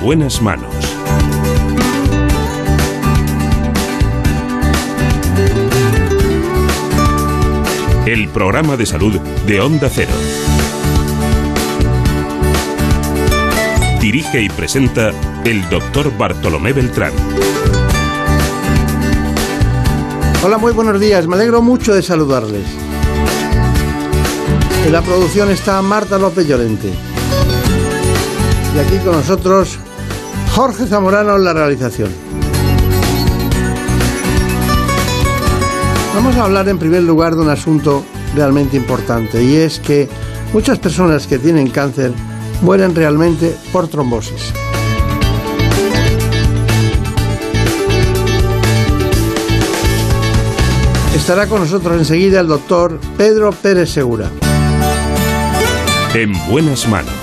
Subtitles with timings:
[0.00, 0.74] En buenas manos.
[8.06, 10.12] El programa de salud de Onda Cero.
[14.00, 15.10] Dirige y presenta
[15.44, 17.12] el doctor Bartolomé Beltrán.
[20.42, 21.26] Hola, muy buenos días.
[21.26, 22.64] Me alegro mucho de saludarles.
[24.86, 26.90] En la producción está Marta López Llorente.
[28.74, 29.78] Y aquí con nosotros
[30.60, 32.10] Jorge Zamorano en la realización.
[36.14, 40.06] Vamos a hablar en primer lugar de un asunto realmente importante y es que
[40.52, 42.12] muchas personas que tienen cáncer
[42.60, 44.52] mueren realmente por trombosis.
[51.16, 54.30] Estará con nosotros enseguida el doctor Pedro Pérez Segura.
[56.12, 57.19] En buenas manos.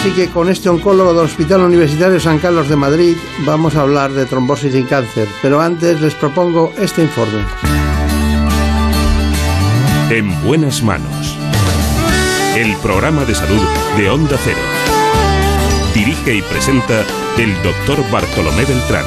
[0.00, 4.10] Así que con este oncólogo del Hospital Universitario San Carlos de Madrid vamos a hablar
[4.12, 5.28] de trombosis y cáncer.
[5.42, 7.44] Pero antes les propongo este informe.
[10.08, 11.36] En buenas manos.
[12.56, 13.60] El programa de salud
[13.98, 14.56] de Onda Cero.
[15.94, 17.04] Dirige y presenta
[17.36, 19.04] el doctor Bartolomé Beltrán.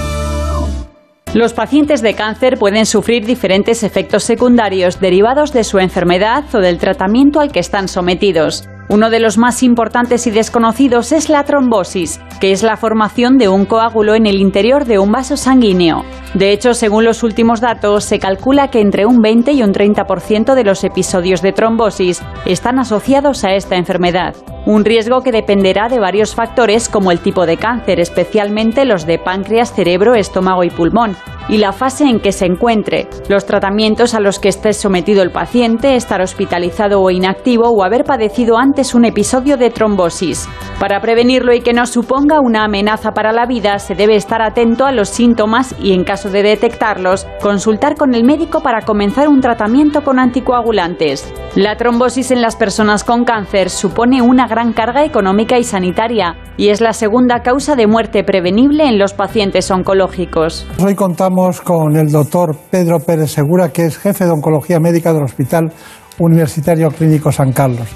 [1.34, 6.78] Los pacientes de cáncer pueden sufrir diferentes efectos secundarios derivados de su enfermedad o del
[6.78, 8.70] tratamiento al que están sometidos.
[8.90, 13.48] Uno de los más importantes y desconocidos es la trombosis, que es la formación de
[13.48, 16.04] un coágulo en el interior de un vaso sanguíneo.
[16.34, 20.54] De hecho, según los últimos datos, se calcula que entre un 20 y un 30%
[20.54, 24.36] de los episodios de trombosis están asociados a esta enfermedad.
[24.66, 29.20] Un riesgo que dependerá de varios factores como el tipo de cáncer, especialmente los de
[29.20, 31.16] páncreas, cerebro, estómago y pulmón,
[31.50, 35.32] y la fase en que se encuentre, los tratamientos a los que esté sometido el
[35.32, 40.48] paciente, estar hospitalizado o inactivo o haber padecido antes un episodio de trombosis.
[40.80, 44.86] Para prevenirlo y que no suponga una amenaza para la vida, se debe estar atento
[44.86, 49.42] a los síntomas y, en caso de detectarlos, consultar con el médico para comenzar un
[49.42, 51.34] tratamiento con anticoagulantes.
[51.56, 56.70] La trombosis en las personas con cáncer supone una gran carga económica y sanitaria y
[56.70, 60.68] es la segunda causa de muerte prevenible en los pacientes oncológicos.
[60.84, 61.33] Hoy contamos
[61.64, 65.74] con el doctor Pedro Pérez Segura, que es jefe de oncología médica del Hospital
[66.20, 67.88] Universitario Clínico San Carlos.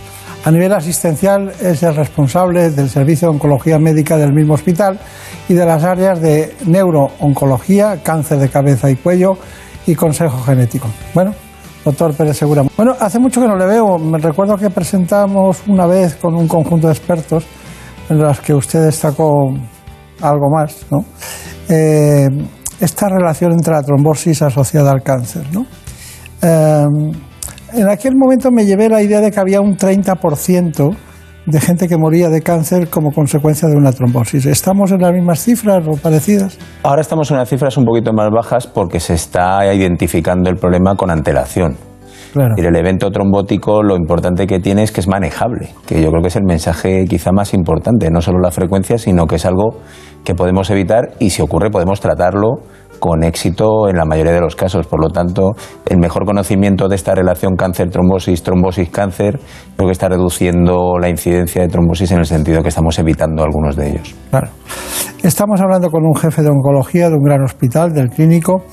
[0.44, 5.00] A nivel asistencial es el responsable del servicio de oncología médica del mismo hospital
[5.48, 9.38] y de las áreas de neurooncología, cáncer de cabeza y cuello
[9.86, 10.88] y consejo genético.
[11.14, 11.32] Bueno,
[11.86, 12.64] doctor Pérez Segura.
[12.76, 14.00] Bueno, hace mucho que no le veo.
[14.00, 17.46] Me recuerdo que presentamos una vez con un conjunto de expertos
[18.10, 19.54] en las que usted destacó
[20.22, 21.06] algo más, ¿no?
[21.70, 22.30] Eh,
[22.80, 25.66] esta relación entre la trombosis asociada al cáncer, ¿no?
[26.42, 26.86] Eh,
[27.74, 30.96] en aquel momento me llevé la idea de que había un 30%
[31.48, 34.46] de gente que moría de cáncer como consecuencia de una trombosis.
[34.46, 36.58] ¿Estamos en las mismas cifras o parecidas?
[36.84, 40.96] Ahora estamos en unas cifras un poquito más bajas porque se está identificando el problema
[40.96, 41.87] con antelación.
[42.56, 46.22] Y el evento trombótico lo importante que tiene es que es manejable, que yo creo
[46.22, 49.80] que es el mensaje quizá más importante, no solo la frecuencia, sino que es algo
[50.24, 52.62] que podemos evitar y si ocurre podemos tratarlo
[53.00, 54.88] con éxito en la mayoría de los casos.
[54.88, 55.52] Por lo tanto,
[55.86, 59.40] el mejor conocimiento de esta relación cáncer-trombosis, trombosis-cáncer,
[59.76, 63.76] creo que está reduciendo la incidencia de trombosis en el sentido que estamos evitando algunos
[63.76, 64.16] de ellos.
[64.30, 64.50] Claro.
[65.24, 68.64] Estamos hablando con un jefe de oncología de un gran hospital, del clínico.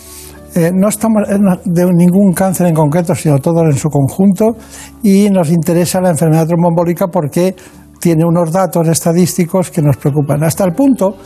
[0.56, 1.25] Eh, no estamos
[1.65, 4.56] de ningún cáncer en concreto, sino todo en su conjunto,
[5.03, 7.56] y nos interesa la enfermedad tromboembólica porque
[7.98, 11.17] tiene unos datos estadísticos que nos preocupan, hasta el punto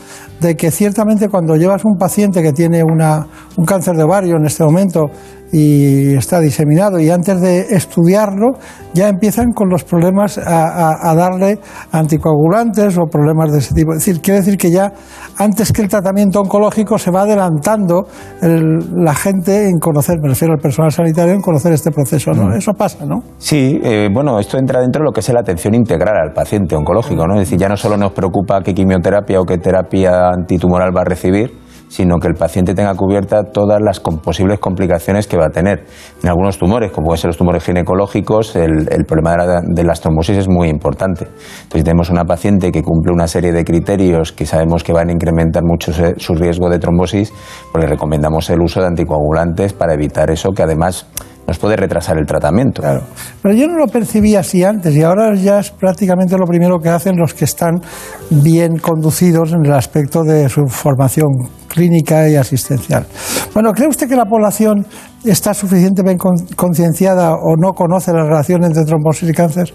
[0.41, 3.27] de que ciertamente cuando llevas un paciente que tiene una,
[3.57, 5.11] un cáncer de ovario en este momento
[5.53, 8.59] y está diseminado y antes de estudiarlo
[8.93, 11.59] ya empiezan con los problemas a, darle
[11.93, 13.93] anticoagulantes o problemas de ese tipo.
[13.93, 14.93] Es decir, quiere decir que ya
[15.39, 18.07] antes que el tratamiento oncológico se va adelantando
[18.41, 22.33] la gente en conocer, me refiero al personal sanitario, en conocer este proceso.
[22.33, 22.55] ¿no?
[22.55, 23.23] Eso pasa, ¿no?
[23.39, 26.75] Sí, eh, bueno, esto entra dentro de lo que es la atención integral al paciente
[26.75, 27.27] oncológico.
[27.27, 27.35] ¿no?
[27.35, 31.05] Es decir, ya no solo nos preocupa qué quimioterapia o qué terapia antitumoral va a
[31.05, 31.53] recibir,
[31.89, 35.85] sino que el paciente tenga cubierta todas las posibles complicaciones que va a tener.
[36.23, 40.37] En algunos tumores, como pueden ser los tumores ginecológicos, el, problema de, la, las trombosis
[40.37, 41.25] es muy importante.
[41.25, 45.09] Entonces, si tenemos una paciente que cumple una serie de criterios que sabemos que van
[45.09, 47.33] a incrementar mucho su riesgo de trombosis,
[47.73, 51.07] pues le recomendamos el uso de anticoagulantes para evitar eso, que además
[51.49, 52.83] nos puede retrasar el tratamiento.
[52.83, 53.03] Claro.
[53.43, 56.91] Pero yo no lo percibía así antes y ahora ya es prácticamente lo primero que
[56.91, 57.81] hacen los que están
[58.29, 61.27] bien conducidos en el aspecto de su formación
[61.67, 63.07] clínica y asistencial.
[63.55, 64.87] Bueno, ¿cree usted que la población
[65.25, 66.23] está suficientemente
[66.55, 69.73] concienciada o no conoce la relación entre trombosis y cáncer?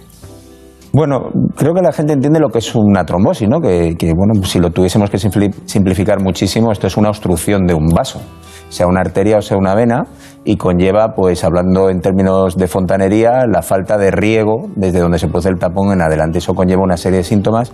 [0.95, 3.59] Bueno, creo que la gente entiende lo que es una trombosis, ¿no?
[3.59, 8.21] Que, bueno, si lo tuviésemos que simplificar muchísimo, esto es una obstrucción de un vaso,
[8.69, 10.03] sea una arteria o sea una vena,
[10.45, 15.27] y conlleva, pues hablando en términos de fontanería, la falta de riego desde donde se
[15.27, 16.39] produce el tapón en adelante.
[16.39, 17.71] Eso conlleva una serie de síntomas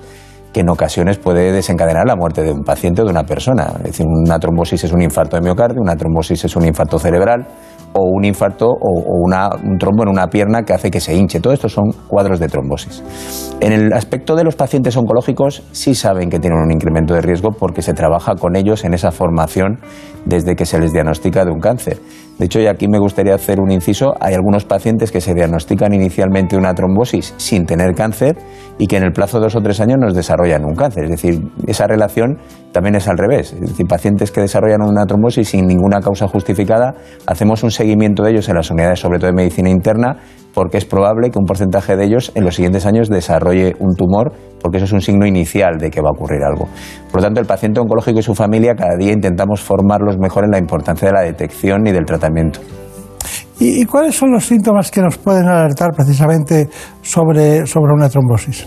[0.54, 3.68] que en ocasiones puede desencadenar la muerte de un paciente o de una persona.
[3.78, 7.46] Es decir, una trombosis es un infarto de miocardio, una trombosis es un infarto cerebral,
[7.94, 11.40] o un infarto o, un trombo en una pierna que hace que se hinche.
[11.40, 13.04] Todo esto son cuadros de trombosis.
[13.60, 17.50] En el aspecto de los pacientes oncológicos sí saben que tienen un incremento de riesgo
[17.52, 19.80] porque se trabaja con ellos en esa formación
[20.26, 21.98] desde que se les diagnostica de un cáncer.
[22.40, 25.94] De hecho, y aquí me gustaría hacer un inciso, hay algunos pacientes que se diagnostican
[25.94, 28.38] inicialmente una trombosis sin tener cáncer
[28.78, 31.04] y que en el plazo de dos o tres años nos desarrollan un cáncer.
[31.04, 32.38] Es decir, esa relación
[32.72, 33.52] también es al revés.
[33.52, 36.96] Es decir, pacientes que desarrollan una trombosis sin ninguna causa justificada,
[37.28, 40.16] hacemos un seguimiento de ellos en las unidades, sobre todo de medicina interna,
[40.54, 44.32] porque es probable que un porcentaje de ellos en los siguientes años desarrolle un tumor,
[44.62, 46.68] porque eso es un signo inicial de que va a ocurrir algo.
[47.12, 50.52] Por lo tanto, el paciente oncológico y su familia cada día intentamos formarlos mejor en
[50.52, 52.60] la importancia de la detección y del tratamiento.
[53.62, 56.70] ¿Y, cuáles son los síntomas que nos pueden alertar precisamente
[57.02, 58.66] sobre, sobre una trombosis?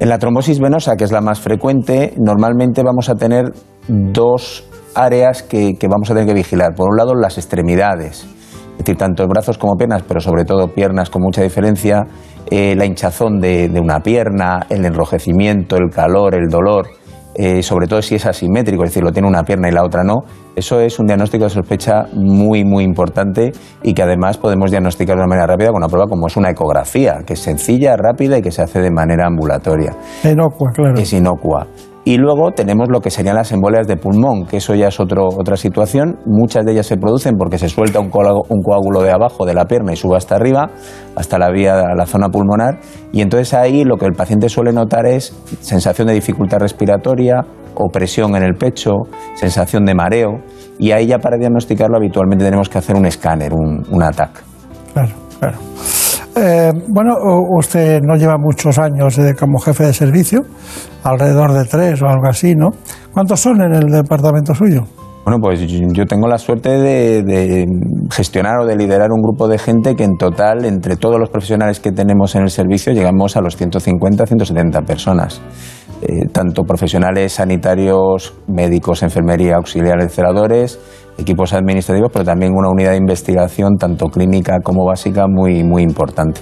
[0.00, 3.52] En la trombosis venosa, que es la más frecuente, normalmente vamos a tener
[3.86, 6.74] dos áreas que, que vamos a tener que vigilar.
[6.74, 8.26] Por un lado, las extremidades
[8.72, 12.06] es decir, tanto brazos como piernas, pero sobre todo piernas con mucha diferencia,
[12.50, 16.88] eh, la hinchazón de, una pierna, el enrojecimiento, el calor, el dolor,
[17.34, 20.02] eh, sobre todo si es asimétrico, es decir, lo tiene una pierna y la otra
[20.04, 20.24] no,
[20.54, 23.52] eso es un diagnóstico de sospecha muy, muy importante
[23.82, 26.50] y que además podemos diagnosticar de una manera rápida con una prueba como es una
[26.50, 29.96] ecografía, que es sencilla, rápida y que se hace de manera ambulatoria.
[30.24, 30.98] Inocua, claro.
[30.98, 31.66] Es inocua.
[32.04, 35.56] Y luego tenemos lo que serían las embolias de pulmón, que eso ya es otra
[35.56, 36.18] situación.
[36.26, 39.92] Muchas de ellas se producen porque se suelta un, coágulo de abajo de la pierna
[39.92, 40.70] y sube hasta arriba,
[41.14, 42.80] hasta la vía, la zona pulmonar.
[43.12, 47.46] Y entonces ahí lo que el paciente suele notar es sensación de dificultad respiratoria,
[47.76, 48.90] opresión en el pecho,
[49.34, 50.40] sensación de mareo.
[50.80, 54.42] Y ahí ya para diagnosticarlo habitualmente tenemos que hacer un escáner, un, un ATAC.
[54.92, 55.58] Claro, claro.
[56.34, 57.14] Eh, bueno,
[57.58, 60.40] usted no lleva muchos años eh, como jefe de servicio,
[61.04, 62.68] alrededor de tres o algo así, ¿no?
[63.12, 64.84] ¿Cuántos son en el departamento suyo?
[65.24, 67.64] Bueno, pues yo tengo la suerte de,
[68.10, 71.78] gestionar o de liderar un grupo de gente que en total, entre todos los profesionales
[71.78, 75.40] que tenemos en el servicio, llegamos a los 150, 170 personas.
[76.00, 80.80] Eh, tanto profesionales sanitarios, médicos, enfermería, auxiliares, celadores,
[81.18, 86.40] equipos administrativos, pero también una unidad de investigación, tanto clínica como básica, muy, muy importante.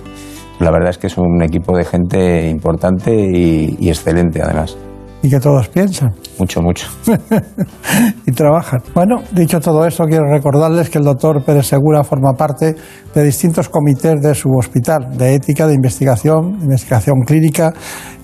[0.61, 4.76] La verdad es que es un equipo de gente importante y, excelente, además.
[5.22, 6.14] Y que todos piensan.
[6.38, 6.87] Mucho, mucho.
[8.26, 8.81] y trabajan.
[8.94, 12.75] Bueno, dicho todo esto, quiero recordarles que el doctor Pérez Segura forma parte
[13.14, 17.72] de distintos comités de su hospital, de ética, de investigación, investigación clínica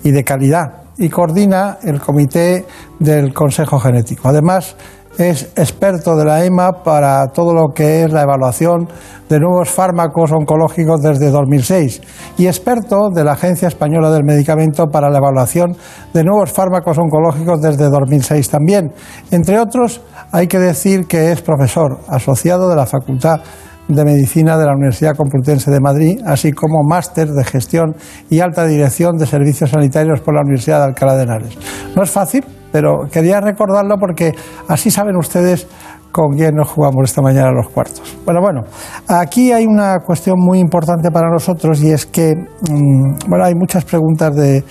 [0.03, 2.65] y de calidad, y coordina el comité
[2.99, 4.29] del Consejo Genético.
[4.29, 4.75] Además,
[5.17, 8.87] es experto de la EMA para todo lo que es la evaluación
[9.29, 12.01] de nuevos fármacos oncológicos desde 2006
[12.37, 15.75] y experto de la Agencia Española del Medicamento para la evaluación
[16.13, 18.93] de nuevos fármacos oncológicos desde 2006 también.
[19.31, 23.41] Entre otros, hay que decir que es profesor asociado de la Facultad
[23.87, 27.95] de Medicina de la Universidad Complutense de Madrid, así como máster de gestión
[28.29, 31.57] y alta dirección de servicios sanitarios por la Universidad de Alcalá de Henares.
[31.95, 34.33] No es fácil, pero quería recordarlo porque
[34.67, 35.67] así saben ustedes
[36.11, 38.17] con quién nos jugamos esta mañana los cuartos.
[38.25, 38.61] Bueno, bueno,
[39.07, 43.85] aquí hay una cuestión muy importante para nosotros y es que, mm, bueno, hay muchas
[43.85, 44.63] preguntas de,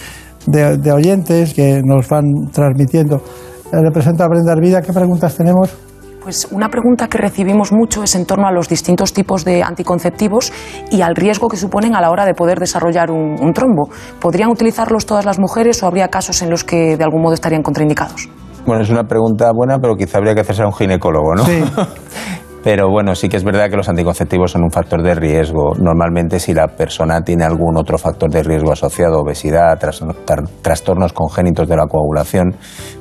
[0.47, 3.21] de, oyentes que nos van transmitiendo.
[3.73, 4.81] Le presento a Brenda Arvida.
[4.81, 5.86] ¿Qué preguntas tenemos?
[6.26, 10.52] Pues una pregunta que recibimos mucho es en torno a los distintos tipos de anticonceptivos
[10.90, 13.90] y al riesgo que suponen a la hora de poder desarrollar un, trombo.
[14.21, 17.62] ¿Podrían utilizarlos todas las mujeres o habría casos en los que de algún modo estarían
[17.62, 18.28] contraindicados?
[18.66, 21.45] Bueno, es una pregunta buena, pero quizá habría que hacerse a un ginecólogo, ¿no?
[21.45, 21.62] Sí.
[22.66, 25.75] Pero bueno, sí que es verdad que los anticonceptivos son un factor de riesgo.
[25.78, 29.78] Normalmente si la persona tiene algún otro factor de riesgo asociado, obesidad,
[30.62, 32.56] trastornos congénitos de la coagulación,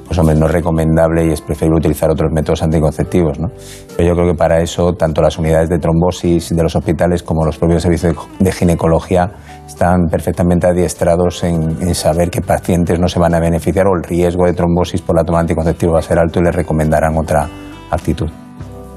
[0.06, 3.40] pues hombre, no es recomendable y es preferible utilizar otros métodos anticonceptivos.
[3.40, 3.48] ¿no?
[3.98, 7.46] Pero yo creo que para eso tanto las unidades de trombosis de los hospitales como
[7.46, 9.32] los propios servicios de ginecología
[9.66, 14.46] están perfectamente adiestrados en, saber qué pacientes no se van a beneficiar o el riesgo
[14.46, 17.48] de trombosis por la toma de anticonceptivo va a ser alto y les recomendarán otra
[17.90, 18.30] actitud.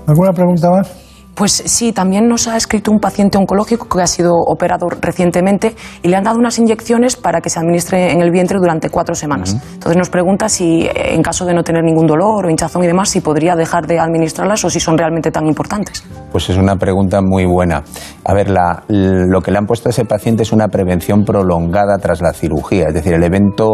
[0.06, 1.07] ¿Alguna pregunta más?
[1.38, 6.08] Pues sí, también nos ha escrito un paciente oncológico que ha sido operado recientemente y
[6.08, 9.56] le han dado unas inyecciones para que se administre en el vientre durante cuatro semanas.
[9.74, 12.88] Entonces nos pregunta si, eh, en caso de no tener ningún dolor o hinchazón y
[12.88, 16.02] demás, si podría dejar de administrarlas o si son realmente tan importantes.
[16.32, 17.84] Pues es una pregunta muy buena.
[18.24, 21.98] A ver, la, lo que le han puesto a ese paciente es una prevención prolongada
[21.98, 22.88] tras la cirugía.
[22.88, 23.70] Es decir, el evento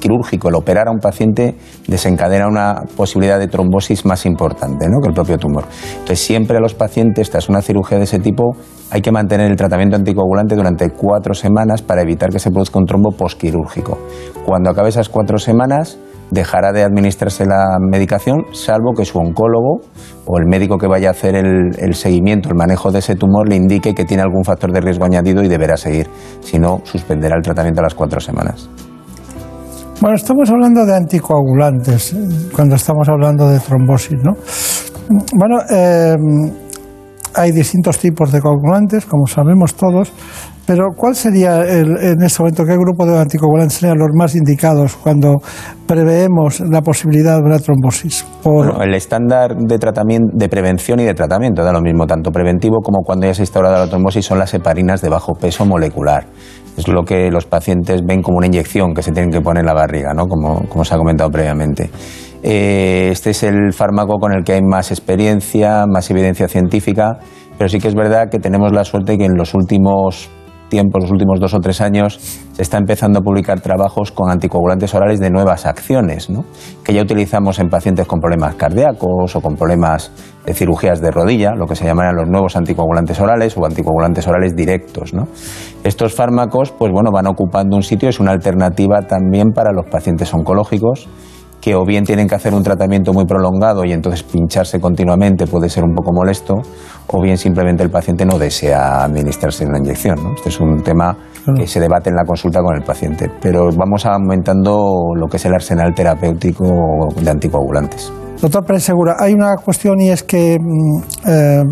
[0.00, 1.56] quirúrgico, el operar a un paciente,
[1.88, 5.00] desencadena una posibilidad de trombosis más importante ¿no?
[5.00, 5.64] que el propio tumor.
[5.92, 8.56] Entonces, siempre a los pacientes pacientes tras una cirugía de ese tipo
[8.90, 12.86] hay que mantener el tratamiento anticoagulante durante cuatro semanas para evitar que se produzca un
[12.86, 13.96] trombo posquirúrgico.
[14.44, 16.00] Cuando acabe esas cuatro semanas,
[16.32, 19.82] dejará de administrarse la medicación, salvo que su oncólogo
[20.26, 23.54] o el médico que vaya a hacer el, seguimiento, el manejo de ese tumor, le
[23.54, 26.08] indique que tiene algún factor de riesgo añadido y deberá seguir.
[26.40, 28.68] Si no, suspenderá el tratamiento a las cuatro semanas.
[30.00, 32.16] Bueno, estamos hablando de anticoagulantes
[32.52, 34.32] cuando estamos hablando de trombosis, ¿no?
[35.36, 36.16] Bueno, eh,
[37.34, 40.12] hay distintos tipos de coagulantes, como sabemos todos,
[40.66, 45.38] pero ¿cuál sería en este momento, qué grupo de anticoagulantes serían los más indicados cuando
[45.84, 48.24] preveemos la posibilidad de una trombosis?
[48.80, 53.02] El estándar de, tratamiento, de prevención y de tratamiento da lo mismo, tanto preventivo como
[53.02, 56.26] cuando ya se ha instaurado la trombosis, son las heparinas de bajo peso molecular.
[56.76, 59.66] Es lo que los pacientes ven como una inyección que se tienen que poner en
[59.66, 60.26] la barriga, ¿no?
[60.28, 61.90] como, como se ha comentado previamente.
[62.42, 67.18] Eh, este es el fármaco con el que hay más experiencia, más evidencia científica,
[67.58, 70.30] pero sí que es verdad que tenemos la suerte que en los últimos
[70.70, 72.18] tiempos, los últimos dos o tres años,
[72.52, 76.28] se está empezando a publicar trabajos con anticoagulantes orales de nuevas acciones,
[76.82, 80.12] que ya utilizamos en pacientes con problemas cardíacos o con problemas
[80.46, 84.54] de cirugías de rodilla, lo que se llaman los nuevos anticoagulantes orales o anticoagulantes orales
[84.56, 85.12] directos.
[85.84, 90.32] Estos fármacos pues, bueno, van ocupando un sitio, es una alternativa también para los pacientes
[90.32, 91.08] oncológicos
[91.60, 95.68] que o bien tienen que hacer un tratamiento muy prolongado y entonces pincharse continuamente puede
[95.68, 96.54] ser un poco molesto,
[97.06, 100.18] o bien simplemente el paciente no desea administrarse una inyección.
[100.36, 101.16] Este es un tema
[101.56, 105.44] que se debate en la consulta con el paciente, pero vamos aumentando lo que es
[105.44, 108.12] el arsenal terapéutico de anticoagulantes.
[108.40, 111.64] Doctor Pérez Segura, hay una cuestión y es que mm, eh,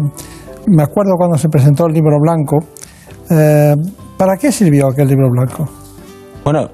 [0.66, 2.58] me acuerdo cuando se presentó el libro blanco,
[3.30, 3.74] eh,
[4.18, 5.87] ¿para qué sirvió aquel libro blanco?
[6.44, 6.70] Bueno,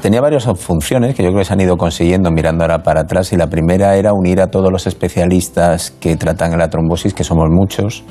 [0.00, 3.32] tenía varias funciones que yo creo que se han ido consiguiendo mirando ahora para atrás
[3.32, 7.48] y la primera era unir a todos los especialistas que tratan la trombosis, que somos
[7.50, 8.04] muchos,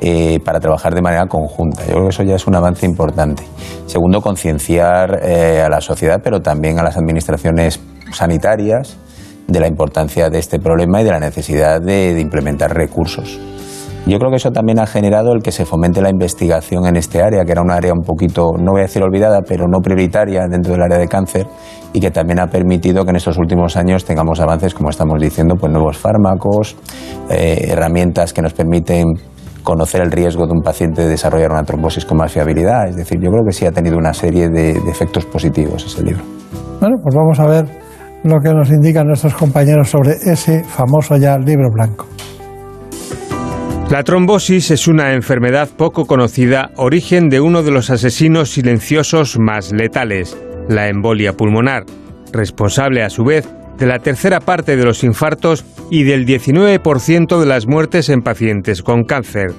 [0.00, 1.84] eh, para trabajar de manera conjunta.
[1.84, 3.42] Yo creo que eso ya es un avance importante.
[3.86, 7.80] Segundo, concienciar eh, a la sociedad, pero también a las administraciones
[8.12, 8.96] sanitarias
[9.48, 13.38] de la importancia de este problema y de la necesidad de implementar recursos.
[14.08, 17.22] Yo creo que eso también ha generado el que se fomente la investigación en este
[17.22, 20.46] área, que era un área un poquito, no voy a decir olvidada, pero no prioritaria
[20.48, 21.46] dentro del área de cáncer
[21.92, 25.56] y que también ha permitido que en estos últimos años tengamos avances, como estamos diciendo,
[25.56, 26.74] pues nuevos fármacos,
[27.28, 29.08] eh, herramientas que nos permiten
[29.62, 32.88] conocer el riesgo de un paciente de desarrollar una trombosis con más fiabilidad.
[32.88, 36.02] Es decir, yo creo que sí ha tenido una serie de, de efectos positivos ese
[36.02, 36.22] libro.
[36.80, 37.66] Bueno, pues vamos a ver
[38.24, 42.06] lo que nos indican nuestros compañeros sobre ese famoso ya libro blanco.
[43.90, 49.72] La trombosis es una enfermedad poco conocida, origen de uno de los asesinos silenciosos más
[49.72, 50.36] letales,
[50.68, 51.84] la embolia pulmonar,
[52.30, 57.46] responsable a su vez de la tercera parte de los infartos y del 19% de
[57.46, 59.54] las muertes en pacientes con cáncer.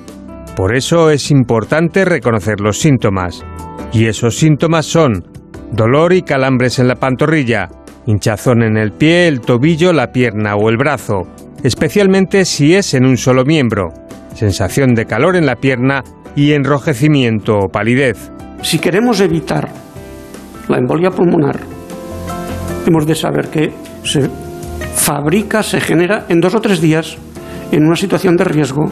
[0.55, 3.43] Por eso es importante reconocer los síntomas.
[3.91, 5.25] Y esos síntomas son
[5.71, 7.69] dolor y calambres en la pantorrilla,
[8.05, 11.23] hinchazón en el pie, el tobillo, la pierna o el brazo,
[11.63, 13.91] especialmente si es en un solo miembro,
[14.33, 16.03] sensación de calor en la pierna
[16.35, 18.31] y enrojecimiento o palidez.
[18.61, 19.69] Si queremos evitar
[20.67, 21.59] la embolia pulmonar,
[22.85, 24.29] hemos de saber que se
[24.95, 27.17] fabrica, se genera en dos o tres días
[27.71, 28.85] en una situación de riesgo.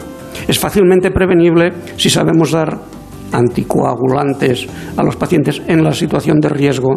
[0.46, 2.78] Es fácilmente prevenible si sabemos dar
[3.32, 4.66] anticoagulantes
[4.96, 6.94] a los pacientes en la situación de riesgo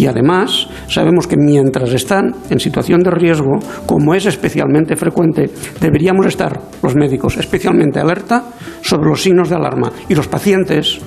[0.00, 6.24] y además sabemos que mientras están en situación de riesgo, como es especialmente frecuente, deberíamos
[6.24, 8.44] estar los médicos especialmente alerta
[8.80, 9.92] sobre los signos de alarma.
[10.08, 11.00] Y los pacientes,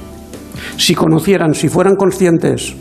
[0.78, 2.76] si conocieran, si fueran conscientes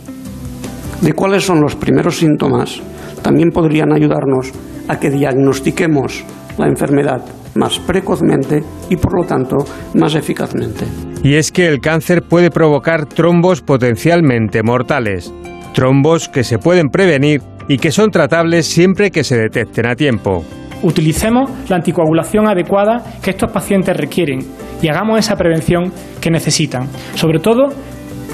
[1.01, 2.83] de cuáles son los primeros síntomas,
[3.23, 4.53] también podrían ayudarnos
[4.89, 6.27] a que diagnostiquemos
[6.59, 7.23] la enfermedad
[7.55, 9.57] más precozmente y por lo tanto
[9.95, 10.85] más eficazmente.
[11.23, 15.33] Y es que el cáncer puede provocar trombos potencialmente mortales
[15.73, 20.45] trombos que se pueden prevenir y que son tratables siempre que se detecten a tiempo.
[20.83, 24.41] Utilicemos la anticoagulación adecuada que estos pacientes requieren
[24.83, 26.89] y hagamos esa prevención que necesitan.
[27.15, 27.69] Sobre todo,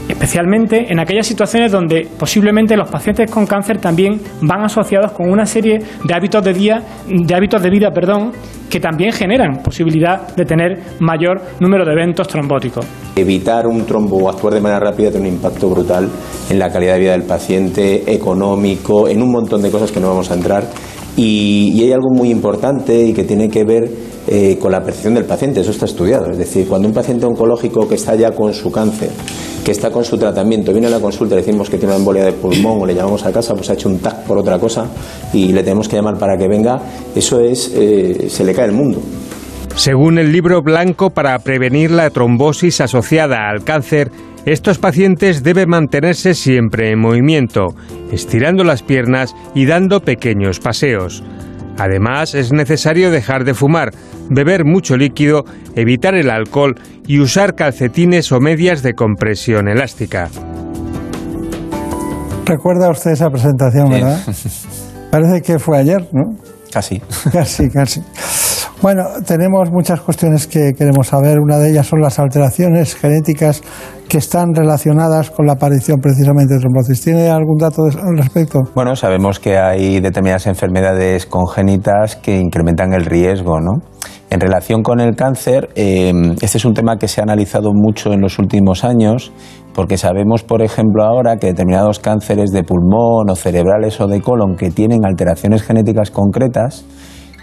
[0.09, 5.47] especialmente en aquellas situaciones donde posiblemente los pacientes con cáncer también van asociados con una
[5.47, 8.33] serie de hábitos de, día, de, hábitos de vida perdón,
[8.71, 12.87] que también generan posibilidad de tener mayor número de eventos trombóticos.
[13.17, 16.09] Evitar un trombo o actuar de manera rápida tiene un impacto brutal
[16.49, 20.09] en la calidad de vida del paciente, económico, en un montón de cosas que no
[20.09, 20.65] vamos a entrar.
[21.17, 23.91] Y, y hay algo muy importante y que tiene que ver
[24.31, 26.31] eh, con la percepción del paciente, eso está estudiado.
[26.31, 29.11] Es decir, cuando un paciente oncológico que está ya con su cáncer,
[29.65, 32.25] que está con su tratamiento, viene a la consulta le decimos que tiene una embolia
[32.25, 34.87] de pulmón o le llamamos a casa, pues ha hecho un TAC por otra cosa
[35.33, 36.81] y le tenemos que llamar para que venga,
[37.15, 39.01] eso es, eh, se le cae el mundo.
[39.75, 44.11] Según el libro blanco para prevenir la trombosis asociada al cáncer,
[44.45, 47.67] estos pacientes deben mantenerse siempre en movimiento,
[48.11, 51.23] estirando las piernas y dando pequeños paseos.
[51.79, 53.93] Además, es necesario dejar de fumar,
[54.31, 55.45] beber mucho líquido,
[55.75, 56.75] evitar el alcohol
[57.07, 60.29] y usar calcetines o medias de compresión elástica.
[62.45, 64.21] Recuerda usted esa presentación, ¿verdad?
[65.11, 66.37] Parece que fue ayer, ¿no?
[66.73, 67.01] Casi.
[67.33, 68.03] Casi, casi.
[68.81, 71.41] Bueno, tenemos muchas cuestiones que queremos saber.
[71.41, 73.61] Una de ellas son las alteraciones genéticas
[74.09, 77.03] que están relacionadas con la aparición precisamente de trombosis.
[77.03, 78.61] ¿Tiene algún dato al respecto?
[78.77, 83.83] Bueno, sabemos que hay determinadas enfermedades congénitas que incrementan el riesgo, ¿no?
[84.31, 88.13] En relación con el cáncer, eh, este es un tema que se ha analizado mucho
[88.13, 89.33] en los últimos años,
[89.75, 94.57] porque sabemos, por ejemplo, ahora que determinados cánceres de pulmón o cerebrales o de colon
[94.57, 96.85] que tienen alteraciones genéticas concretas,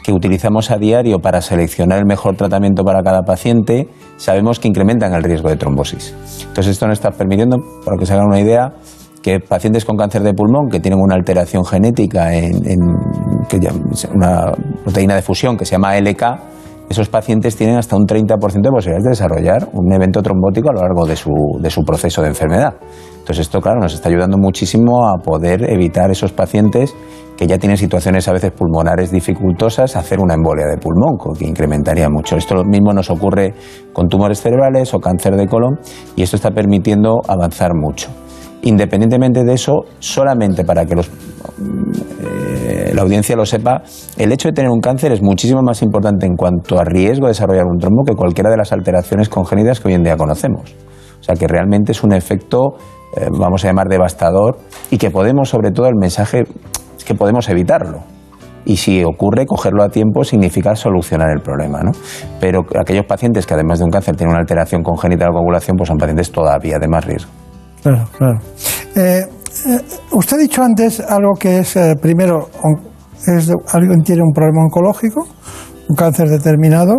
[0.03, 5.15] que utilizamos a diario para seleccionar el mejor tratamiento para cada paciente, sabemos que incrementan
[5.15, 6.13] el riesgo de trombosis.
[6.41, 8.73] Entonces esto nos está permitiendo, para que se hagan una idea,
[9.23, 12.79] que pacientes con cáncer de pulmón que tienen una alteración genética en,
[14.13, 14.51] una
[14.83, 16.54] proteína de fusión que se llama LK,
[16.89, 20.81] esos pacientes tienen hasta un 30% de posibilidades de desarrollar un evento trombótico a lo
[20.81, 22.75] largo de su, de su proceso de enfermedad.
[23.17, 26.95] Entonces esto, claro, nos está ayudando muchísimo a poder evitar esos pacientes
[27.37, 32.07] que ya tienen situaciones a veces pulmonares dificultosas, hacer una embolia de pulmón, que incrementaría
[32.09, 32.37] mucho.
[32.37, 33.53] Esto mismo nos ocurre
[33.91, 35.79] con tumores cerebrales o cáncer de colon
[36.15, 38.09] y esto está permitiendo avanzar mucho.
[38.65, 43.83] Independientemente de eso, solamente para que eh, la audiencia lo sepa,
[44.17, 47.31] el hecho de tener un cáncer es muchísimo más importante en cuanto a riesgo de
[47.31, 50.75] desarrollar un trombo que cualquiera de las alteraciones congénitas que hoy en día conocemos.
[51.19, 52.77] O sea que realmente es un efecto,
[53.15, 54.57] eh, vamos a llamar, devastador
[54.89, 56.45] y que podemos, sobre todo, el mensaje
[57.05, 57.99] que podemos evitarlo.
[58.65, 61.81] Y si ocurre, cogerlo a tiempo significa solucionar el problema.
[61.83, 61.91] ¿no?
[62.39, 65.77] Pero aquellos pacientes que además de un cáncer tienen una alteración congénita de la coagulación,
[65.77, 67.45] pues son pacientes todavía de más riesgo.
[67.85, 68.39] Claro, claro.
[68.95, 69.21] Eh,
[69.67, 69.79] eh,
[70.13, 72.50] usted ha dicho antes algo que es, eh, primero,
[73.27, 75.27] es alguien tiene un problema oncológico,
[75.87, 76.95] un cáncer determinado,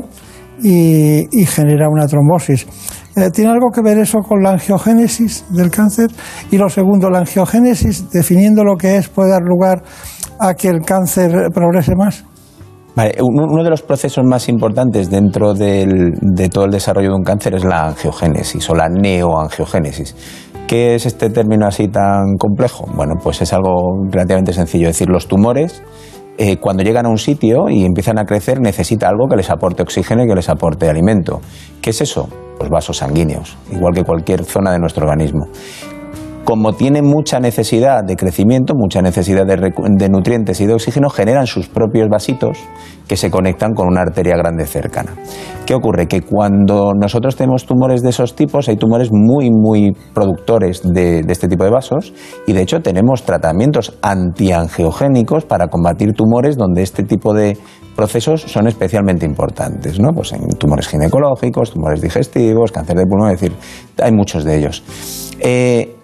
[0.62, 2.66] y, genera una trombosis.
[3.33, 6.09] ¿Tiene algo que ver eso con la angiogénesis del cáncer?
[6.53, 9.83] Y lo segundo, la angiogénesis, definiendo lo que es, puede dar lugar
[10.38, 12.25] a que el cáncer progrese más.
[12.96, 17.25] Vale, uno de los procesos más importantes dentro del, de todo el desarrollo de un
[17.25, 20.14] cáncer es la angiogénesis o la neoangiogénesis.
[20.66, 22.87] ¿Qué es este término así tan complejo?
[22.94, 24.88] Bueno, pues es algo relativamente sencillo.
[24.88, 25.83] Es decir, los tumores
[26.38, 29.83] eh, cuando llegan a un sitio y empiezan a crecer, necesita algo que les aporte
[29.83, 31.40] oxígeno y que les aporte alimento.
[31.81, 32.29] ¿Qué es eso?
[32.59, 35.46] Pues vasos sanguíneos, igual que cualquier zona de nuestro organismo
[36.47, 41.69] como tienen mucha necesidad de crecimiento, mucha necesidad de, nutrientes y de oxígeno, generan sus
[41.69, 42.59] propios vasitos
[43.09, 45.11] que se conectan con una arteria grande cercana.
[45.67, 46.07] ¿Qué ocurre?
[46.07, 51.49] Que cuando nosotros tenemos tumores de esos tipos, hay tumores muy, muy productores de, este
[51.49, 52.15] tipo de vasos
[52.47, 57.59] y de hecho tenemos tratamientos antiangiogénicos para combatir tumores donde este tipo de
[57.97, 60.11] procesos son especialmente importantes, ¿no?
[60.13, 63.57] Pues en tumores ginecológicos, tumores digestivos, cáncer de pulmón, es decir,
[64.01, 64.85] hay muchos de ellos.
[65.41, 65.96] Eh,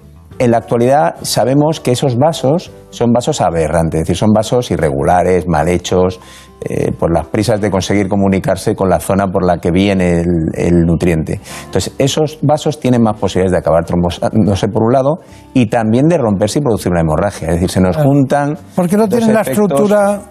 [0.43, 5.47] en la actualidad sabemos que esos vasos son vasos aberrantes, es decir, son vasos irregulares,
[5.47, 6.19] mal hechos,
[6.65, 10.25] eh, por las prisas de conseguir comunicarse con la zona por la que viene
[10.55, 11.41] el, nutriente.
[11.65, 15.19] Entonces, esos vasos tienen más posibilidades de acabar trombosándose por un lado
[15.55, 17.49] y también de romperse y producir una hemorragia.
[17.49, 18.57] Es decir, se nos juntan.
[18.75, 20.23] Porque no tienen la estructura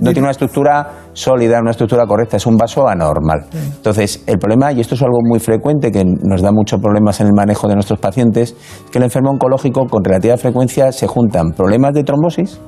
[0.00, 3.46] no tiene una estructura sólida, una estructura correcta, es un vaso anormal.
[3.52, 7.28] Entonces, el problema, y esto es algo muy frecuente que nos da muchos problemas en
[7.28, 11.50] el manejo de nuestros pacientes, es que el enfermo oncológico con relativa frecuencia se juntan
[11.52, 12.60] problemas de trombosis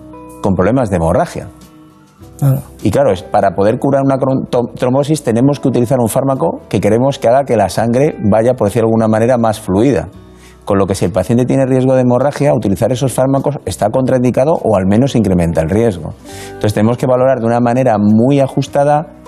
[0.43, 1.49] con problemas de hemorragia.
[2.83, 4.17] Y claro, para poder curar una
[4.75, 8.67] trombosis tenemos que utilizar un fármaco que queremos que haga que la sangre vaya, por
[8.67, 10.09] decirlo de alguna manera, más fluida.
[10.65, 14.53] Con lo que si el paciente tiene riesgo de hemorragia, utilizar esos fármacos está contraindicado
[14.63, 16.15] o al menos incrementa el riesgo.
[16.47, 19.22] Entonces tenemos que valorar de una manera muy ajustada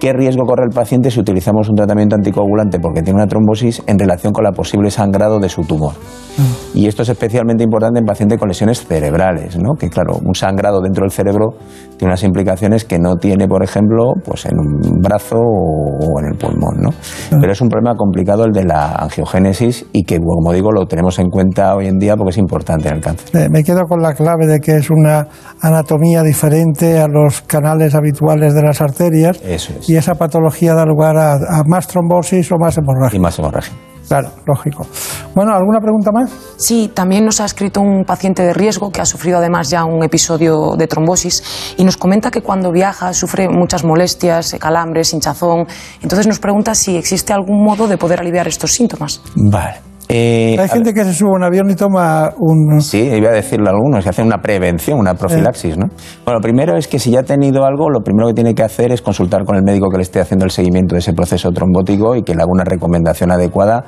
[0.00, 3.98] qué riesgo corre el paciente si utilizamos un tratamiento anticoagulante porque tiene una trombosis en
[3.98, 5.92] relación con la posible sangrado de su tumor.
[5.92, 6.78] Mm.
[6.78, 9.74] Y esto es especialmente importante en pacientes con lesiones cerebrales, ¿no?
[9.78, 11.50] que claro, un sangrado dentro del cerebro
[11.98, 16.38] tiene unas implicaciones que no tiene, por ejemplo, pues en un brazo o en el
[16.38, 16.80] pulmón.
[16.80, 16.90] ¿no?
[16.90, 17.40] Mm.
[17.40, 21.18] Pero es un problema complicado el de la angiogénesis y que, como digo, lo tenemos
[21.18, 23.50] en cuenta hoy en día porque es importante en el cáncer.
[23.50, 25.26] Me quedo con la clave de que es una
[25.60, 29.40] anatomía diferente a los canales habituales de las arterias.
[29.44, 33.16] Eso es y esa patología da lugar a, más trombosis o más hemorragia.
[33.16, 33.72] Y más hemorragia.
[34.06, 34.86] Claro, lógico.
[35.34, 36.30] Bueno, ¿alguna pregunta más?
[36.56, 40.04] Sí, también nos ha escrito un paciente de riesgo que ha sufrido además ya un
[40.04, 45.66] episodio de trombosis y nos comenta que cuando viaja sufre muchas molestias, calambres, hinchazón.
[46.02, 49.22] Entonces nos pregunta si existe algún modo de poder aliviar estos síntomas.
[49.34, 49.89] Vale.
[50.12, 52.80] Eh, Hay gente que se sube a un avión y toma un...
[52.80, 55.86] Sí, iba a decirle a algunos, que hacen una prevención, una profilaxis, ¿no?
[56.24, 58.64] Bueno, lo primero es que si ya ha tenido algo, lo primero que tiene que
[58.64, 61.50] hacer es consultar con el médico que le esté haciendo el seguimiento de ese proceso
[61.52, 63.84] trombótico y que le haga una recomendación adecuada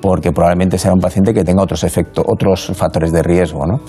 [0.00, 3.66] porque probablemente será un paciente que tenga otros efectos, otros factores de riesgo.
[3.66, 3.80] ¿no?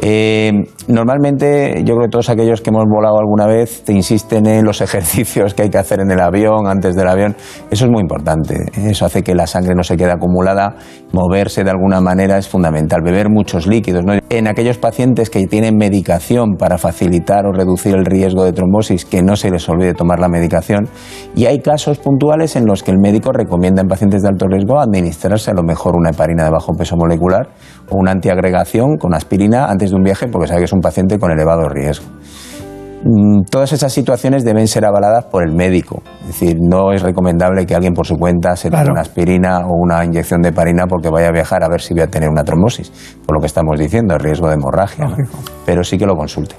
[0.00, 0.52] Eh,
[0.88, 4.80] normalmente, yo creo que todos aquellos que hemos volado alguna vez te insisten en los
[4.86, 7.36] ejercicios que hay que hacer en el avión, antes del avión.
[7.70, 8.56] Eso es muy importante.
[8.74, 10.76] Eso hace que la sangre no se quede acumulada.
[11.12, 13.00] Moverse de alguna manera es fundamental.
[13.02, 14.04] Beber muchos líquidos.
[14.30, 19.22] En aquellos pacientes que tienen medicación para facilitar o reducir el riesgo de trombosis, que
[19.22, 20.88] no se les olvide tomar la medicación.
[21.34, 24.78] Y hay casos puntuales en los que el médico recomienda en pacientes de alto riesgo
[25.36, 27.48] administrarse lo mejor una heparina de bajo peso molecular
[27.90, 31.18] o una antiagregación con aspirina antes de un viaje porque sabe que es un paciente
[31.18, 32.06] con elevado riesgo.
[33.04, 36.02] Mm, todas esas situaciones deben ser avaladas por el médico.
[36.22, 39.74] Es decir, no es recomendable que alguien por su cuenta se tome una aspirina o
[39.76, 42.42] una inyección de heparina porque vaya a viajar a ver si va a tener una
[42.42, 42.90] trombosis,
[43.24, 45.08] por lo que estamos diciendo, el riesgo de hemorragia.
[45.66, 46.56] Pero sí que lo consulte.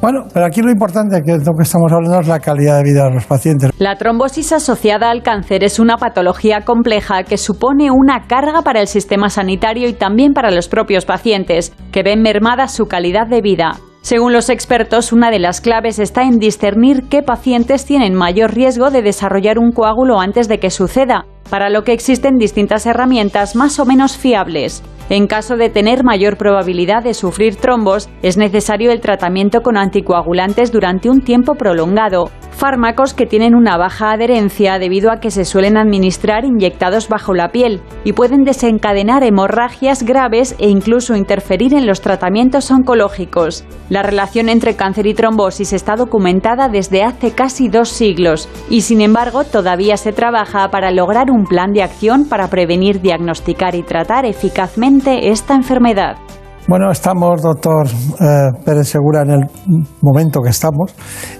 [0.00, 3.04] Bueno, pero aquí lo importante que lo que estamos hablando es la calidad de vida
[3.04, 3.70] de los pacientes.
[3.78, 8.86] La trombosis asociada al cáncer es una patología compleja que supone una carga para el
[8.86, 13.72] sistema sanitario y también para los propios pacientes, que ven mermada su calidad de vida.
[14.00, 18.90] Según los expertos, una de las claves está en discernir qué pacientes tienen mayor riesgo
[18.90, 23.80] de desarrollar un coágulo antes de que suceda, para lo que existen distintas herramientas más
[23.80, 24.82] o menos fiables.
[25.10, 30.70] En caso de tener mayor probabilidad de sufrir trombos, es necesario el tratamiento con anticoagulantes
[30.70, 35.76] durante un tiempo prolongado, fármacos que tienen una baja adherencia debido a que se suelen
[35.78, 42.00] administrar inyectados bajo la piel y pueden desencadenar hemorragias graves e incluso interferir en los
[42.00, 43.64] tratamientos oncológicos.
[43.88, 49.00] La relación entre cáncer y trombosis está documentada desde hace casi dos siglos y sin
[49.00, 54.26] embargo todavía se trabaja para lograr un plan de acción para prevenir, diagnosticar y tratar
[54.26, 56.16] eficazmente esta enfermedad.
[56.68, 59.40] Bueno, estamos, doctor eh, Pérez Segura, en el
[60.02, 60.92] momento que estamos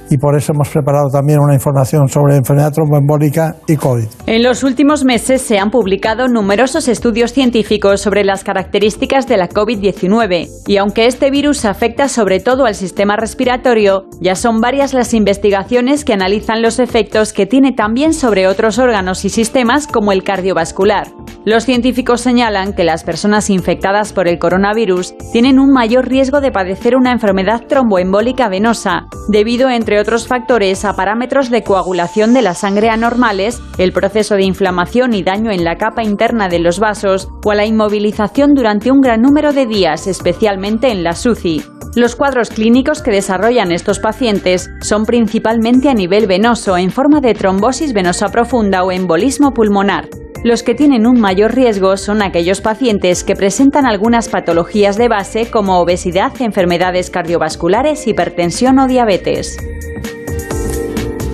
[0.08, 4.06] y por eso hemos preparado también una información sobre enfermedad tromboembólica y COVID.
[4.26, 9.50] En los últimos meses se han publicado numerosos estudios científicos sobre las características de la
[9.50, 15.12] COVID-19 y aunque este virus afecta sobre todo al sistema respiratorio, ya son varias las
[15.12, 20.24] investigaciones que analizan los efectos que tiene también sobre otros órganos y sistemas como el
[20.24, 21.08] cardiovascular.
[21.44, 26.50] Los científicos señalan que las personas infectadas por el coronavirus tienen un mayor riesgo de
[26.50, 32.54] padecer una enfermedad tromboembólica venosa, debido, entre otros factores, a parámetros de coagulación de la
[32.54, 37.28] sangre anormales, el proceso de inflamación y daño en la capa interna de los vasos
[37.44, 41.62] o a la inmovilización durante un gran número de días, especialmente en la SUCI.
[41.94, 47.34] Los cuadros clínicos que desarrollan estos pacientes son principalmente a nivel venoso en forma de
[47.34, 50.08] trombosis venosa profunda o embolismo pulmonar.
[50.44, 55.50] Los que tienen un mayor riesgo son aquellos pacientes que presentan algunas patologías de base
[55.50, 59.56] como obesidad, enfermedades cardiovasculares, hipertensión o diabetes.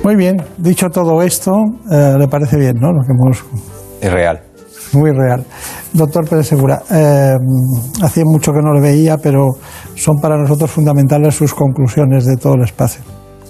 [0.03, 1.53] Muy bien, dicho todo esto,
[1.91, 2.93] eh, le parece bien, ¿no?
[2.93, 3.45] Lo que hemos...
[4.01, 4.41] Es real.
[4.93, 5.45] Muy real.
[5.93, 7.37] Doctor Pérez Segura, eh,
[8.03, 9.49] hacía mucho que no le veía, pero
[9.95, 13.03] son para nosotros fundamentales sus conclusiones de todo el espacio.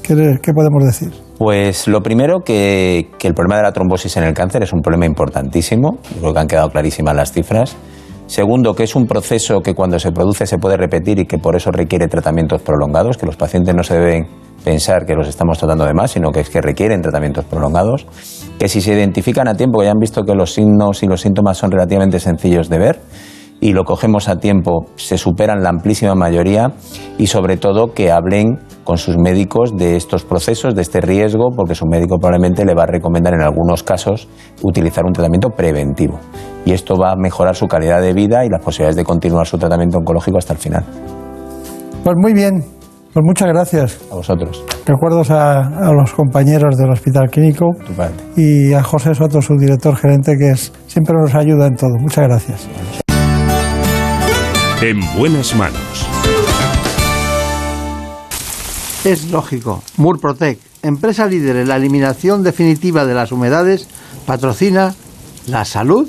[0.03, 1.25] qué podemos decir?
[1.39, 5.07] Pues lo primero, que, el problema de la trombosis en el cáncer es un problema
[5.07, 7.77] importantísimo, creo que han quedado clarísimas las cifras.
[8.27, 11.57] Segundo, que es un proceso que cuando se produce se puede repetir y que por
[11.57, 14.27] eso requiere tratamientos prolongados, que los pacientes no se deben
[14.65, 18.07] pensar que los estamos tratando de más, sino que es que requieren tratamientos prolongados,
[18.59, 21.21] que si se identifican a tiempo, que ya han visto que los signos y los
[21.21, 23.01] síntomas son relativamente sencillos de ver,
[23.61, 26.73] y lo cogemos a tiempo, se superan la amplísima mayoría
[27.19, 31.75] y sobre todo que hablen con sus médicos de estos procesos, de este riesgo, porque
[31.75, 34.29] su médico probablemente le va a recomendar en algunos casos
[34.63, 36.19] utilizar un tratamiento preventivo.
[36.65, 39.59] Y esto va a mejorar su calidad de vida y las posibilidades de continuar su
[39.59, 40.85] tratamiento oncológico hasta el final.
[42.03, 42.65] Pues muy bien,
[43.15, 44.01] pues muchas gracias.
[44.11, 44.65] A vosotros.
[44.85, 47.67] Recuerdos a, los compañeros del Hospital Clínico
[48.37, 51.97] y a José Soto, su director gerente, que es, siempre nos ayuda en todo.
[52.01, 52.69] Muchas gracias.
[54.83, 56.09] En buenas manos.
[59.05, 59.83] Es lógico.
[59.97, 63.89] Murprotec, empresa líder en la eliminación definitiva de las humedades,
[64.27, 64.93] patrocina
[65.47, 66.09] la salud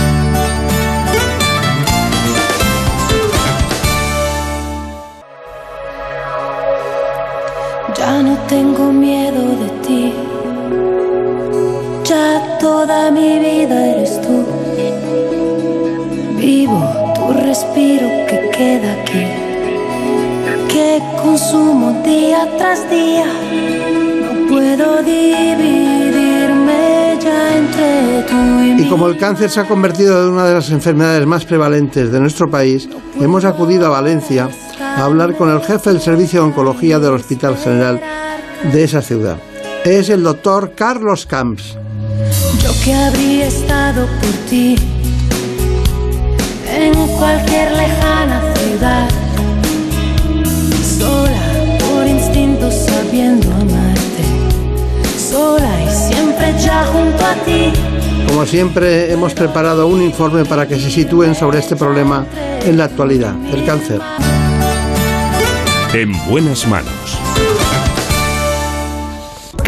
[12.81, 14.43] Toda mi vida eres tú.
[16.39, 16.81] Vivo
[17.13, 19.25] tu respiro que queda aquí,
[20.67, 23.27] que consumo día tras día.
[24.23, 26.79] No puedo dividirme
[27.21, 28.81] ya entre tú y mí.
[28.83, 32.19] Y como el cáncer se ha convertido en una de las enfermedades más prevalentes de
[32.19, 32.89] nuestro país,
[33.19, 37.57] hemos acudido a Valencia a hablar con el jefe del Servicio de Oncología del Hospital
[37.57, 38.01] General
[38.73, 39.37] de esa ciudad.
[39.85, 41.77] Es el doctor Carlos Camps.
[42.83, 44.75] Que habría estado por ti
[46.67, 49.07] en cualquier lejana ciudad,
[50.97, 54.23] sola por instinto sabiendo amarte,
[55.15, 57.71] sola y siempre ya junto a ti.
[58.27, 62.25] Como siempre, hemos preparado un informe para que se sitúen sobre este problema
[62.65, 63.99] en la actualidad, el cáncer.
[65.93, 67.30] En buenas manos.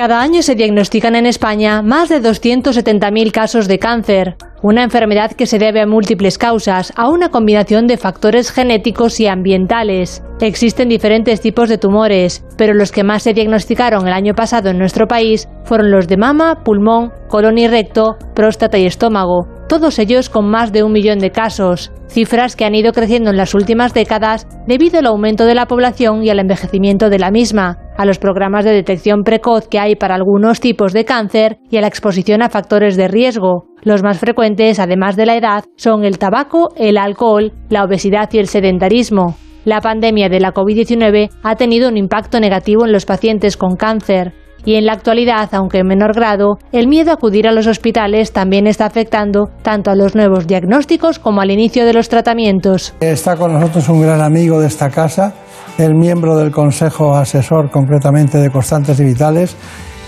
[0.04, 5.46] Cada año se diagnostican en España más de 270.000 casos de cáncer, una enfermedad que
[5.46, 10.22] se debe a múltiples causas, a una combinación de factores genéticos y ambientales.
[10.42, 14.78] Existen diferentes tipos de tumores, pero los que más se diagnosticaron el año pasado en
[14.78, 20.30] nuestro país fueron los de mama, pulmón, colon y recto, próstata y estómago, todos ellos
[20.30, 23.94] con más de un millón de casos, cifras que han ido creciendo en las últimas
[23.94, 28.20] décadas debido al aumento de la población y al envejecimiento de la misma, a los
[28.20, 32.42] programas de detección precoz que hay para algunos tipos de cáncer y a la exposición
[32.42, 33.68] a factores de riesgo.
[33.82, 38.40] Los más frecuentes, además de la edad, son el tabaco, el alcohol, la obesidad y
[38.40, 39.36] el sedentarismo.
[39.66, 44.34] La pandemia de la COVID-19 ha tenido un impacto negativo en los pacientes con cáncer.
[44.66, 48.32] Y en la actualidad, aunque en menor grado, el miedo a acudir a los hospitales
[48.32, 52.94] también está afectando tanto a los nuevos diagnósticos como al inicio de los tratamientos.
[53.02, 55.34] Está con nosotros un gran amigo de esta casa,
[55.78, 59.56] el miembro del Consejo Asesor concretamente de Constantes y Vitales,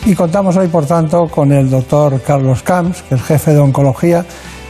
[0.06, 4.24] y contamos hoy, por tanto, con el doctor Carlos Camps, que es jefe de oncología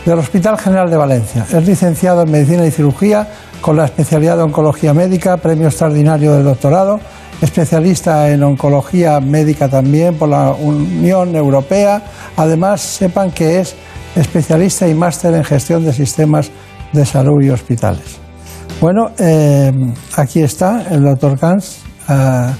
[0.05, 1.45] del Hospital General de Valencia.
[1.51, 3.27] Es licenciado en Medicina y Cirugía
[3.59, 6.99] con la especialidad de Oncología Médica, premio extraordinario del doctorado,
[7.41, 12.03] especialista en oncología médica también por la Unión Europea.
[12.37, 13.75] Además, sepan que es
[14.15, 16.49] especialista y máster en gestión de sistemas
[16.93, 18.19] de salud y hospitales.
[18.81, 19.71] Bueno, eh,
[20.15, 21.79] aquí está el doctor Kans.
[22.09, 22.53] Eh,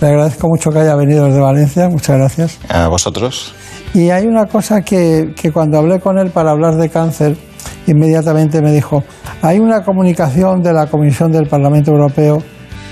[0.00, 1.88] le agradezco mucho que haya venido desde Valencia.
[1.88, 2.58] Muchas gracias.
[2.68, 3.54] A vosotros.
[3.94, 7.36] Y hay una cosa que, que cuando hablé con él para hablar de cáncer,
[7.86, 9.04] inmediatamente me dijo,
[9.42, 12.42] hay una comunicación de la Comisión del Parlamento Europeo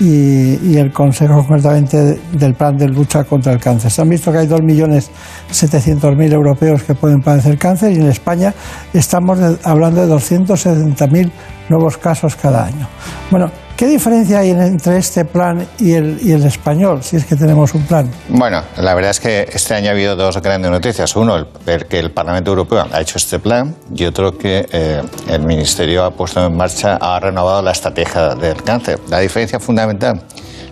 [0.01, 3.91] y, el Consejo concretamente del plan de lucha contra el cáncer.
[3.91, 8.51] Se han visto que hay 2.700.000 europeos que pueden padecer cáncer y en España
[8.93, 11.31] estamos hablando de 270.000
[11.69, 12.87] nuevos casos cada año.
[13.29, 13.51] Bueno,
[13.81, 17.73] ¿qué diferencia hay entre este plan y el, y el español, si es que tenemos
[17.73, 18.07] un plan?
[18.29, 21.15] Bueno, la verdad es que este año ha habido dos grandes noticias.
[21.15, 25.41] Uno, el, que el Parlamento Europeo ha hecho este plan y otro que eh, el
[25.41, 28.99] Ministerio ha puesto en marcha, ha renovado la estrategia del cáncer.
[29.09, 30.21] La diferencia fundamental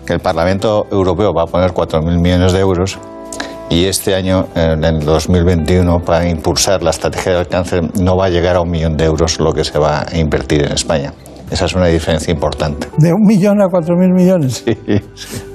[0.06, 2.96] que el Parlamento Europeo va a poner 4.000 millones de euros
[3.70, 8.28] y este año, en el 2021, para impulsar la estrategia del cáncer, no va a
[8.28, 11.12] llegar a un millón de euros lo que se va a invertir en España.
[11.50, 12.86] Esa es una diferencia importante.
[12.98, 14.62] ¿De un millón a cuatro mil millones?
[14.64, 14.76] Sí,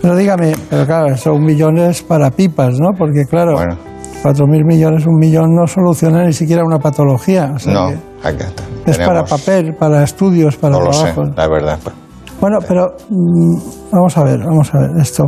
[0.02, 2.90] Pero dígame, pero claro, son millones para pipas, ¿no?
[2.98, 3.56] Porque claro,
[4.22, 7.54] cuatro mil millones, un millón no soluciona ni siquiera una patología.
[7.68, 7.88] no,
[8.22, 8.48] acá
[8.86, 11.80] Es para papel, para estudios, para no Lo sé, la verdad.
[11.82, 11.96] Pues.
[12.42, 13.58] Bueno, pero mm,
[13.92, 15.26] vamos a ver, vamos a ver esto.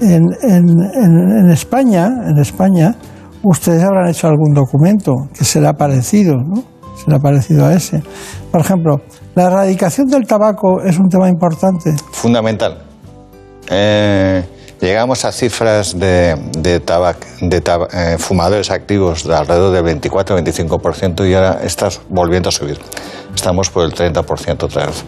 [0.00, 2.94] En, en, España, en España,
[3.42, 6.71] ustedes habrán hecho algún documento que será parecido, ¿no?
[7.04, 8.02] Será parecido a ese.
[8.50, 9.00] Por ejemplo,
[9.34, 11.94] la erradicación del tabaco es un tema importante.
[12.12, 12.78] Fundamental.
[13.70, 14.44] Eh,
[14.80, 21.28] llegamos a cifras de, de, tabac, de tab- eh, fumadores activos de alrededor del 24-25%
[21.28, 22.78] y ahora está volviendo a subir.
[23.34, 25.04] Estamos por el 30% otra vez.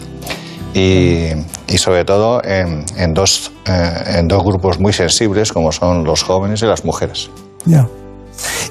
[0.74, 1.28] Y,
[1.72, 6.22] y sobre todo en, en dos, eh, en dos grupos muy sensibles como son los
[6.24, 7.30] jóvenes y las mujeres.
[7.64, 7.87] Ya.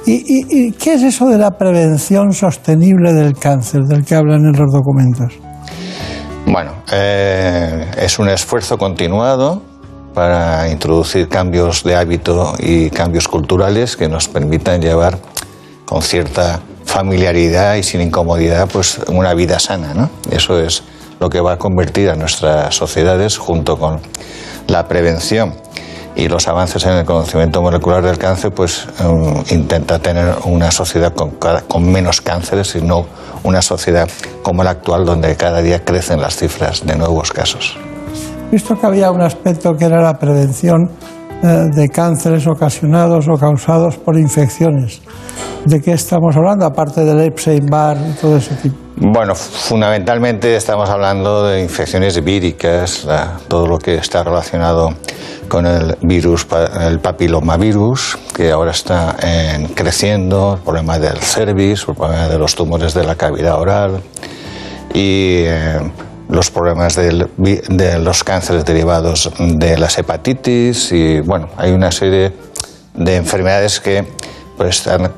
[0.05, 4.45] ¿Y, y, y qué es eso de la prevención sostenible del cáncer del que hablan
[4.45, 5.33] en los documentos?
[6.45, 9.61] Bueno, eh, es un esfuerzo continuado
[10.13, 15.17] para introducir cambios de hábito y cambios culturales que nos permitan llevar
[15.85, 20.09] con cierta familiaridad y sin incomodidad pues una vida sana, ¿no?
[20.31, 20.83] Eso es
[21.19, 24.01] lo que va a convertir a nuestras sociedades junto con
[24.67, 25.55] la prevención
[26.15, 31.13] y los avances en el conocimiento molecular del cáncer, pues eh, intenta tener una sociedad
[31.13, 33.05] con, menos cánceres y no
[33.43, 34.09] una sociedad
[34.41, 37.77] como la actual donde cada día crecen las cifras de nuevos casos.
[38.51, 40.89] Visto que había un aspecto que era la prevención
[41.47, 45.01] de cánceres ocasionados o causados por infecciones.
[45.65, 46.65] ¿De qué estamos hablando?
[46.65, 48.75] Aparte del Epstein-Barr y todo ese tipo.
[48.95, 53.05] Bueno, fundamentalmente estamos hablando de infecciones víricas,
[53.47, 54.91] todo lo que está relacionado
[55.47, 56.45] con el virus,
[56.79, 62.55] el papilomavirus, que ahora está en- creciendo, el problema del cervix, el problema de los
[62.55, 64.01] tumores de la cavidad oral
[64.93, 65.79] y eh,
[66.29, 72.31] los problemas del de los cánceres derivados de las hepatitis y bueno, hay una serie
[72.93, 74.05] de enfermedades que
[74.57, 75.11] pues están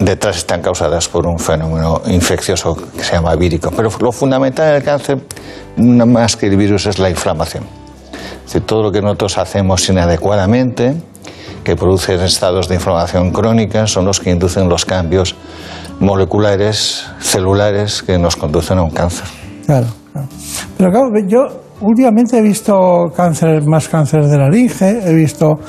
[0.00, 3.70] detrás están causadas por un fenómeno infeccioso que se llama vírico.
[3.76, 5.18] Pero lo fundamental del cáncer,
[5.76, 7.64] más que el virus, es la inflamación.
[8.12, 10.94] Es decir, todo lo que nosotros hacemos inadecuadamente,
[11.62, 15.36] que producen estados de inflamación crónica, son los que inducen los cambios
[16.00, 19.26] moleculares, celulares, que nos conducen a un cáncer.
[19.70, 20.28] Claro, claro.
[20.76, 21.46] Pero claro, yo
[21.80, 25.60] últimamente he visto cánceres, más cánceres de laringe, he visto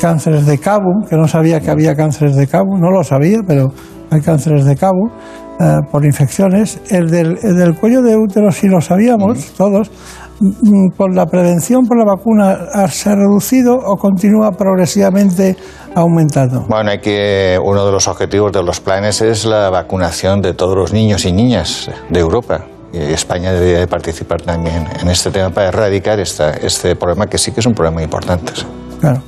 [0.00, 3.66] cánceres de Cabum, que no sabía que había cánceres de Cabum, no lo sabía, pero
[4.12, 5.10] hay cánceres de Cabum
[5.58, 6.80] eh, por infecciones.
[6.88, 9.90] El del, el del cuello de útero sí lo sabíamos todos.
[10.38, 15.56] Mm, ¿Por la prevención, por la vacuna, se ha reducido o continúa progresivamente
[15.96, 16.64] aumentando?
[16.68, 20.76] Bueno, hay que uno de los objetivos de los planes es la vacunación de todos
[20.76, 22.60] los niños y niñas de Europa.
[22.92, 27.52] España debería de participar también en este tema para erradicar esta, este problema que sí
[27.52, 28.52] que es un problema importante.
[29.00, 29.22] Claro.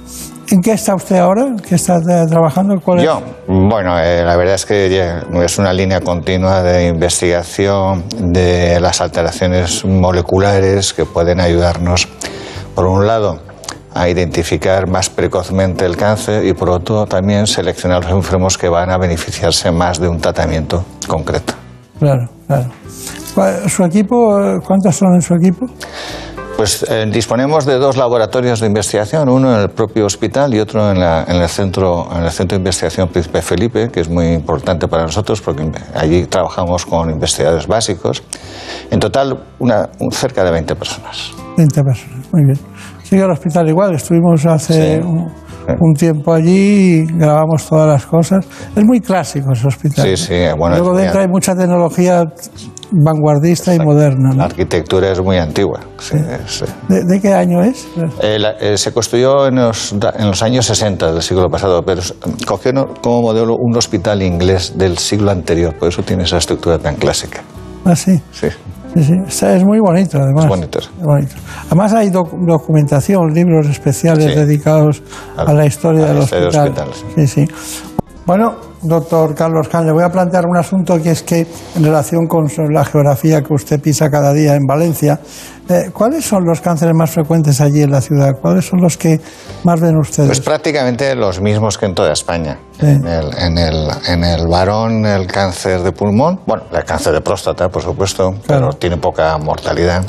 [0.51, 1.55] ¿En qué está usted ahora?
[1.69, 2.75] ¿Qué está eh, trabajando?
[2.81, 3.05] ¿Cuál es?
[3.05, 9.01] Yo, bueno, eh, la verdad es que es una línea continua de investigación de las
[9.01, 12.09] alteraciones moleculares que pueden ayudarnos,
[12.75, 13.39] por un lado,
[13.95, 18.91] a identificar más precozmente el cáncer y por otro también seleccionar los enfermos que van
[18.91, 21.55] a beneficiarse más de un tratamiento concreto.
[22.01, 22.71] Claro, claro.
[23.35, 25.67] ¿Cuál- ¿Su equipo, eh, cuántos son en su equipo?
[26.57, 30.91] Pues eh, disponemos de dos laboratorios de investigación, uno en el propio hospital y otro
[30.91, 34.27] en, la- en el centro, en el centro de investigación Príncipe Felipe, que es muy
[34.35, 38.23] importante para nosotros porque allí trabajamos con investigadores básicos.
[38.91, 41.33] En total, una, un- cerca de 20 personas.
[41.57, 42.59] 20 personas, muy bien.
[43.05, 45.07] Sigue el hospital igual, estuvimos hace Sí.
[45.07, 45.33] un,
[45.81, 48.45] un tiempo allí y grabamos todas las cosas.
[48.77, 50.05] Es muy clásico ese hospital.
[50.05, 52.25] Sí, sí, bueno, Luego dentro hay mucha tecnología
[52.93, 54.31] vanguardista y moderna.
[54.31, 54.45] La ¿no?
[54.45, 55.81] arquitectura es muy antigua.
[55.99, 56.65] sí, sí.
[56.89, 57.87] ¿De, de qué año es?
[58.23, 62.01] Eh, la- eh, se construyó en los, en los años 60 del siglo pasado, pero
[62.01, 62.15] s-
[62.47, 62.73] cogió
[63.03, 67.43] como modelo un hospital inglés del siglo anterior, por eso tiene esa estructura tan clásica.
[67.85, 68.21] Ah, sí.
[68.33, 68.49] Sí.
[68.93, 69.13] Sí, sí.
[69.29, 70.45] Está- Es muy bonito, además.
[70.47, 70.79] Es bonito.
[70.81, 71.35] Es bonito.
[71.67, 75.01] Además hay doc- documentación, libros especiales dedicados
[75.37, 76.69] A- a la historia a la del hospital.
[76.69, 77.45] hospital, Sí, sí.
[78.31, 82.29] Bueno, doctor Carlos Can, le voy a plantear un asunto que es que en relación
[82.29, 85.19] con la geografía que usted pisa cada día en Valencia,
[85.69, 88.35] eh, ¿cuáles son los cánceres más frecuentes allí en la ciudad?
[88.41, 89.21] ¿Cuáles son los que
[89.65, 90.29] más ven ustedes?
[90.29, 92.57] Pues prácticamente los mismos que en toda España.
[92.79, 92.87] Sí.
[92.87, 97.23] En, el, en, el, en el varón el cáncer de pulmón, bueno, el cáncer de
[97.23, 100.05] próstata, por supuesto, pero tiene poca mortalidad.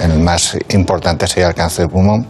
[0.00, 2.26] El más importante sería el cáncer de pulmón.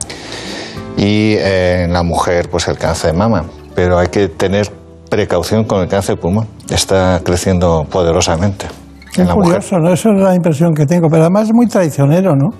[0.96, 3.44] Y eh, en la mujer, pues el cáncer de mama.
[3.76, 4.85] Pero hay que tener
[5.16, 6.46] precaución con el cáncer de pulmón.
[6.68, 8.66] Está creciendo poderosamente
[9.14, 9.62] Qué en la mujer.
[9.62, 9.92] curioso, ¿no?
[9.92, 12.50] Esa es la impresión que tengo, pero además es muy traicionero, ¿no?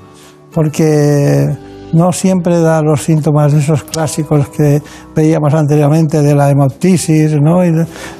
[0.53, 1.45] Porque
[1.93, 4.81] no siempre da los síntomas esos clásicos que
[5.15, 7.61] veíamos anteriormente de la hemoptisis, ¿no?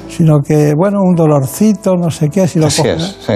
[0.07, 3.33] Sino que, bueno, un dolorcito, no sé qué, si lo Así es, sí.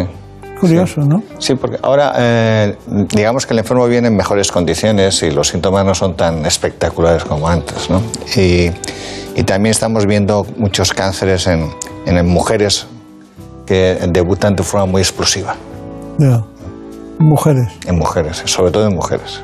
[0.62, 1.24] Curioso, ¿no?
[1.40, 2.78] Sí, porque ahora eh,
[3.14, 7.24] digamos que el enfermo viene en mejores condiciones y los síntomas no son tan espectaculares
[7.26, 8.02] como antes, ¿no?
[8.36, 8.70] Y,
[9.36, 11.70] y también estamos viendo muchos cánceres en,
[12.06, 12.86] en mujeres
[13.66, 15.56] que debutan de forma muy explosiva,
[16.18, 16.44] Ya.
[17.20, 17.68] Mujeres.
[17.86, 19.42] en mujeres, sobre todo en mujeres,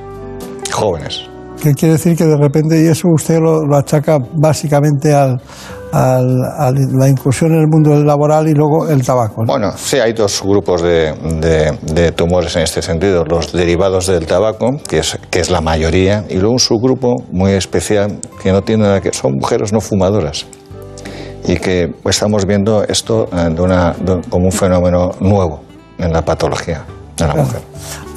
[0.72, 1.30] jóvenes.
[1.62, 5.42] Que quiere decir que de repente, y eso usted lo, lo achaca básicamente al,
[5.92, 9.42] a la incursión en el mundo laboral y luego el tabaco.
[9.44, 9.48] ¿no?
[9.48, 11.14] Bueno, sí, hay dos grupos de,
[11.94, 13.26] de- tumores en este sentido.
[13.26, 17.52] Los derivados del tabaco, que es, que es la mayoría, y luego un subgrupo muy
[17.54, 19.12] especial que no tiene nada que...
[19.12, 20.46] Son mujeres no fumadoras.
[21.48, 23.96] Y que estamos viendo esto eh, de una,
[24.30, 25.62] como un fenómeno nuevo
[25.98, 26.86] en la patología
[27.26, 27.62] la mujer.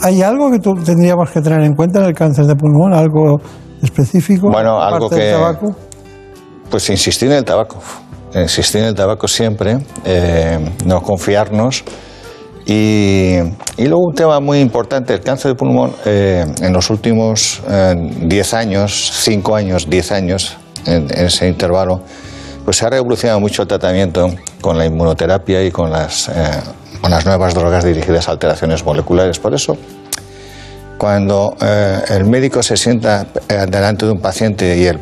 [0.03, 2.93] ¿Hay algo que tú- tendríamos que tener en cuenta en el cáncer de pulmón?
[2.93, 3.41] ¿Algo
[3.83, 4.51] específico?
[4.51, 5.77] Bueno, algo aparte del que- tabaco?
[6.71, 7.79] Pues insistir en el tabaco,
[8.35, 11.83] insistir en el tabaco siempre, eh, no confiarnos.
[12.67, 13.37] Y,
[13.79, 17.95] y luego un tema muy importante, el cáncer de pulmón, eh, en los últimos eh,
[18.23, 22.03] 10 años, 5 años, 10 años, en, en ese intervalo,
[22.65, 24.29] pues se ha revolucionado mucho el tratamiento
[24.61, 26.33] con la inmunoterapia y con las, eh,
[27.01, 29.39] con las nuevas drogas dirigidas a alteraciones moleculares.
[29.39, 29.77] Por eso,
[30.99, 34.99] cuando eh, el médico se sienta eh, delante de un paciente y, él,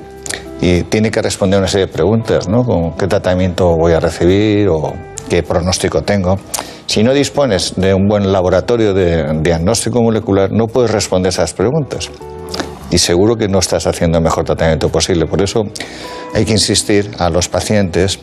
[0.60, 2.62] y tiene que responder una serie de preguntas, ¿no?
[2.64, 4.92] Como qué tratamiento voy a recibir o
[5.28, 6.38] qué pronóstico tengo.
[6.86, 12.10] Si no dispones de un buen laboratorio de diagnóstico molecular, no puedes responder esas preguntas.
[12.90, 15.26] Y seguro que no estás haciendo el mejor tratamiento posible.
[15.26, 15.64] Por eso
[16.32, 18.18] hay que insistir a los pacientes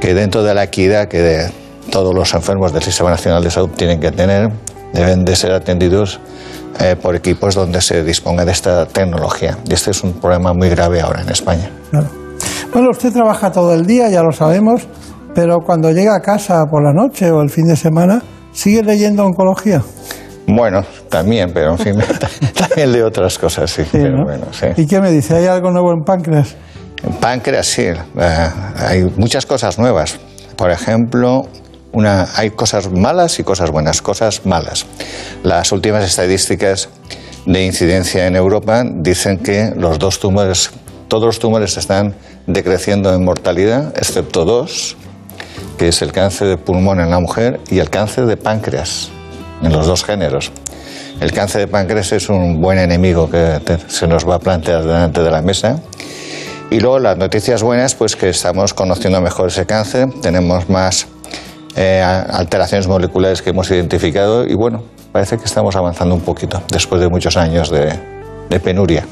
[0.00, 1.50] que dentro de la equidad que de
[1.90, 4.50] todos los enfermos del Sistema Nacional de Salud tienen que tener,
[4.92, 6.20] deben de ser atendidos
[6.80, 9.56] eh, por equipos donde se disponga de esta tecnología.
[9.68, 11.70] Y este es un problema muy grave ahora en España.
[11.90, 12.08] Claro.
[12.72, 14.86] Bueno, usted trabaja todo el día, ya lo sabemos,
[15.34, 18.22] pero cuando llega a casa por la noche o el fin de semana,
[18.52, 19.82] ¿sigue leyendo oncología?
[20.46, 21.94] Bueno, también, pero en fin,
[22.54, 23.82] también leo otras cosas, sí.
[23.90, 24.24] pero ¿no?
[24.24, 24.66] bueno, sí.
[24.76, 25.36] ¿Y qué me dice?
[25.36, 26.56] ¿Hay algo nuevo en páncreas?
[27.02, 30.18] En páncreas sí, eh, hay muchas cosas nuevas.
[30.56, 31.42] Por ejemplo,
[31.96, 34.02] una, hay cosas malas y cosas buenas.
[34.02, 34.84] Cosas malas.
[35.42, 36.90] Las últimas estadísticas
[37.46, 40.70] de incidencia en Europa dicen que los dos tumores,
[41.08, 42.14] todos los tumores están
[42.46, 44.94] decreciendo en mortalidad, excepto dos,
[45.78, 49.08] que es el cáncer de pulmón en la mujer y el cáncer de páncreas,
[49.62, 50.52] en los dos géneros.
[51.18, 55.22] El cáncer de páncreas es un buen enemigo que se nos va a plantear delante
[55.22, 55.80] de la mesa.
[56.68, 61.06] Y luego las noticias buenas, pues que estamos conociendo mejor ese cáncer, tenemos más
[61.76, 67.00] eh, alteraciones moleculares que hemos identificado y bueno, parece que estamos avanzando un poquito después
[67.00, 67.92] de muchos años de,
[68.48, 69.04] de penuria.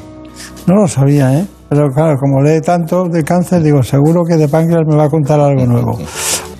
[0.66, 1.46] No lo sabía, ¿eh?
[1.68, 5.08] Pero claro, como lee tanto de cáncer, digo, seguro que de páncreas me va a
[5.08, 5.98] contar algo nuevo.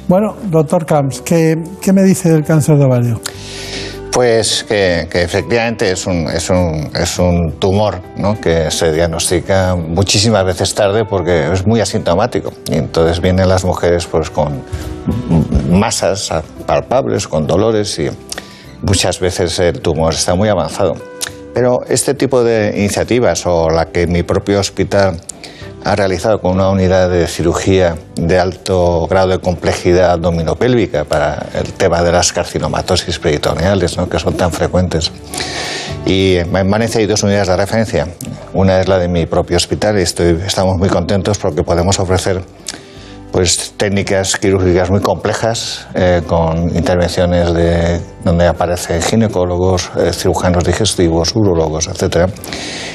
[0.09, 3.21] Bueno, doctor Camps, ¿qué, qué me dice del cáncer de ovario?
[4.15, 8.41] Pues que, que efectivamente es un, es un, es un tumor ¿no?
[8.41, 12.53] que se diagnostica muchísimas veces tarde porque es muy asintomático.
[12.71, 14.62] Y entonces vienen las mujeres pues, con
[15.69, 16.31] masas
[16.65, 18.09] palpables, con dolores y
[18.83, 20.95] muchas veces el tumor está muy avanzado.
[21.53, 25.21] Pero este tipo de iniciativas o la que mi propio hospital
[25.85, 31.74] ha realizado con una unidad de cirugía de alto grado de complejidad abdominopélvica para el
[31.74, 34.09] tema de las carcinomatosis peritoneales, ¿no?
[34.09, 35.12] que son tan frecuentes.
[36.07, 38.09] Y en Valencia hay dos unidades de referencia.
[38.55, 42.41] Una es la de mi propio hospital y estoy, estamos muy contentos porque podemos ofrecer
[43.30, 51.35] pues, técnicas quirúrgicas muy complejas eh, con intervenciones de, donde aparecen ginecólogos, eh, cirujanos digestivos,
[51.35, 52.30] urologos, etc.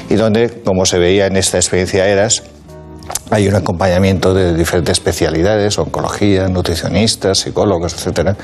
[0.08, 2.42] Y donde, como se veía en esta experiencia ERAS,
[3.30, 8.36] hay un acompañamiento de diferentes especialidades, oncología, nutricionistas, psicólogos, etcétera.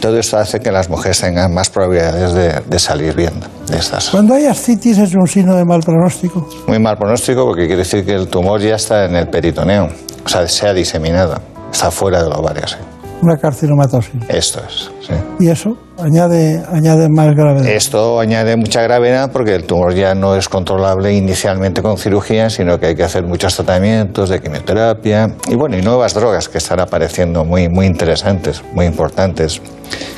[0.00, 3.34] Todo esto hace que las mujeres tengan más probabilidades de, de salir bien
[3.68, 4.10] de estas.
[4.10, 6.48] Cuando hay ascitis es un signo de mal pronóstico.
[6.66, 9.88] Muy mal pronóstico porque quiere decir que el tumor ya está en el peritoneo,
[10.24, 11.40] o sea, se ha diseminado,
[11.72, 12.66] está fuera del ovario.
[12.66, 12.76] Sí.
[13.22, 14.14] Una carcinomatosis.
[14.28, 14.90] Esto es.
[15.06, 15.14] Sí.
[15.40, 17.66] Y eso añade, añade más gravedad.
[17.66, 22.78] Esto añade mucha gravedad porque el tumor ya no es controlable inicialmente con cirugía, sino
[22.78, 26.80] que hay que hacer muchos tratamientos de quimioterapia y bueno, y nuevas drogas que están
[26.80, 29.60] apareciendo muy, muy interesantes, muy importantes,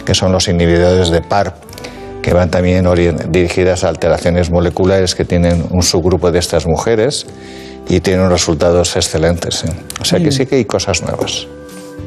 [0.05, 1.55] que son los inhibidores de PARP,
[2.23, 2.85] que van también
[3.31, 7.27] dirigidas a alteraciones moleculares que tienen un subgrupo de estas mujeres
[7.89, 9.61] y tienen resultados excelentes.
[9.61, 9.69] ¿sí?
[10.01, 11.47] O sea que sí que hay cosas nuevas.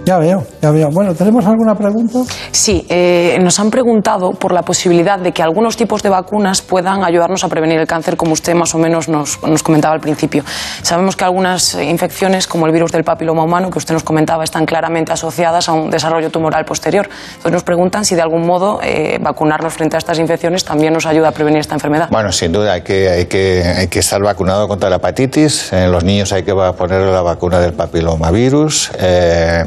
[0.03, 0.89] Ya veo, ya veo.
[0.89, 2.19] Bueno, ¿tenemos alguna pregunta?
[2.51, 7.03] Sí, eh, nos han preguntado por la posibilidad de que algunos tipos de vacunas puedan
[7.03, 10.43] ayudarnos a prevenir el cáncer, como usted más o menos nos, nos comentaba al principio.
[10.81, 14.43] Sabemos que algunas eh, infecciones, como el virus del papiloma humano, que usted nos comentaba,
[14.43, 17.07] están claramente asociadas a un desarrollo tumoral posterior.
[17.27, 21.05] Entonces nos preguntan si de algún modo eh, vacunarnos frente a estas infecciones también nos
[21.05, 22.09] ayuda a prevenir esta enfermedad.
[22.11, 25.71] Bueno, sin duda hay que, hay que, hay que estar vacunado contra la hepatitis.
[25.73, 28.91] En los niños hay que poner la vacuna del papilomavirus.
[28.99, 29.65] eh,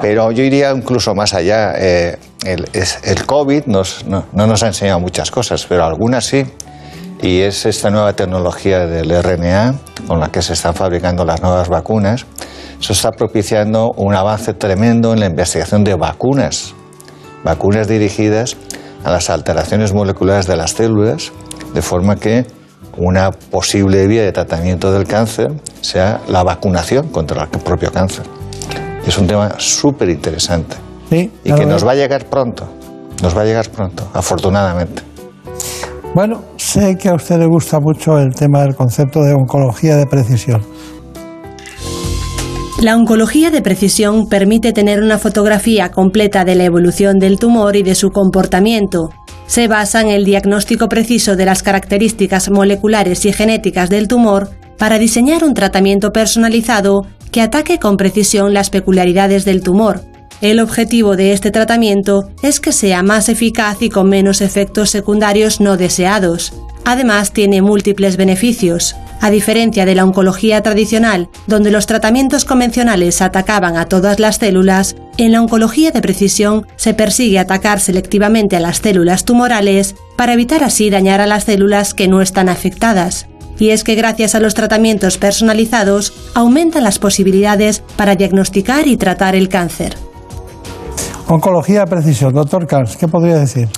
[0.00, 1.72] pero yo iría incluso más allá.
[1.76, 6.24] eh, el, es- el COVID nos- no, no nos ha enseñado muchas cosas, pero algunas
[6.24, 6.44] sí.
[7.20, 9.74] y es esta nueva tecnología del RNA
[10.06, 12.26] con la que se están fabricando las nuevas vacunas.
[12.80, 16.74] Eso está propiciando un avance tremendo en la investigación de vacunas,
[17.42, 18.56] vacunas dirigidas
[19.04, 21.32] a las alteraciones moleculares de las células,
[21.74, 22.46] de forma que
[22.96, 25.48] una posible vía de tratamiento del cáncer
[25.80, 28.24] sea la vacunación contra el propio cáncer.
[29.08, 30.76] Es un tema súper interesante
[31.10, 32.68] y que nos va a llegar pronto,
[33.22, 35.00] nos va a llegar pronto, afortunadamente.
[36.14, 40.04] Bueno, sé que a usted le gusta mucho el tema del concepto de oncología de
[40.04, 40.62] precisión.
[42.82, 47.82] La oncología de precisión permite tener una fotografía completa de la evolución del tumor y
[47.82, 49.08] de su comportamiento.
[49.46, 54.98] Se basa en el diagnóstico preciso de las características moleculares y genéticas del tumor para
[54.98, 60.02] diseñar un tratamiento personalizado que ataque con precisión las peculiaridades del tumor.
[60.40, 65.60] El objetivo de este tratamiento es que sea más eficaz y con menos efectos secundarios
[65.60, 66.52] no deseados.
[66.84, 68.94] Además, tiene múltiples beneficios.
[69.20, 74.94] A diferencia de la oncología tradicional, donde los tratamientos convencionales atacaban a todas las células,
[75.16, 80.62] en la oncología de precisión se persigue atacar selectivamente a las células tumorales para evitar
[80.62, 83.26] así dañar a las células que no están afectadas.
[83.58, 89.34] Y es que gracias a los tratamientos personalizados aumentan las posibilidades para diagnosticar y tratar
[89.34, 89.96] el cáncer.
[91.26, 93.68] Oncología precisión, doctor Kans, ¿qué podría decir?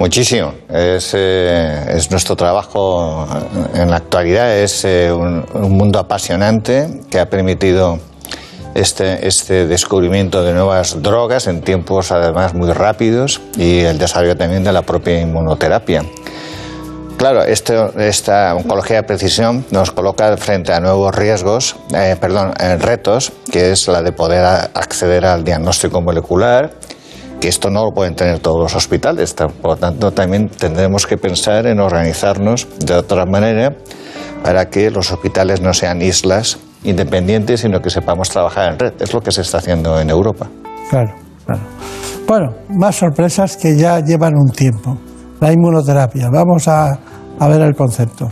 [0.00, 0.52] Muchísimo.
[0.68, 3.24] Es, eh, nuestro trabajo
[3.72, 8.00] en la actualidad, es eh, un, mundo apasionante que ha permitido
[8.74, 14.64] este, este descubrimiento de nuevas drogas en tiempos además muy rápidos y el desarrollo también
[14.64, 16.02] de la propia inmunoterapia.
[17.16, 23.70] Claro, esta oncología de precisión nos coloca frente a nuevos riesgos, eh, perdón, retos, que
[23.70, 24.44] es la de poder
[24.74, 26.72] acceder al diagnóstico molecular,
[27.40, 29.34] que esto no lo pueden tener todos los hospitales.
[29.34, 33.76] Por lo tanto, también tendremos que pensar en organizarnos de otra manera
[34.42, 38.92] para que los hospitales no sean islas independientes, sino que sepamos trabajar en red.
[39.00, 40.48] Es lo que se está haciendo en Europa.
[40.90, 41.14] Claro,
[41.46, 41.62] claro.
[42.26, 44.98] Bueno, más sorpresas que ya llevan un tiempo.
[45.42, 46.28] La inmunoterapia.
[46.32, 46.98] Vamos a
[47.48, 48.30] ver el concepto.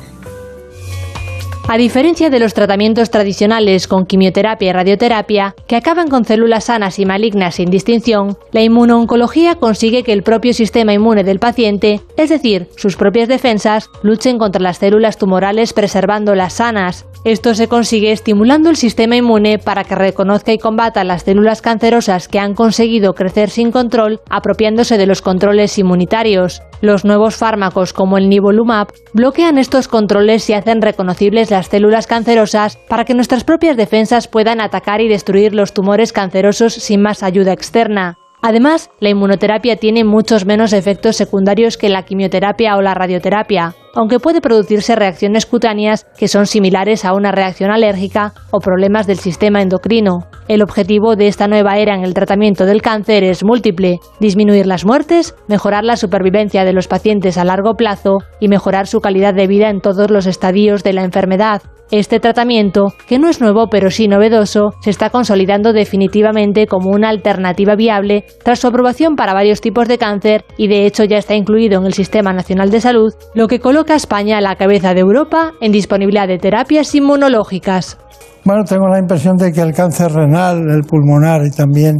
[1.72, 6.98] A diferencia de los tratamientos tradicionales con quimioterapia y radioterapia, que acaban con células sanas
[6.98, 12.28] y malignas sin distinción, la inmunooncología consigue que el propio sistema inmune del paciente, es
[12.28, 17.06] decir, sus propias defensas, luchen contra las células tumorales preservándolas sanas.
[17.25, 22.29] Esto se consigue estimulando el sistema inmune para que reconozca y combata las células cancerosas
[22.29, 26.62] que han conseguido crecer sin control, apropiándose de los controles inmunitarios.
[26.81, 32.79] Los nuevos fármacos como el nivolumab bloquean estos controles y hacen reconocibles las células cancerosas
[32.89, 37.53] para que nuestras propias defensas puedan atacar y destruir los tumores cancerosos sin más ayuda
[37.53, 38.20] externa.
[38.43, 44.18] Además, la inmunoterapia tiene muchos menos efectos secundarios que la quimioterapia o la radioterapia, aunque
[44.18, 49.61] puede producirse reacciones cutáneas que son similares a una reacción alérgica o problemas del sistema
[49.61, 50.26] endocrino.
[50.49, 54.86] El objetivo de esta nueva era en el tratamiento del cáncer es múltiple, disminuir las
[54.86, 59.47] muertes, mejorar la supervivencia de los pacientes a largo plazo y mejorar su calidad de
[59.47, 61.62] vida en todos los estadios de la enfermedad.
[61.93, 67.09] Este tratamiento, que no es nuevo pero sí novedoso, se está consolidando definitivamente como una
[67.09, 71.34] alternativa viable tras su aprobación para varios tipos de cáncer y de hecho ya está
[71.34, 74.95] incluido en el Sistema Nacional de Salud, lo que coloca a España a la cabeza
[74.95, 77.99] de Europa en disponibilidad de terapias inmunológicas.
[78.45, 81.97] Bueno, tengo la impresión de que el cáncer renal, el pulmonar y también,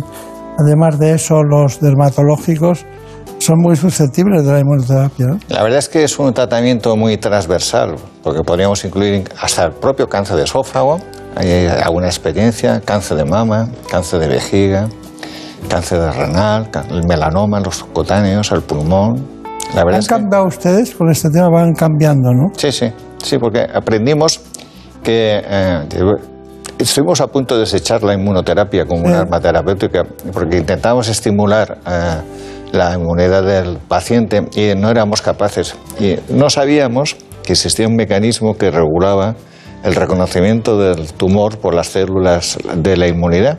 [0.57, 2.87] además de eso, los dermatológicos,
[3.41, 5.27] son muy susceptibles de la inmunoterapia.
[5.49, 10.09] La verdad es que es un tratamiento muy transversal, porque podríamos incluir hasta el propio
[10.09, 10.99] cáncer de esófago,
[11.37, 14.89] hay alguna experiencia, cáncer de mama, cáncer de vejiga,
[15.69, 19.41] cáncer de renal, el melanoma, los cutáneos, el pulmón.
[19.75, 21.49] La verdad ¿Han cambiado ustedes con este tema?
[21.49, 22.49] Van cambiando, ¿no?
[22.57, 24.41] Sí, sí, sí, porque aprendimos
[25.03, 25.87] que eh,
[26.79, 32.21] estuvimos a punto de desechar la inmunoterapia como una arma terapéutica, porque intentamos estimular eh,
[32.73, 35.75] la inmunidad del paciente y no éramos capaces.
[35.99, 39.35] Y no sabíamos que existía un mecanismo que regulaba
[39.83, 43.59] el reconocimiento del tumor por las células de la inmunidad.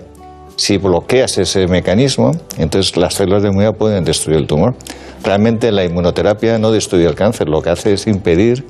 [0.56, 4.76] Si bloqueas ese mecanismo, entonces las células de inmunidad pueden destruir el tumor.
[5.24, 8.66] Realmente la inmunoterapia no destruye el cáncer, lo que hace es impedir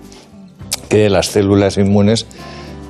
[0.89, 2.25] que las células inmunes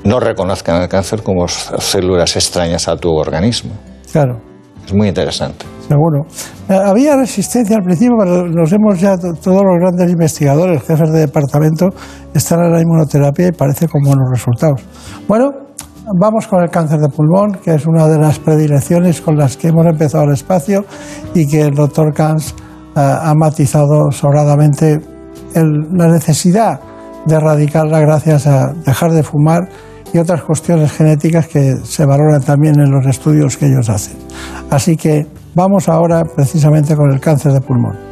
[0.04, 3.74] no reconozcan el cáncer como células extrañas a tu organismo.
[4.12, 4.51] Claro.
[4.86, 5.66] Es muy interesante.
[5.88, 6.26] Seguro.
[6.70, 11.20] Eh, había resistencia al principio, pero nos hemos ya, todos los grandes investigadores, jefes de
[11.20, 11.90] departamento,
[12.34, 14.82] están en la inmunoterapia y parece con buenos resultados.
[15.28, 15.52] Bueno,
[16.18, 19.68] vamos con el cáncer de pulmón, que es una de las predilecciones con las que
[19.68, 20.86] hemos empezado el espacio
[21.34, 22.56] y que el doctor Kans
[22.96, 25.00] eh, ha matizado sobradamente
[25.54, 26.80] la necesidad
[27.26, 29.68] de erradicarla gracias a dejar de fumar
[30.14, 34.18] y otras cuestiones genéticas que se valoran también en los estudios que ellos hacen.
[34.70, 38.12] Así que vamos ahora precisamente con el cáncer de pulmón.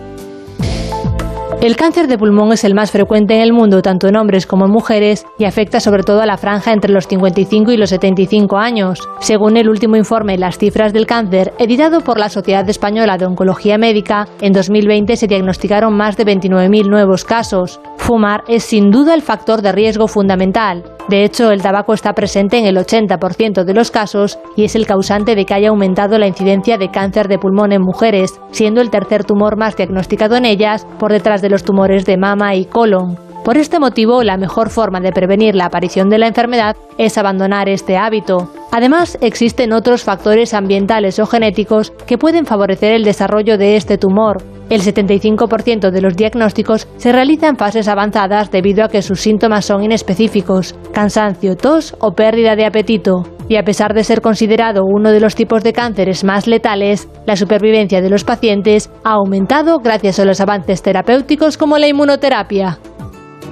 [1.61, 4.65] El cáncer de pulmón es el más frecuente en el mundo, tanto en hombres como
[4.65, 8.55] en mujeres, y afecta sobre todo a la franja entre los 55 y los 75
[8.55, 9.01] años.
[9.19, 13.77] Según el último informe Las cifras del cáncer, editado por la Sociedad Española de Oncología
[13.77, 17.81] Médica, en 2020 se diagnosticaron más de 29.000 nuevos casos.
[17.97, 20.85] Fumar es sin duda el factor de riesgo fundamental.
[21.09, 24.85] De hecho, el tabaco está presente en el 80% de los casos y es el
[24.85, 28.91] causante de que haya aumentado la incidencia de cáncer de pulmón en mujeres, siendo el
[28.91, 33.28] tercer tumor más diagnosticado en ellas por detrás de los tumores de mama y colon.
[33.43, 37.69] Por este motivo, la mejor forma de prevenir la aparición de la enfermedad es abandonar
[37.69, 38.51] este hábito.
[38.71, 44.43] Además, existen otros factores ambientales o genéticos que pueden favorecer el desarrollo de este tumor.
[44.69, 49.65] El 75% de los diagnósticos se realiza en fases avanzadas debido a que sus síntomas
[49.65, 53.23] son inespecíficos, cansancio, tos o pérdida de apetito.
[53.47, 57.35] Y a pesar de ser considerado uno de los tipos de cánceres más letales, la
[57.35, 62.77] supervivencia de los pacientes ha aumentado gracias a los avances terapéuticos como la inmunoterapia.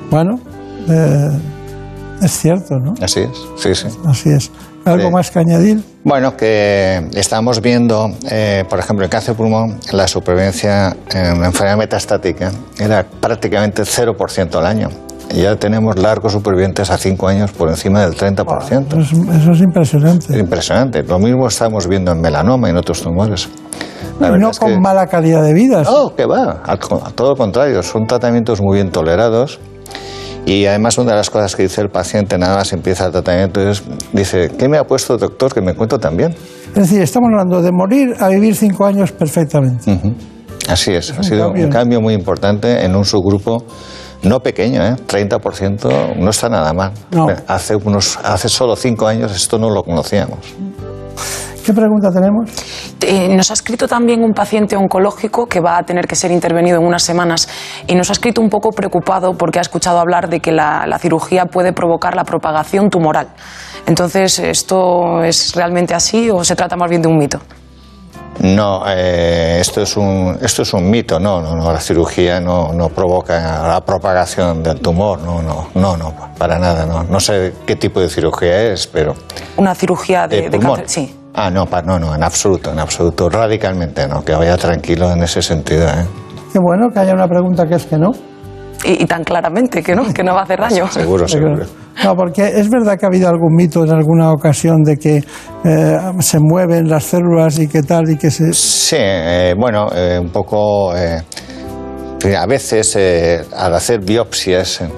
[0.09, 0.39] Bueno,
[0.89, 1.29] eh,
[2.21, 2.93] es cierto, ¿no?
[3.01, 3.87] Así es, sí, sí.
[4.05, 4.51] Así es.
[4.85, 5.83] ¿Algo más que añadir?
[6.05, 11.75] Bueno, que estamos viendo, eh, por ejemplo, el cáncer de pulmón, la supervivencia en enfermedad
[11.77, 14.87] metastática era prácticamente 0% al año.
[15.29, 18.87] Y ya tenemos largos supervivientes a 5 años por encima del 30%.
[18.97, 20.33] Eso es, eso es impresionante.
[20.33, 21.03] Es impresionante.
[21.03, 23.49] Lo mismo estamos viendo en melanoma y en otros tumores.
[24.21, 25.83] La y no es con que- mala calidad de vida.
[25.83, 29.59] No, que va, a todo lo contrario, son tratamientos muy bien tolerados
[30.47, 33.59] y además una de las cosas que dice el paciente nada más empieza el tratamiento
[33.61, 33.83] es,
[34.13, 36.33] dice, ¿qué me ha puesto el doctor que me encuentro tan bien?
[36.69, 39.99] Es decir, estamos hablando de morir a vivir cinco años perfectamente.
[40.69, 41.65] Así es, Es ha sido cambio.
[41.65, 43.65] un cambio muy importante en un subgrupo
[44.23, 44.95] no pequeño, ¿eh?
[45.05, 46.91] 30% no está nada mal.
[47.11, 47.27] No.
[47.47, 50.39] Hace, unos, hace solo cinco años esto no lo conocíamos.
[51.67, 52.49] ¿Qué pregunta tenemos?
[53.01, 56.79] Eh, nos ha escrito también un paciente oncológico que va a tener que ser intervenido
[56.79, 57.49] en unas semanas
[57.87, 60.97] y nos ha escrito un poco preocupado porque ha escuchado hablar de que la, la
[60.97, 63.27] cirugía puede provocar la propagación tumoral.
[63.85, 67.41] Entonces, ¿esto es realmente así o se trata más bien de un mito?
[68.39, 72.71] No, eh, esto, es un, esto es un mito, no, no, no, la cirugía no,
[72.71, 77.03] no provoca la propagación del tumor, no, no, no, no, para nada, no.
[77.03, 79.15] No sé qué tipo de cirugía es, pero...
[79.57, 80.87] Una cirugía de, ¿De de cáncer.
[80.87, 81.16] Sí.
[81.39, 85.41] Ah, no, no, no, en absoluto, en absoluto, radicalmente no, que vaya tranquilo en ese
[85.43, 86.03] sentido, ¿eh?
[86.51, 88.09] Qué bueno que haya una pregunta que es que no.
[88.83, 90.87] Y, y tan claramente que no, que no va a hacer daño.
[90.91, 91.63] Seguro, seguro.
[92.03, 95.97] No, porque es verdad que ha habido algún mito en alguna ocasión de que eh,
[96.21, 98.51] se mueven las células y qué tal y que se...
[98.53, 100.95] Sí, eh, bueno, eh, un poco.
[100.95, 101.21] eh,
[102.35, 104.89] a veces, eh, al hacer biopsias, eh,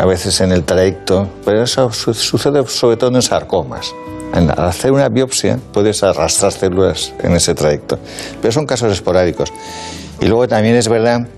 [0.00, 3.92] a veces en el trayecto, pero eso su- sucede sobre todo en sarcomas.
[4.34, 8.00] Al hacer una biopsia puedes arrastrar células en ese trayecto,
[8.42, 9.52] pero son casos esporádicos.
[10.20, 11.28] Y luego también es verdad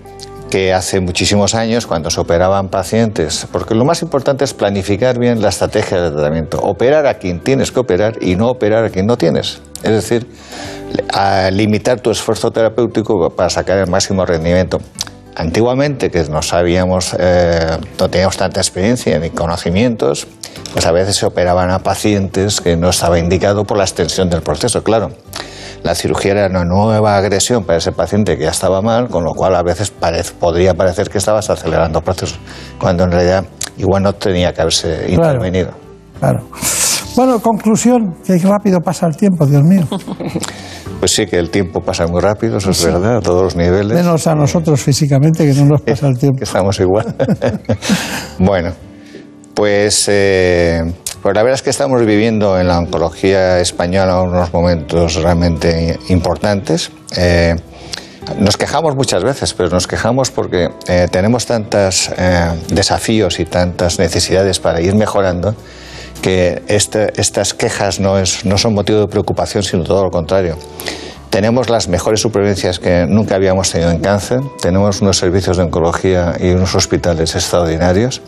[0.49, 5.43] que hace muchísimos años, cuando se operaban pacientes, porque lo más importante es planificar bien
[5.43, 9.05] la estrategia de tratamiento, operar a quien tienes que operar y no operar a quien
[9.05, 9.61] no tienes.
[9.83, 10.25] Es decir,
[11.51, 14.79] limitar tu esfuerzo terapéutico para sacar el máximo rendimiento.
[15.39, 20.25] Antiguamente, que no sabíamos, eh, no teníamos tanta experiencia ni conocimientos,
[20.73, 24.41] pues a veces se operaban a pacientes que no estaba indicado por la extensión del
[24.41, 25.11] proceso, claro.
[25.83, 29.33] La cirugía era una nueva agresión para ese paciente que ya estaba mal, con lo
[29.35, 29.93] cual a veces
[30.39, 32.39] podría parecer que estabas acelerando procesos,
[32.79, 33.45] cuando en realidad
[33.77, 35.33] igual no tenía que haberse Claro.
[35.33, 35.69] intervenido.
[36.19, 36.47] Claro.
[37.17, 39.87] Bueno, conclusión, que rápido pasa el tiempo, Dios mío.
[40.99, 43.93] Pues sí, que el tiempo pasa muy rápido, eso es verdad, a todos los niveles.
[43.93, 46.39] Menos a nosotros físicamente, que no nos pasa el tiempo.
[46.39, 47.15] que estamos igual.
[48.39, 48.71] bueno,
[49.53, 50.91] pues, eh,
[51.21, 56.89] pues la verdad es que estamos viviendo en la oncología española unos momentos realmente importantes.
[57.15, 57.55] Eh,
[58.39, 62.09] nos quejamos muchas veces, pero nos quejamos porque eh, tenemos tantos
[62.69, 65.53] desafíos y tantas necesidades para ir mejorando
[66.21, 70.57] que este- estas quejas no, es- no son motivo de preocupación, sino todo lo contrario.
[71.29, 76.35] Tenemos las mejores supervivencias que nunca habíamos tenido en cáncer, tenemos unos servicios de oncología
[76.39, 78.21] y unos hospitales extraordinarios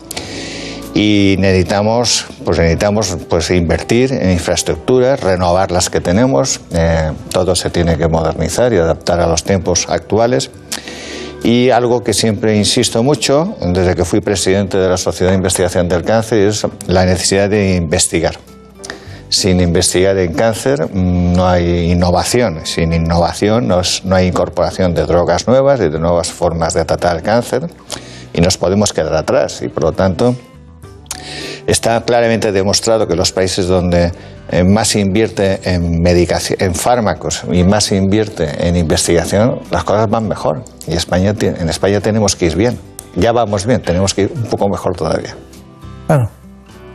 [0.94, 7.70] y necesitamos, pues necesitamos pues, invertir en infraestructuras, renovar las que tenemos, eh, todo se
[7.70, 10.50] tiene que modernizar y adaptar a los tiempos actuales.
[11.42, 15.88] Y algo que siempre insisto mucho, desde que fui presidente de la Sociedad de Investigación
[15.88, 18.36] del Cáncer, es la necesidad de investigar.
[19.30, 22.60] Sin investigar en cáncer mm, no hay innovación.
[22.66, 26.84] Sin innovación no, es- no hay incorporación de drogas nuevas y de nuevas formas de
[26.84, 27.68] tratar el cáncer.
[28.32, 29.60] y nos podemos quedar atrás.
[29.62, 30.34] Y por lo tanto,
[31.66, 34.12] está claramente demostrado que los países donde
[34.52, 39.84] eh, más se invierte en medicación, en fármacos y más se invierte en investigación, las
[39.84, 40.62] cosas van mejor.
[40.90, 42.76] Y España, en España tenemos que ir bien.
[43.14, 45.36] Ya vamos bien, tenemos que ir un poco mejor todavía.
[46.08, 46.28] Claro.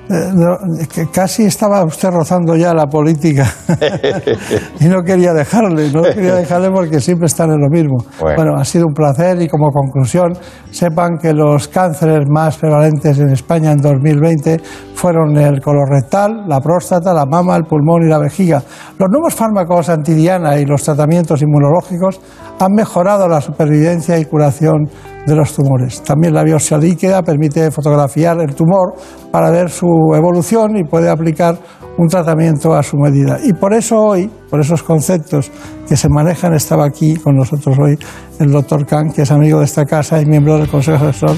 [0.07, 3.47] Eh, casi estaba usted rozando ya la política
[4.79, 7.97] y no quería dejarle, no quería dejarle porque siempre están en lo mismo.
[8.19, 8.55] Bueno.
[8.55, 10.33] ha sido un placer y como conclusión,
[10.69, 14.61] sepan que los cánceres más prevalentes en España en 2020
[14.93, 18.61] fueron el colorectal, la próstata, la mama, el pulmón y la vejiga.
[18.99, 22.21] Los nuevos fármacos antidiana y los tratamientos inmunológicos
[22.59, 24.87] han mejorado la supervivencia y curación
[25.25, 26.01] de los tumores.
[26.03, 28.93] También la biopsia líquida permite fotografiar el tumor
[29.31, 31.57] para ver su evolución y puede aplicar
[31.97, 33.39] un tratamiento a su medida.
[33.43, 35.51] Y por eso hoy, por esos conceptos
[35.87, 37.97] que se manejan, estaba aquí con nosotros hoy
[38.39, 41.35] el doctor Khan, que es amigo de esta casa y miembro del Consejo Asesor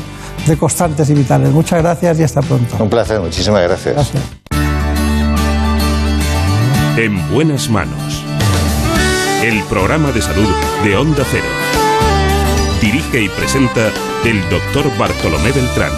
[0.48, 1.52] de Constantes y Vitales.
[1.52, 2.84] Muchas gracias y hasta pronto.
[2.84, 3.96] Un placer, muchísimas gracias.
[3.96, 4.24] Gracias.
[6.98, 8.24] En buenas manos.
[9.44, 10.50] El programa de salud
[10.84, 11.66] de Onda Cero.
[12.82, 13.91] Dirige y presenta
[14.23, 15.91] el doctor Bartolomé Beltrán.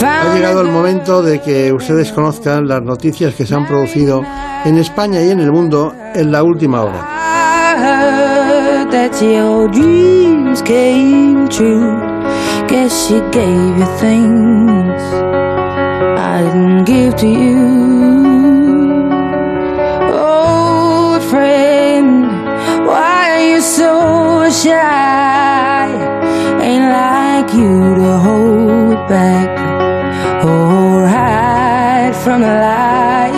[0.00, 4.24] Ha llegado el momento de que ustedes conozcan las noticias que se han producido
[4.64, 7.18] en España y en el mundo en la última hora.
[12.68, 13.20] Guess she
[16.84, 17.58] give to you.
[20.12, 22.26] Oh, friend,
[22.86, 25.88] why are you so shy?
[26.60, 29.50] Ain't like you to hold back
[30.44, 33.37] or hide from the light.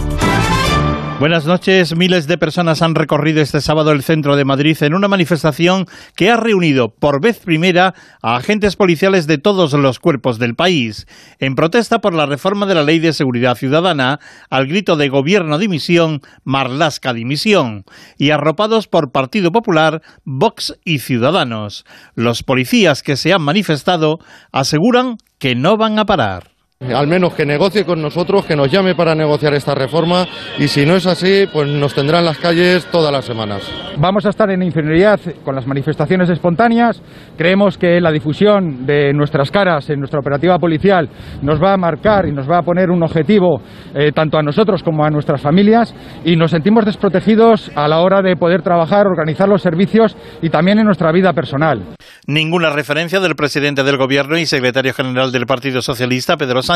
[1.21, 1.95] Buenas noches.
[1.95, 6.31] Miles de personas han recorrido este sábado el centro de Madrid en una manifestación que
[6.31, 7.93] ha reunido por vez primera
[8.23, 11.05] a agentes policiales de todos los cuerpos del país,
[11.37, 14.19] en protesta por la reforma de la Ley de Seguridad Ciudadana,
[14.49, 17.83] al grito de Gobierno dimisión, Marlasca dimisión,
[18.17, 21.85] y arropados por Partido Popular, Vox y Ciudadanos.
[22.15, 24.17] Los policías que se han manifestado
[24.51, 26.60] aseguran que no van a parar.
[26.81, 30.25] Al menos que negocie con nosotros, que nos llame para negociar esta reforma
[30.57, 33.71] y si no es así, pues nos tendrá en las calles todas las semanas.
[33.97, 36.99] Vamos a estar en inferioridad con las manifestaciones espontáneas.
[37.37, 41.07] Creemos que la difusión de nuestras caras en nuestra operativa policial
[41.43, 43.61] nos va a marcar y nos va a poner un objetivo
[43.93, 45.93] eh, tanto a nosotros como a nuestras familias
[46.25, 50.79] y nos sentimos desprotegidos a la hora de poder trabajar, organizar los servicios y también
[50.79, 51.83] en nuestra vida personal.
[52.25, 56.70] Ninguna referencia del presidente del Gobierno y secretario general del Partido Socialista, Pedro Sánchez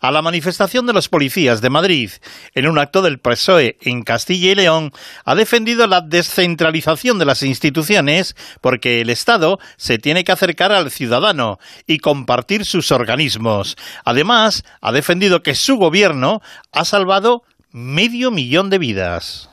[0.00, 2.10] a la manifestación de los policías de Madrid.
[2.54, 4.92] En un acto del PSOE en Castilla y León,
[5.24, 10.90] ha defendido la descentralización de las instituciones porque el Estado se tiene que acercar al
[10.90, 13.76] ciudadano y compartir sus organismos.
[14.04, 16.40] Además, ha defendido que su gobierno
[16.72, 17.42] ha salvado
[17.72, 19.50] medio millón de vidas.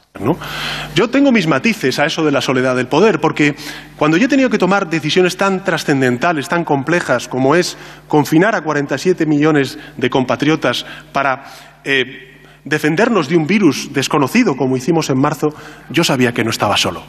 [0.96, 3.56] Yo tengo mis matices a eso de la soledad del poder, porque
[3.98, 8.62] cuando yo he tenido que tomar decisiones tan trascendentales, tan complejas, como es confinar a
[8.62, 11.44] 47 millones de compatriotas para
[11.84, 15.50] eh, defendernos de un virus desconocido, como hicimos en marzo,
[15.90, 17.04] yo sabía que no estaba solo.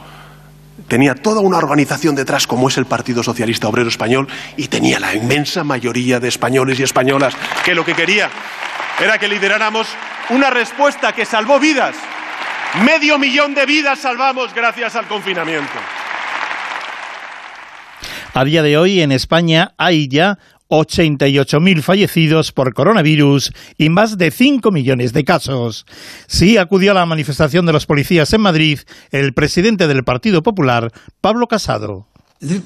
[0.89, 4.27] Tenía toda una organización detrás, como es el Partido Socialista Obrero Español,
[4.57, 8.29] y tenía la inmensa mayoría de españoles y españolas que lo que quería
[9.01, 9.87] era que lideráramos
[10.29, 11.95] una respuesta que salvó vidas
[12.85, 15.73] Medio millón de vidas salvamos gracias al confinamiento.
[18.33, 20.37] A día de hoy en España hay ya
[20.69, 25.87] 88.000 fallecidos por coronavirus y más de 5 millones de casos.
[26.27, 28.79] Sí acudió a la manifestación de los policías en Madrid
[29.11, 32.07] el presidente del Partido Popular, Pablo Casado.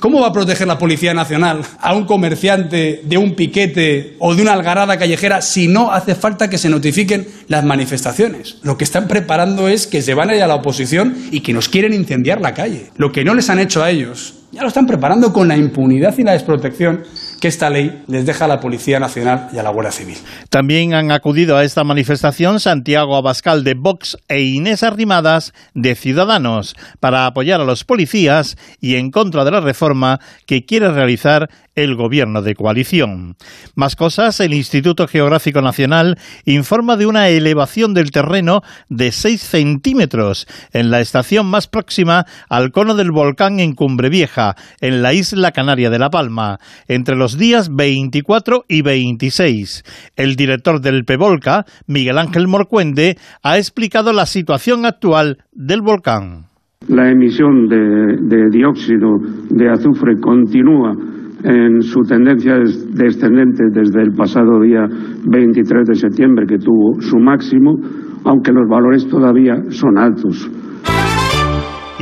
[0.02, 4.42] ¿Cómo va a proteger la Policía Nacional a un comerciante de un piquete o de
[4.42, 8.58] una algarada callejera si no hace falta que se notifiquen las manifestaciones?
[8.64, 11.54] Lo que están preparando es que se van a ir a la oposición y que
[11.54, 12.92] nos quieren incendiar la calle.
[12.98, 16.14] Lo que no les han hecho a ellos, ya lo están preparando con la impunidad
[16.18, 17.04] y la desprotección
[17.42, 20.18] que esta ley les deja a la Policía Nacional y a la Guardia Civil.
[20.50, 26.76] También han acudido a esta manifestación Santiago Abascal de Vox e Inés Arrimadas de Ciudadanos
[27.00, 31.96] para apoyar a los policías y en contra de la reforma que quiere realizar el
[31.96, 33.38] gobierno de coalición.
[33.76, 40.48] Más cosas, el Instituto Geográfico Nacional informa de una elevación del terreno de 6 centímetros
[40.74, 45.52] en la estación más próxima al cono del volcán en Cumbre Vieja, en la isla
[45.52, 50.12] canaria de La Palma, entre los días 24 y 26.
[50.16, 56.46] El director del PEVOLCA, Miguel Ángel Morcuende, ha explicado la situación actual del volcán.
[56.88, 59.18] La emisión de, de dióxido
[59.50, 60.94] de azufre continúa
[61.44, 64.88] en su tendencia descendente desde el pasado día
[65.26, 67.78] 23 de septiembre, que tuvo su máximo,
[68.26, 70.50] aunque los valores todavía son altos.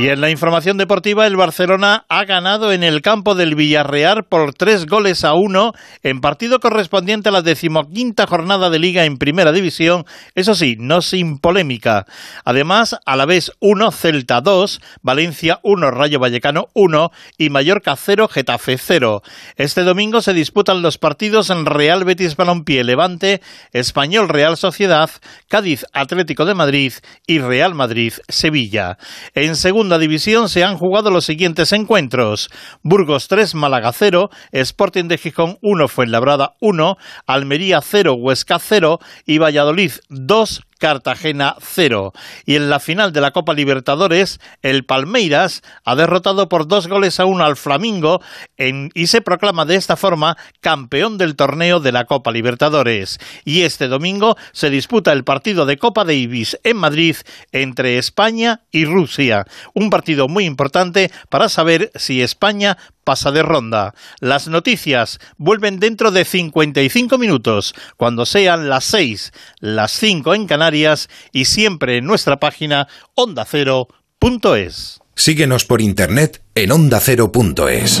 [0.00, 4.54] Y en la información deportiva, el Barcelona ha ganado en el campo del Villarreal por
[4.54, 5.72] tres goles a uno
[6.02, 11.02] en partido correspondiente a la decimoquinta jornada de Liga en Primera División, eso sí, no
[11.02, 12.06] sin polémica.
[12.46, 18.26] Además, a la vez 1, Celta 2, Valencia 1, Rayo Vallecano 1 y Mallorca 0,
[18.28, 19.20] Getafe 0.
[19.56, 23.42] Este domingo se disputan los partidos en Real Betis Balompié Levante,
[23.74, 25.10] Español Real Sociedad,
[25.46, 26.94] Cádiz Atlético de Madrid
[27.26, 28.96] y Real Madrid Sevilla.
[29.34, 32.50] En segundo división se han jugado los siguientes encuentros.
[32.82, 39.38] Burgos 3, Málaga 0, Sporting de Gijón 1, Fuenlabrada 1, Almería 0, Huesca 0 y
[39.38, 42.12] Valladolid 2, Cartagena 0.
[42.46, 47.20] Y en la final de la Copa Libertadores, el Palmeiras ha derrotado por dos goles
[47.20, 48.20] a uno al Flamingo
[48.56, 53.18] y se proclama de esta forma campeón del torneo de la Copa Libertadores.
[53.44, 57.16] Y este domingo se disputa el partido de Copa Davis en Madrid
[57.52, 59.46] entre España y Rusia.
[59.74, 62.78] Un partido muy importante para saber si España
[63.10, 63.92] pasa de ronda.
[64.20, 71.08] Las noticias vuelven dentro de 55 minutos, cuando sean las 6, las 5 en Canarias
[71.32, 72.86] y siempre en nuestra página
[73.16, 75.00] ondacero.es.
[75.16, 78.00] Síguenos por internet en ondacero.es.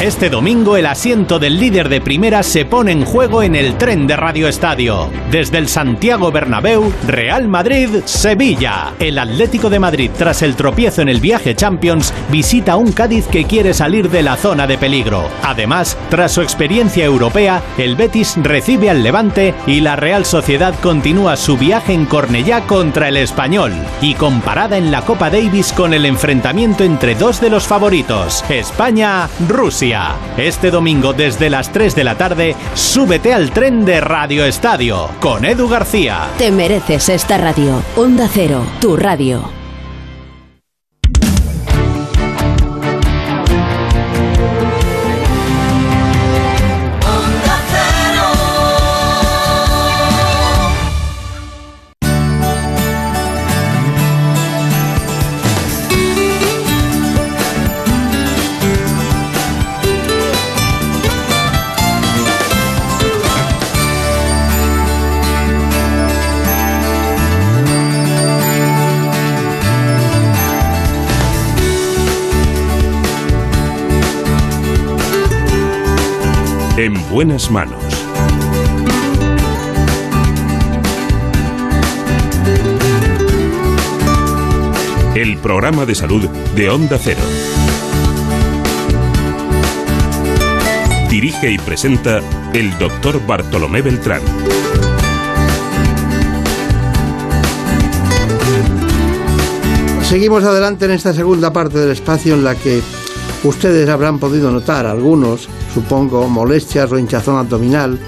[0.00, 4.06] Este domingo el asiento del líder de primera se pone en juego en el tren
[4.06, 5.10] de Radio Estadio.
[5.30, 8.94] Desde el Santiago Bernabéu, Real Madrid, Sevilla.
[8.98, 13.44] El Atlético de Madrid, tras el tropiezo en el viaje Champions, visita un Cádiz que
[13.44, 15.28] quiere salir de la zona de peligro.
[15.42, 21.36] Además, tras su experiencia europea, el Betis recibe al Levante y la Real Sociedad continúa
[21.36, 26.06] su viaje en Cornellá contra el Español y comparada en la Copa Davis con el
[26.06, 29.89] enfrentamiento entre dos de los favoritos, España-Rusia.
[30.36, 35.44] Este domingo desde las 3 de la tarde, súbete al tren de Radio Estadio con
[35.44, 36.28] Edu García.
[36.38, 37.82] Te mereces esta radio.
[37.96, 39.59] Onda Cero, tu radio.
[76.80, 77.84] En buenas manos.
[85.14, 86.26] El programa de salud
[86.56, 87.20] de Onda Cero.
[91.10, 92.22] Dirige y presenta
[92.54, 94.22] el doctor Bartolomé Beltrán.
[100.00, 102.80] Seguimos adelante en esta segunda parte del espacio en la que
[103.44, 107.98] ustedes habrán podido notar algunos, supongo, molestias o hinchazón abdominal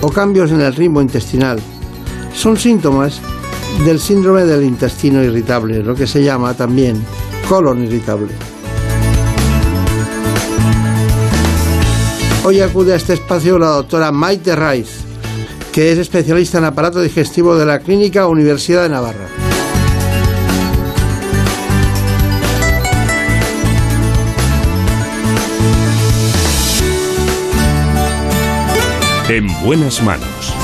[0.00, 1.58] o cambios en el ritmo intestinal.
[2.34, 3.20] Son síntomas
[3.84, 7.02] del síndrome del intestino irritable, lo que se llama también
[7.48, 8.32] colon irritable.
[12.44, 15.00] Hoy acude a este espacio la doctora Maite Raiz,
[15.72, 19.45] que es especialista en aparato digestivo de la Clínica Universidad de Navarra.
[29.28, 30.54] En buenas manos.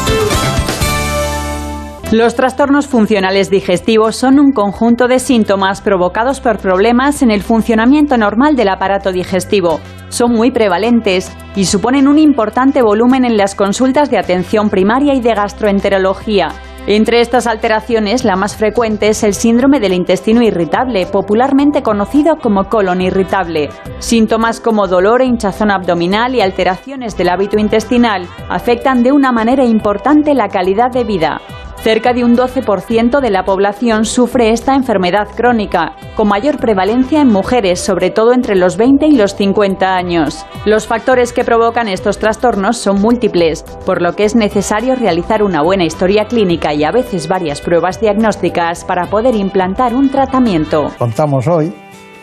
[2.12, 8.16] Los trastornos funcionales digestivos son un conjunto de síntomas provocados por problemas en el funcionamiento
[8.16, 9.80] normal del aparato digestivo.
[10.10, 15.20] Son muy prevalentes y suponen un importante volumen en las consultas de atención primaria y
[15.20, 16.50] de gastroenterología.
[16.86, 22.64] Entre estas alteraciones, la más frecuente es el síndrome del intestino irritable, popularmente conocido como
[22.64, 23.68] colon irritable.
[24.00, 29.64] Síntomas como dolor e hinchazón abdominal y alteraciones del hábito intestinal afectan de una manera
[29.64, 31.40] importante la calidad de vida.
[31.82, 37.26] Cerca de un 12% de la población sufre esta enfermedad crónica, con mayor prevalencia en
[37.26, 40.46] mujeres, sobre todo entre los 20 y los 50 años.
[40.64, 45.60] Los factores que provocan estos trastornos son múltiples, por lo que es necesario realizar una
[45.60, 50.92] buena historia clínica y a veces varias pruebas diagnósticas para poder implantar un tratamiento.
[50.98, 51.74] Contamos hoy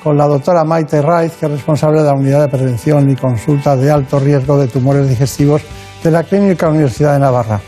[0.02, 3.76] con la doctora Maite Raiz, que es responsable de la Unidad de Prevención y Consulta
[3.76, 5.64] de Alto Riesgo de Tumores Digestivos
[6.02, 7.60] de la Clínica Universidad de Navarra.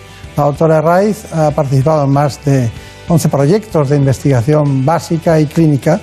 [0.42, 2.68] La doctora Raiz ha participado en más de
[3.08, 6.02] 11 proyectos de investigación básica y clínica,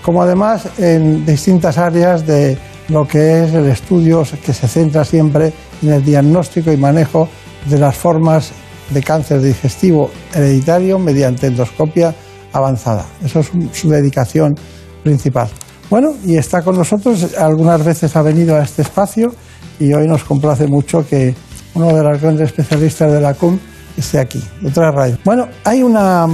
[0.00, 2.56] como además en distintas áreas de
[2.88, 7.28] lo que es el estudio que se centra siempre en el diagnóstico y manejo
[7.68, 8.52] de las formas
[8.90, 12.14] de cáncer digestivo hereditario mediante endoscopia
[12.52, 13.06] avanzada.
[13.24, 14.54] Eso es su dedicación
[15.02, 15.48] principal.
[15.90, 19.34] Bueno, y está con nosotros, algunas veces ha venido a este espacio
[19.80, 21.34] y hoy nos complace mucho que
[21.74, 23.58] uno de los grandes especialistas de la CUM
[24.00, 25.16] esté aquí, otra radio.
[25.24, 26.26] Bueno, hay una,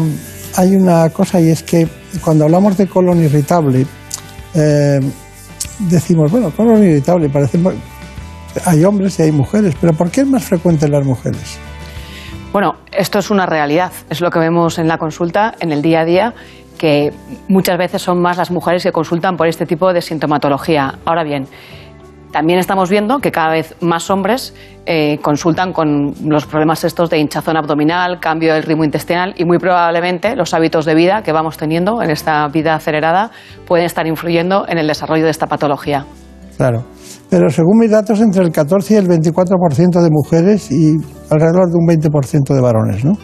[0.56, 1.88] hay una cosa y es que
[2.24, 3.86] cuando hablamos de colon irritable,
[4.54, 5.00] eh,
[5.78, 7.60] decimos, bueno, colon irritable, parece,
[8.64, 11.58] hay hombres y hay mujeres, pero ¿por qué es más frecuente en las mujeres?
[12.52, 16.00] Bueno, esto es una realidad, es lo que vemos en la consulta, en el día
[16.00, 16.34] a día,
[16.78, 17.12] que
[17.48, 20.94] muchas veces son más las mujeres que consultan por este tipo de sintomatología.
[21.04, 21.46] Ahora bien,
[22.32, 24.54] también estamos viendo que cada vez más hombres
[24.84, 29.58] eh, consultan con los problemas estos de hinchazón abdominal, cambio del ritmo intestinal y muy
[29.58, 33.30] probablemente los hábitos de vida que vamos teniendo en esta vida acelerada
[33.66, 36.04] pueden estar influyendo en el desarrollo de esta patología.
[36.56, 36.84] Claro.
[37.28, 40.96] Pero según mis datos, entre el 14 y el 24% de mujeres y
[41.30, 43.14] alrededor de un 20% de varones, ¿no?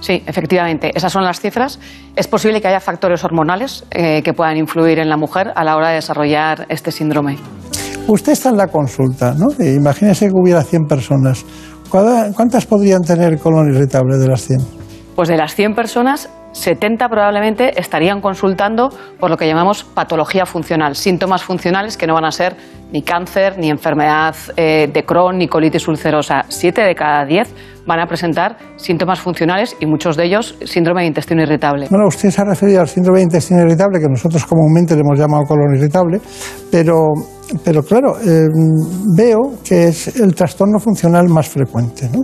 [0.00, 1.80] Sí, efectivamente, esas son las cifras.
[2.14, 5.74] Es posible que haya factores hormonales eh, que puedan influir en la mujer a la
[5.74, 7.38] hora de desarrollar este síndrome.
[8.08, 9.48] Usted está en la consulta, ¿no?
[9.58, 11.44] Eh, imagínese que hubiera 100 personas.
[11.90, 14.60] ¿Cuántas podrían tener colon irritable de las 100?
[15.16, 20.94] Pues de las 100 personas, 70 probablemente estarían consultando por lo que llamamos patología funcional,
[20.94, 22.56] síntomas funcionales que no van a ser
[22.92, 26.44] ni cáncer, ni enfermedad eh, de Crohn, ni colitis ulcerosa.
[26.48, 27.52] Siete de cada diez
[27.86, 31.86] van a presentar síntomas funcionales y muchos de ellos síndrome de intestino irritable.
[31.90, 35.18] Bueno, usted se ha referido al síndrome de intestino irritable, que nosotros comúnmente le hemos
[35.18, 36.20] llamado colon irritable,
[36.70, 37.12] pero,
[37.64, 38.48] pero claro, eh,
[39.16, 42.08] veo que es el trastorno funcional más frecuente.
[42.12, 42.22] ¿no?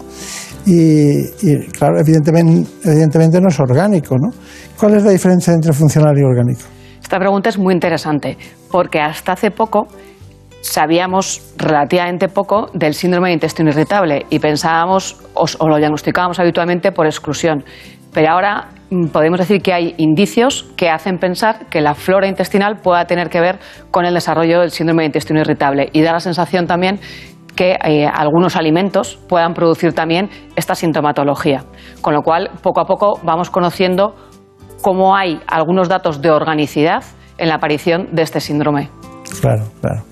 [0.67, 1.29] Y,
[1.71, 4.17] claro, evidentemente, evidentemente no es orgánico.
[4.19, 4.31] ¿no?
[4.79, 6.63] ¿Cuál es la diferencia entre funcional y orgánico?
[7.01, 8.39] Esta pregunta es muy interesante,
[8.71, 9.87] porque hasta hace poco
[10.63, 17.07] sabíamos relativamente poco del síndrome de intestino irritable y pensábamos o, lo diagnosticábamos habitualmente por
[17.07, 17.65] exclusión.
[18.15, 18.69] Pero ahora
[19.13, 23.41] podemos decir que hay indicios que hacen pensar que la flora intestinal pueda tener que
[23.41, 23.59] ver
[23.91, 27.01] con el desarrollo del síndrome de intestino irritable y da la sensación también
[27.57, 31.65] que eh, algunos alimentos puedan producir también esta sintomatología.
[32.01, 34.15] Con lo cual, poco a poco vamos conociendo
[34.81, 37.05] cómo hay algunos datos de organicidad
[37.39, 38.91] en la aparición de este síndrome.
[39.41, 40.03] Claro, claro.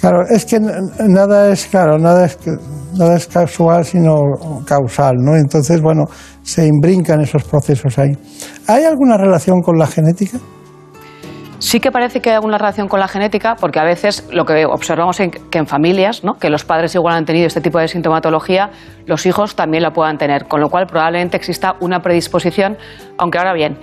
[0.00, 2.38] Claro, es que nada es claro, nada es
[2.96, 4.14] nada es casual sino
[4.64, 5.36] causal, ¿no?
[5.36, 6.04] Entonces, bueno,
[6.42, 8.12] se imbrincan esos procesos ahí.
[8.66, 10.38] ¿Hay alguna relación con la genética?
[11.60, 14.64] Sí que parece que hay alguna relación con la genética, porque a veces lo que
[14.64, 16.34] observamos es que en familias, ¿no?
[16.34, 18.70] que los padres igual han tenido este tipo de sintomatología,
[19.06, 22.78] los hijos también la puedan tener, con lo cual probablemente exista una predisposición,
[23.18, 23.76] aunque ahora bien,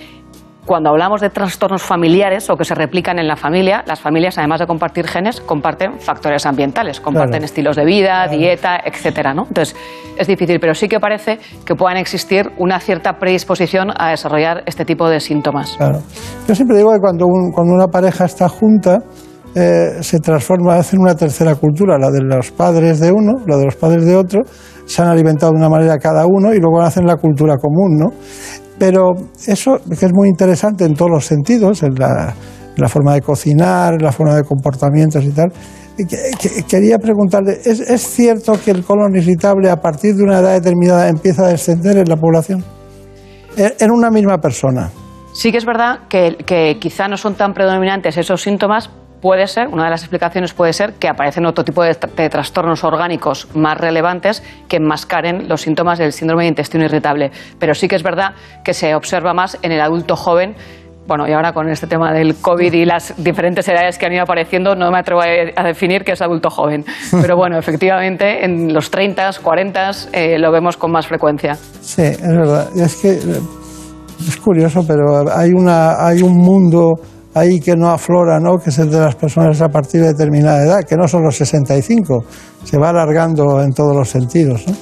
[0.65, 4.59] cuando hablamos de trastornos familiares o que se replican en la familia, las familias, además
[4.59, 7.45] de compartir genes, comparten factores ambientales, comparten claro.
[7.45, 8.37] estilos de vida, claro.
[8.37, 9.43] dieta, etcétera, ¿no?
[9.47, 9.75] Entonces,
[10.17, 14.85] es difícil, pero sí que parece que puedan existir una cierta predisposición a desarrollar este
[14.85, 15.75] tipo de síntomas.
[15.77, 15.99] Claro.
[16.47, 18.99] Yo siempre digo que cuando, un, cuando una pareja está junta,
[19.53, 23.65] eh, se transforma en una tercera cultura, la de los padres de uno, la de
[23.65, 24.41] los padres de otro,
[24.85, 28.09] se han alimentado de una manera cada uno y luego hacen la cultura común, ¿no?
[28.77, 29.13] Pero
[29.47, 32.33] eso, que es muy interesante en todos los sentidos, en la,
[32.87, 35.51] forma de cocinar, en la forma de comportamientos y tal,
[35.95, 40.39] que, que, quería preguntarle, ¿es, ¿es cierto que el colon irritable a partir de una
[40.39, 42.63] edad determinada empieza a descender en la población?
[43.55, 44.91] En una misma persona.
[45.33, 48.89] Sí que es verdad que quizá no son tan predominantes esos síntomas,
[49.21, 52.83] puede ser, una de las explicaciones puede ser que aparecen otro tipo de, de, trastornos
[52.83, 57.31] orgánicos más relevantes que enmascaren los síntomas del síndrome de intestino irritable.
[57.59, 60.55] Pero sí que es verdad que se observa más en el adulto joven.
[61.07, 64.23] Bueno, y ahora con este tema del COVID y las diferentes edades que han ido
[64.23, 66.83] apareciendo, no me atrevo a definir que es adulto joven.
[67.21, 71.55] Pero bueno, efectivamente, en los 30, 40 eh, lo vemos con más frecuencia.
[71.81, 72.69] Sí, es verdad.
[72.75, 73.19] Es que
[74.27, 76.93] es curioso, pero hay, una, hay un mundo
[77.35, 78.57] ahí que no aflora, ¿no?
[78.57, 81.35] que es el de las personas a partir de determinada edad, que no son los
[81.35, 82.23] 65,
[82.63, 84.65] se va alargando en todos los sentidos.
[84.67, 84.73] ¿no?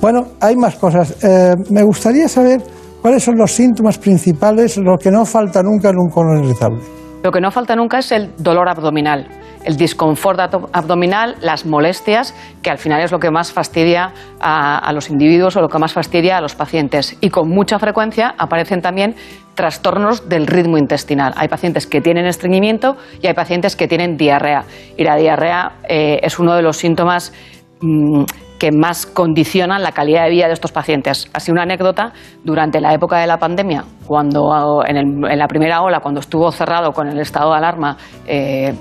[0.00, 1.16] Bueno, hay más cosas.
[1.22, 2.62] Eh, me gustaría saber
[3.02, 6.78] cuáles son los síntomas principales, lo que no falta nunca en un colon irritable.
[7.22, 9.26] Lo que no falta nunca es el dolor abdominal,
[9.64, 10.40] el disconfort
[10.72, 15.60] abdominal, las molestias, que al final es lo que más fastidia a, los individuos o
[15.60, 17.16] lo que más fastidia a los pacientes.
[17.20, 19.14] Y con mucha frecuencia aparecen también
[19.54, 21.32] trastornos del ritmo intestinal.
[21.36, 24.64] Hay pacientes que tienen estreñimiento y hay pacientes que tienen diarrea.
[24.96, 27.32] Y la diarrea eh, es uno de los síntomas
[27.80, 28.24] mmm,
[28.58, 31.28] que más condicionan la calidad de vida de estos pacientes.
[31.32, 32.12] Así una anécdota,
[32.44, 36.50] durante la época de la pandemia, cuando en, el, en la primera ola, cuando estuvo
[36.50, 38.74] cerrado con el estado de alarma, eh,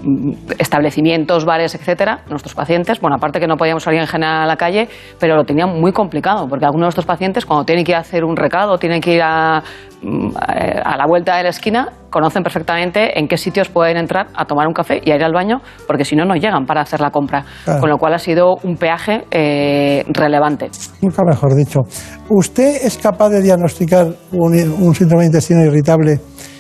[0.58, 4.56] establecimientos, bares, etcétera, nuestros pacientes, bueno, aparte que no podíamos salir en general a la
[4.56, 4.88] calle,
[5.20, 8.00] pero lo tenían muy complicado, porque algunos de estos pacientes, cuando tienen que ir a
[8.00, 13.20] hacer un recado, tienen que ir a, a la vuelta de la esquina, conocen perfectamente
[13.20, 16.06] en qué sitios pueden entrar a tomar un café y a ir al baño, porque
[16.06, 17.44] si no, no llegan para hacer la compra.
[17.66, 17.82] Claro.
[17.82, 20.70] Con lo cual ha sido un peaje eh, relevante.
[21.02, 21.82] Nunca mejor dicho.
[22.30, 26.20] ¿Usted es capaz de diagnosticar un, un síndrome de intestino irritable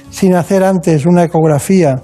[0.10, 1.95] sin hacer antes una ecografía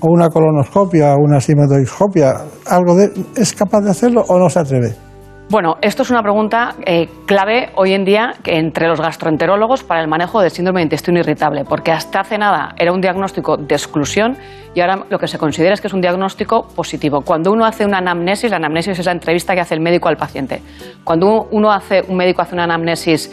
[0.00, 2.34] o una colonoscopia o una simatoiscopia?
[2.66, 5.06] ¿Algo de, ¿Es capaz de hacerlo o no se atreve?
[5.48, 10.08] Bueno, esto es una pregunta eh, clave hoy en día entre los gastroenterólogos para el
[10.08, 14.36] manejo del síndrome de intestino irritable, porque hasta hace nada era un diagnóstico de exclusión
[14.74, 17.20] y ahora lo que se considera es que es un diagnóstico positivo.
[17.20, 20.16] Cuando uno hace una anamnesis, la anamnesis es la entrevista que hace el médico al
[20.16, 20.62] paciente.
[21.04, 23.30] Cuando uno hace, un médico hace una anamnesis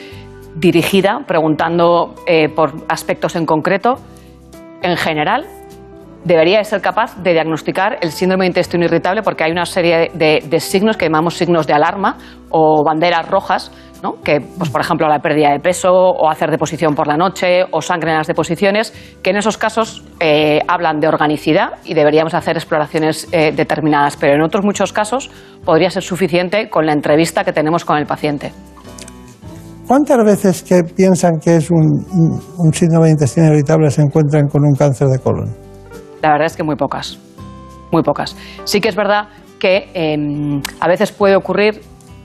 [0.55, 3.95] dirigida, preguntando eh, por aspectos en concreto,
[4.81, 5.45] en general
[6.23, 10.59] debería ser capaz de diagnosticar el síndrome de intestino irritable porque hay una serie de,
[10.59, 12.17] signos que llamamos signos de alarma
[12.49, 13.71] o banderas rojas,
[14.23, 17.81] que, pues, por ejemplo, la pérdida de peso o hacer deposición por la noche o
[17.81, 18.91] sangre en las deposiciones,
[19.23, 24.35] que en esos casos eh, hablan de organicidad y deberíamos hacer exploraciones eh, determinadas, pero
[24.35, 25.31] en otros muchos casos
[25.63, 28.51] podría ser suficiente con la entrevista que tenemos con el paciente.
[29.87, 32.05] ¿Cuántas veces que piensan que es un,
[32.57, 35.53] un síndrome de intestino irritable se encuentran con un cáncer de colon?
[36.21, 37.19] La verdad es que muy pocas,
[37.91, 38.35] muy pocas.
[38.63, 39.27] Sí que es verdad
[39.59, 41.81] que em, a veces puede ocurrir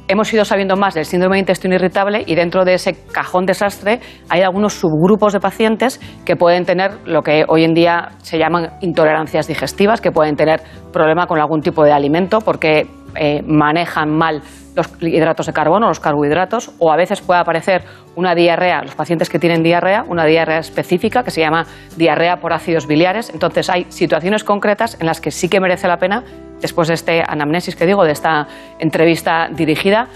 [0.09, 4.01] hemos ido sabiendo más del síndrome de intestino irritable y dentro de ese cajón desastre
[4.29, 8.71] hay algunos subgrupos de pacientes que pueden tener lo que hoy en día se llaman
[8.81, 10.63] intolerancias digestivas, que pueden tener
[10.93, 14.43] problema con algún tipo de alimento porque eh, manejan mal
[14.79, 17.83] los hidratos de carbono, los carbohidratos, o a veces puede aparecer
[18.17, 22.53] una diarrea, los pacientes que tienen diarrea, una diarrea específica que se llama diarrea por
[22.53, 23.31] ácidos biliares.
[23.31, 26.25] Entonces hay situaciones concretas en las que sí que merece la pena,
[26.61, 28.47] después de este anamnesis que digo, de esta
[28.79, 30.09] entrevista dirigida,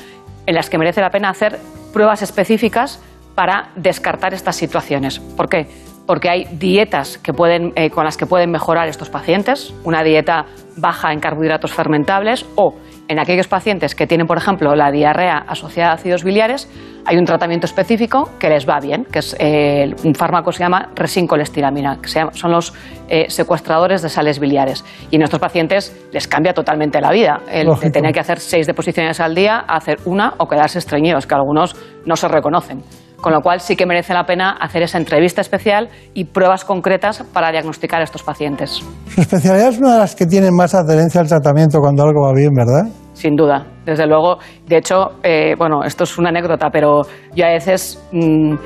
[0.46, 1.58] en las que merece la pena hacer
[1.92, 3.02] pruebas específicas
[3.34, 5.18] para descartar estas situaciones.
[5.18, 5.66] ¿Por qué?
[6.06, 10.46] Porque hay dietas que pueden, eh, con las que pueden mejorar estos pacientes, una dieta
[10.76, 12.74] baja en carbohidratos fermentables o
[13.08, 16.68] en aquellos pacientes que tienen, por ejemplo, la diarrea asociada a ácidos biliares,
[17.04, 20.62] hay un tratamiento específico que les va bien, que es eh, un fármaco que se
[20.62, 22.72] llama resincolestiramina, que son los
[23.08, 24.84] eh, secuestradores de sales biliares.
[25.10, 27.40] Y en estos pacientes les cambia totalmente la vida.
[27.50, 31.26] El de tener que hacer seis deposiciones al día a hacer una o quedarse estreñidos,
[31.26, 31.74] que algunos
[32.06, 32.82] no se reconocen.
[33.22, 37.22] Con lo cual sí que merece la pena hacer esa entrevista especial y pruebas concretas
[37.32, 38.82] para diagnosticar a estos pacientes.
[39.14, 42.32] Su especialidad es una de las que tiene más adherencia al tratamiento cuando algo va
[42.34, 42.90] bien, ¿verdad?
[43.14, 44.38] Sin duda, desde luego.
[44.66, 47.02] De hecho, eh, bueno, esto es una anécdota, pero
[47.34, 48.02] yo a veces...
[48.10, 48.56] Mm,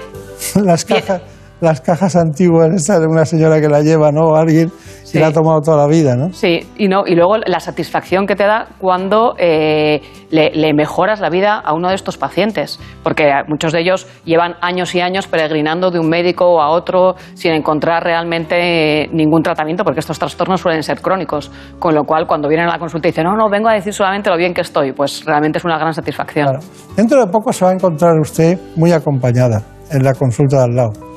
[0.65, 1.21] las, cajas,
[1.61, 4.29] las cajas antiguas, esa de una señora que la lleva, ¿no?
[4.29, 4.71] O alguien
[5.13, 6.33] y la ha tomado toda la vida, ¿no?
[6.33, 11.31] Sí, y, no, y luego la satisfacción que te da cuando eh, le, mejoras la
[11.31, 15.91] vida a uno de estos pacientes, porque muchos de ellos llevan años y años peregrinando
[15.91, 21.01] de un médico a otro sin encontrar realmente ningún tratamiento, porque estos trastornos suelen ser
[21.01, 23.75] crónicos, con lo cual cuando vienen a la consulta y dicen, no, no, vengo a
[23.75, 26.59] decir solamente lo bien que estoy, pues realmente es una gran satisfacción.
[26.97, 30.75] Dentro de poco se va a encontrar usted muy acompañada en la consulta de al
[30.75, 31.16] lado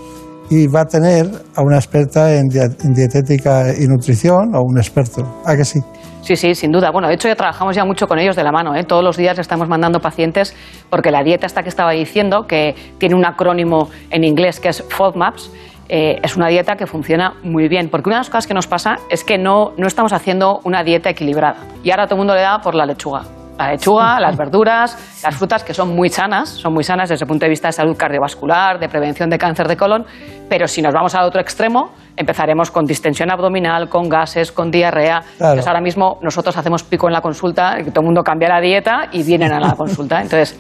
[0.50, 5.22] y va a tener a una experta en, dietética y nutrición o un experto.
[5.46, 5.80] ¿A que sí?
[6.22, 6.92] Sí, sí, sin duda.
[6.92, 8.76] Bueno, de hecho ya trabajamos ya mucho con ellos de la mano.
[8.76, 8.84] ¿eh?
[8.84, 10.56] Todos los días estamos mandando pacientes
[10.90, 14.84] porque la dieta esta que estaba diciendo, que tiene un acrónimo en inglés que es
[14.90, 15.52] FODMAPs,
[15.88, 17.90] eh, es una dieta que funciona muy bien.
[17.90, 20.84] Porque una de las cosas que nos pasa es que no, no estamos haciendo una
[20.84, 21.58] dieta equilibrada.
[21.84, 25.36] Y ahora todo el mundo le da por la lechuga la lechuga, las verduras, las
[25.36, 27.96] frutas que son muy sanas, son muy sanas desde el punto de vista de salud
[27.98, 30.06] cardiovascular, de prevención de cáncer de colon,
[30.48, 35.22] pero si nos vamos al otro extremo, empezaremos con distensión abdominal, con gases, con diarrea.
[35.34, 39.10] Entonces ahora mismo nosotros hacemos pico en la consulta, todo el mundo cambia la dieta
[39.12, 40.22] y vienen a la consulta.
[40.22, 40.58] Entonces,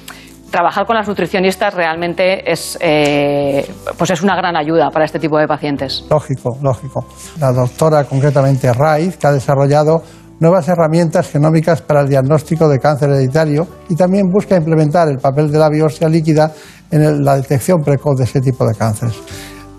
[0.49, 5.38] trabajar con las nutricionistas realmente es, eh, pues es una gran ayuda para este tipo
[5.38, 6.05] de pacientes.
[6.09, 7.05] Lógico, lógico.
[7.39, 10.01] La doctora, concretamente Raiz, que ha desarrollado
[10.40, 15.52] nuevas herramientas genómicas para el diagnóstico de cáncer hereditario y también busca implementar el papel
[15.52, 16.52] de la biopsia líquida
[16.91, 19.16] en la detección precoz de ese tipo de cánceres.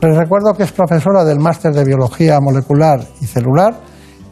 [0.01, 3.75] Les recuerdo que es profesora del Máster de Biología Molecular y Celular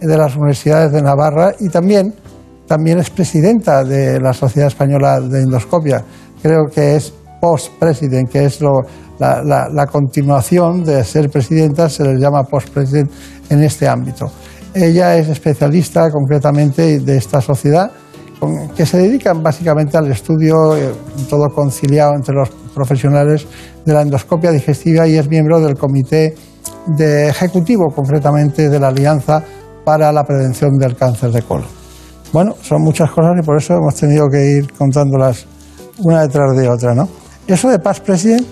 [0.01, 2.15] de las Universidades de Navarra y también,
[2.67, 6.05] también es presidenta de la Sociedad Española de Endoscopia.
[6.43, 8.61] Creo que es post-president, que es
[9.19, 13.11] la, continuación de ser presidenta, se les llama post-president
[13.51, 14.31] en este ámbito.
[14.75, 17.91] Ella es especialista concretamente de esta sociedad
[18.77, 20.93] que se dedican básicamente al estudio eh,
[21.29, 23.47] todo conciliado entre los profesionales
[23.85, 26.35] de la endoscopia digestiva y es miembro del comité
[26.87, 29.43] de ejecutivo concretamente de la Alianza
[29.85, 31.67] para la Prevención del Cáncer de Colon.
[32.33, 35.47] Bueno, son muchas cosas y por eso hemos tenido que ir contándolas
[35.99, 37.09] una detrás de otra, ¿no?
[37.47, 38.47] Eso de Paz President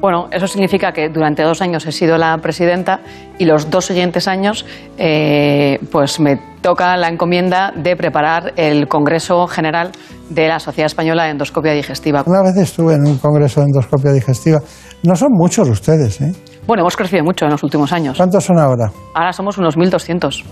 [0.00, 3.00] bueno, eso significa que durante dos años he sido la presidenta
[3.38, 4.64] y los dos siguientes años
[4.96, 9.90] eh, pues me toca la encomienda de preparar el Congreso General
[10.30, 12.22] de la Sociedad Española de Endoscopia Digestiva.
[12.26, 14.60] Una vez estuve en un Congreso de Endoscopia Digestiva.
[15.02, 16.32] No son muchos ustedes, ¿eh?
[16.66, 18.16] Bueno, hemos crecido mucho en los últimos años.
[18.16, 18.90] ¿Cuántos son ahora?
[19.14, 20.44] Ahora somos unos 1.200.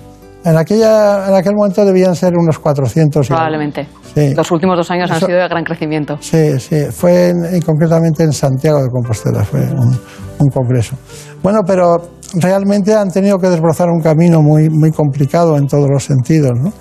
[0.49, 3.29] En, aquella, en aquel momento debían ser unos 400.
[3.29, 3.87] Probablemente.
[4.35, 6.17] Los últimos dos años han sido de gran crecimiento.
[6.21, 6.87] Sí, sí.
[6.91, 7.33] Fue
[7.65, 9.99] concretamente en Santiago de Compostela, fue un,
[10.39, 10.97] un, congreso.
[11.43, 11.99] Bueno, pero
[12.35, 16.73] realmente han tenido que desbrozar un camino muy, muy complicado en todos los sentidos, ¿no?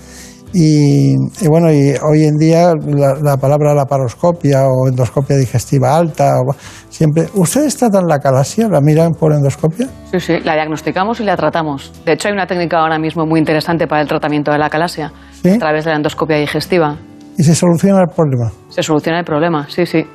[0.54, 1.16] Y,
[1.48, 6.54] bueno, y hoy en día la, palabra laparoscopia o endoscopia digestiva alta, o,
[6.90, 7.26] siempre.
[7.36, 8.68] ¿Ustedes tratan la calasia?
[8.68, 9.88] ¿La miran por endoscopia?
[10.12, 11.92] Sí, sí, la diagnosticamos y la tratamos.
[12.06, 15.12] De hecho, hay una técnica ahora mismo muy interesante para el tratamiento de la calasia
[15.46, 16.98] a través de la endoscopia digestiva.
[17.38, 18.52] ¿Y se soluciona el problema?
[18.70, 20.06] Se soluciona el problema, sí, sí.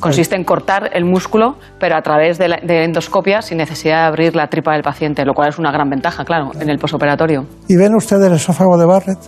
[0.00, 4.06] Consiste en cortar el músculo, pero a través de, la, de endoscopia sin necesidad de
[4.08, 7.46] abrir la tripa del paciente, lo cual es una gran ventaja, claro, en el posoperatorio.
[7.68, 9.18] ¿Y ven ustedes el esófago de Barrett?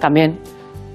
[0.00, 0.38] También.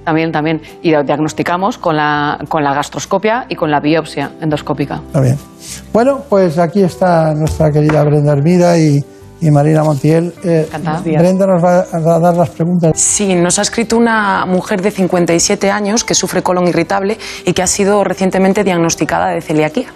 [0.03, 0.61] También, también.
[0.81, 5.01] Y lo diagnosticamos con la, con la gastroscopia y con la biopsia endoscópica.
[5.07, 5.37] Está bien.
[5.93, 8.99] Bueno, pues aquí está nuestra querida Brenda Hermida y,
[9.41, 10.33] y Marina Montiel.
[10.43, 10.67] Eh,
[11.03, 12.91] Brenda nos va a dar las preguntas.
[12.95, 17.61] Sí, nos ha escrito una mujer de 57 años que sufre colon irritable y que
[17.63, 19.87] ha sido recientemente diagnosticada de celiaquía.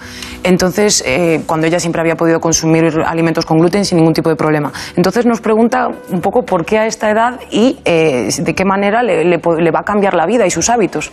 [0.45, 4.35] Entonces, eh, cuando ella siempre había podido consumir alimentos con gluten sin ningún tipo de
[4.35, 4.71] problema.
[4.95, 9.01] Entonces nos pregunta un poco por qué a esta edad y eh, de qué manera
[9.01, 11.11] le, va a cambiar la vida y sus hábitos.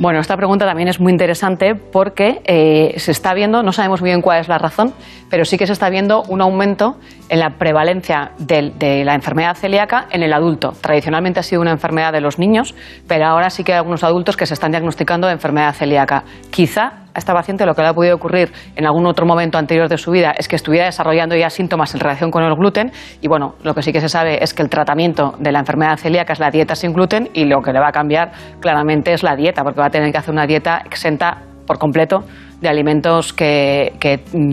[0.00, 4.10] Bueno, esta pregunta también es muy interesante porque eh, se está viendo, no sabemos muy
[4.10, 4.92] bien cuál es la razón,
[5.28, 6.98] pero sí que se está viendo un aumento
[7.28, 10.72] en la prevalencia del- de, la enfermedad celíaca en el adulto.
[10.80, 12.76] Tradicionalmente ha sido una enfermedad de los niños,
[13.08, 16.22] pero ahora sí que hay algunos adultos que se están diagnosticando de enfermedad celíaca.
[16.50, 19.88] Quizá a esta paciente lo que le ha podido ocurrir en algún otro momento anterior
[19.88, 23.28] de su vida es que estuviera desarrollando ya síntomas en relación con el gluten y
[23.28, 26.32] bueno, lo que sí que se sabe es que el tratamiento de la enfermedad celíaca
[26.32, 29.36] es la dieta sin gluten y lo que le va a cambiar claramente es la
[29.36, 32.24] dieta, porque va a tener que hacer una dieta exenta por completo
[32.60, 33.92] de alimentos que,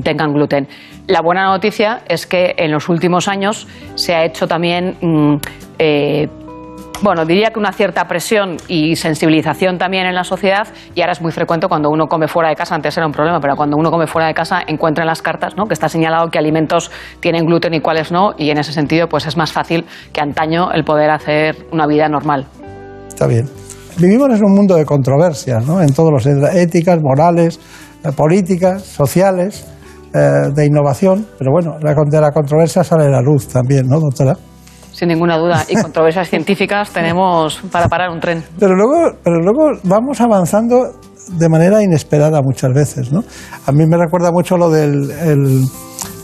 [0.04, 0.68] tengan gluten.
[1.08, 5.36] La buena noticia es que en los últimos años se ha hecho también mm,
[5.80, 6.28] eh,
[7.02, 11.22] bueno, diría que una cierta presión y sensibilización también en la sociedad y ahora es
[11.22, 13.92] muy frecuente cuando uno come fuera de casa, antes era un problema, pero cuando uno
[13.92, 15.66] come fuera de casa encuentra en las cartas ¿no?
[15.66, 19.26] que está señalado qué alimentos tienen gluten y cuáles no y en ese sentido pues
[19.28, 22.48] es más fácil que antaño el poder hacer una vida normal.
[23.08, 23.46] Está bien.
[23.98, 25.82] Vivimos en un mundo de controversias, ¿no?
[25.82, 27.60] En todos los éticas, morales,
[28.04, 29.66] eh, políticas, sociales,
[30.14, 31.26] eh, de innovación.
[31.38, 34.36] Pero bueno, de la controversia sale la luz también, ¿no, doctora?
[34.96, 35.66] Sin ninguna duda.
[35.68, 38.42] Y controversias científicas tenemos para parar un tren.
[38.58, 40.88] Pero luego, pero luego vamos avanzando
[41.38, 43.22] de manera inesperada muchas veces, ¿no?
[43.66, 45.66] A mí me recuerda mucho lo del el,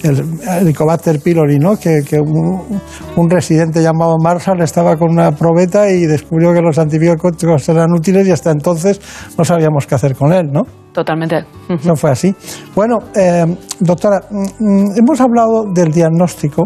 [0.04, 1.76] el Helicobacter pylori, ¿no?
[1.76, 2.80] Que, que un,
[3.18, 8.26] un residente llamado Marshall estaba con una probeta y descubrió que los antibióticos eran útiles
[8.26, 9.02] y hasta entonces
[9.38, 10.62] no sabíamos qué hacer con él, ¿no?
[10.94, 11.46] Totalmente.
[11.86, 12.36] No fue así.
[12.76, 13.46] Bueno, eh,
[13.80, 16.66] doctora, mm, mm, hemos hablado del diagnóstico,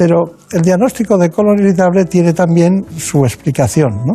[0.00, 4.14] pero el diagnóstico de colon irritable tiene también su explicación, ¿no?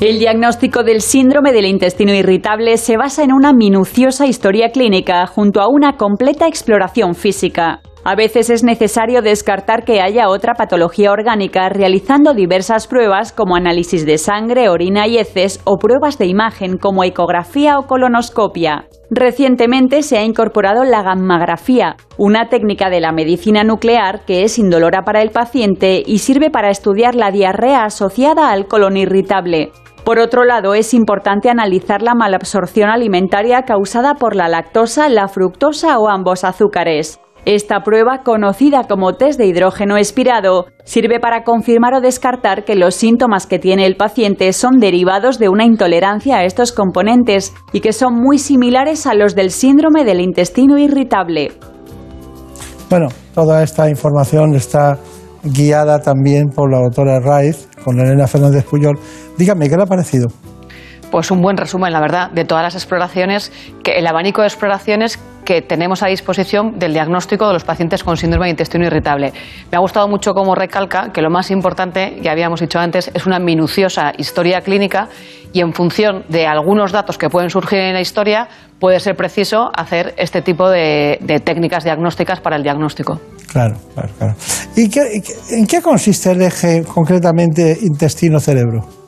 [0.00, 5.60] El diagnóstico del síndrome del intestino irritable se basa en una minuciosa historia clínica junto
[5.60, 7.80] a una completa exploración física.
[8.08, 14.06] A veces es necesario descartar que haya otra patología orgánica realizando diversas pruebas como análisis
[14.06, 18.84] de sangre, orina y heces o pruebas de imagen como ecografía o colonoscopia.
[19.10, 25.02] Recientemente se ha incorporado la gammagrafía, una técnica de la medicina nuclear que es indolora
[25.02, 29.72] para el paciente y sirve para estudiar la diarrea asociada al colon irritable.
[30.04, 35.98] Por otro lado, es importante analizar la malabsorción alimentaria causada por la lactosa, la fructosa
[35.98, 37.18] o ambos azúcares.
[37.46, 42.96] Esta prueba, conocida como test de hidrógeno expirado, sirve para confirmar o descartar que los
[42.96, 47.92] síntomas que tiene el paciente son derivados de una intolerancia a estos componentes y que
[47.92, 51.52] son muy similares a los del síndrome del intestino irritable.
[52.90, 54.98] Bueno, toda esta información está
[55.44, 58.98] guiada también por la doctora Raiz, con Elena Fernández Puyol.
[59.38, 60.26] Dígame, ¿qué le ha parecido?
[61.10, 63.52] Pues un buen resumen, la verdad, de todas las exploraciones,
[63.82, 68.16] que el abanico de exploraciones que tenemos a disposición del diagnóstico de los pacientes con
[68.16, 69.32] síndrome de intestino irritable.
[69.70, 73.26] Me ha gustado mucho cómo recalca que lo más importante, ya habíamos dicho antes, es
[73.26, 75.08] una minuciosa historia clínica
[75.52, 79.70] y en función de algunos datos que pueden surgir en la historia, puede ser preciso
[79.74, 83.20] hacer este tipo de, de técnicas diagnósticas para el diagnóstico.
[83.50, 84.34] Claro, claro, claro.
[84.76, 85.00] ¿Y qué,
[85.52, 89.05] en qué consiste el eje concretamente intestino-cerebro?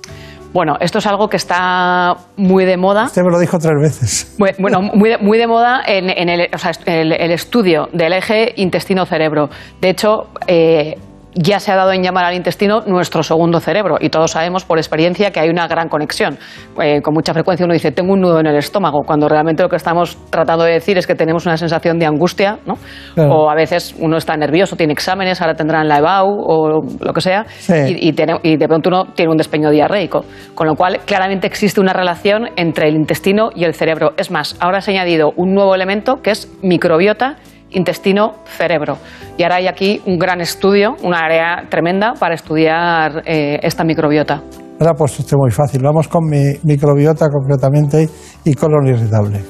[0.59, 3.05] Bueno, esto es algo que está muy de moda.
[3.05, 4.35] Usted me lo dijo tres veces.
[4.59, 8.13] Bueno, muy de, muy de moda en, en el, o sea, el, el, estudio del
[8.13, 9.51] eje intestino-cerebro.
[9.81, 10.97] De hecho, eh,
[11.35, 14.79] ya se ha dado en llamar al intestino nuestro segundo cerebro y todos sabemos por
[14.79, 16.39] experiencia que hay una gran conexión.
[16.83, 19.69] Eh, con mucha frecuencia uno dice, tengo un nudo en el estómago, cuando realmente lo
[19.69, 22.75] que estamos tratando de decir es que tenemos una sensación de angustia, ¿no?
[23.15, 23.31] Claro.
[23.33, 27.21] O a veces uno está nervioso, tiene exámenes, ahora tendrán la EBAU o lo que
[27.21, 27.73] sea, sí.
[27.73, 30.25] y, y, tiene, y de pronto uno tiene un despeño diarreico.
[30.55, 34.13] Con lo cual, claramente existe una relación entre el intestino y el cerebro.
[34.17, 37.37] Es más, ahora se ha añadido un nuevo elemento que es microbiota
[37.71, 38.99] intestino-cerebro.
[39.37, 44.43] Y ahora hay aquí un gran estudio, una área tremenda para estudiar eh, esta microbiota.
[44.81, 45.83] Ahora pues esto es muy fácil.
[45.83, 48.09] Vamos con mi microbiota concretamente
[48.45, 49.41] y colon irritable.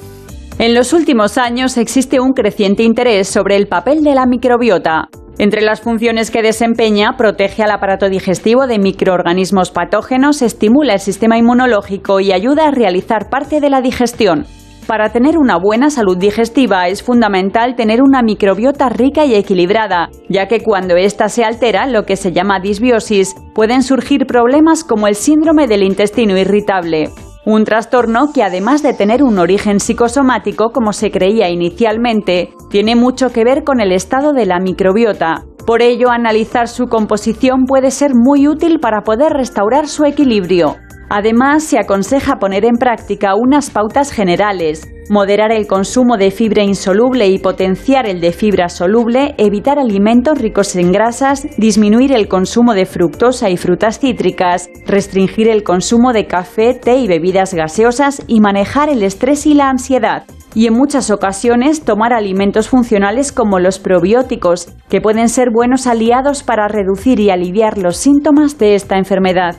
[0.59, 5.09] En los últimos años existe un creciente interés sobre el papel de la microbiota.
[5.39, 11.39] Entre las funciones que desempeña, protege al aparato digestivo de microorganismos patógenos, estimula el sistema
[11.39, 14.47] inmunológico y ayuda a realizar parte de la digestión.
[14.89, 20.49] Para tener una buena salud digestiva es fundamental tener una microbiota rica y equilibrada, ya
[20.49, 25.15] que cuando ésta se altera, lo que se llama disbiosis, pueden surgir problemas como el
[25.15, 27.11] síndrome del intestino irritable.
[27.45, 33.29] Un trastorno que además de tener un origen psicosomático como se creía inicialmente, tiene mucho
[33.29, 35.45] que ver con el estado de la microbiota.
[35.67, 40.77] Por ello, analizar su composición puede ser muy útil para poder restaurar su equilibrio.
[41.11, 47.29] Además, se aconseja poner en práctica unas pautas generales, moderar el consumo de fibra insoluble
[47.29, 52.85] y potenciar el de fibra soluble, evitar alimentos ricos en grasas, disminuir el consumo de
[52.85, 58.91] fructosa y frutas cítricas, restringir el consumo de café, té y bebidas gaseosas y manejar
[58.91, 60.25] el estrés y la ansiedad.
[60.55, 66.43] Y en muchas ocasiones tomar alimentos funcionales como los probióticos, que pueden ser buenos aliados
[66.43, 69.57] para reducir y aliviar los síntomas de esta enfermedad.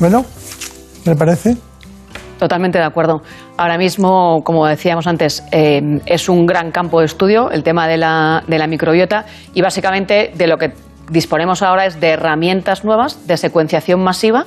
[0.00, 0.24] Bueno,
[1.04, 1.56] ¿me parece?
[2.38, 3.22] Totalmente de acuerdo.
[3.56, 7.98] Ahora mismo, como decíamos antes, eh, es un gran campo de estudio el tema de
[7.98, 10.72] la, de la microbiota y básicamente de lo que
[11.10, 14.44] disponemos ahora es de herramientas nuevas de secuenciación masiva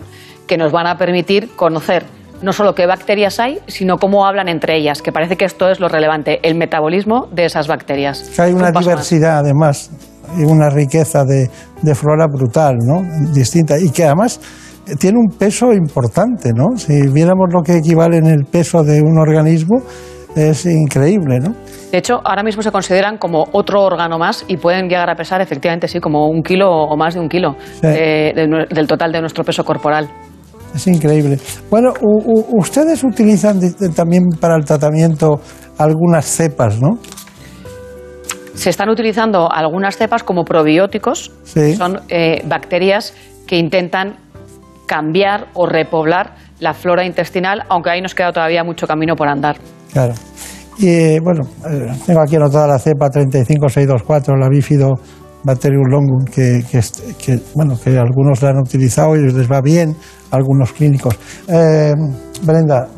[0.47, 2.05] que nos van a permitir conocer
[2.41, 5.79] no solo qué bacterias hay, sino cómo hablan entre ellas, que parece que esto es
[5.79, 8.29] lo relevante, el metabolismo de esas bacterias.
[8.35, 9.89] Que hay una diversidad, además,
[10.37, 11.49] y una riqueza de,
[11.81, 13.01] de flora brutal, ¿no?
[13.33, 14.39] Distinta, y que además
[14.99, 16.77] tiene un peso importante, ¿no?
[16.77, 19.81] Si viéramos lo que equivale en el peso de un organismo,
[20.35, 21.55] es increíble, ¿no?
[21.91, 25.39] De hecho, ahora mismo se consideran como otro órgano más y pueden llegar a pesar
[25.41, 27.87] efectivamente, sí, como un kilo o más de un kilo Sí.
[27.87, 30.09] eh, de- del total de nuestro peso corporal.
[30.75, 31.37] Es increíble.
[31.71, 33.59] Bueno, u- u- ustedes utilizan
[33.95, 35.39] también para el tratamiento
[35.77, 36.97] algunas cepas, ¿no?
[38.55, 41.59] Se están utilizando algunas cepas como probióticos, Sí.
[41.61, 43.13] que son eh, bacterias
[43.47, 44.17] que intentan
[44.87, 49.57] cambiar o repoblar la flora intestinal, aunque ahí nos queda todavía mucho camino por andar.
[49.91, 50.13] Claro.
[50.77, 54.91] Y eh, bueno, eh, tengo aquí anotada la cepa 35624, la bífido
[55.43, 56.79] Bacterium longum, que, que,
[57.23, 59.95] que, bueno, que algunos la han utilizado y les va bien,
[60.35, 61.17] algunos clínicos.
[61.47, 61.93] Eh,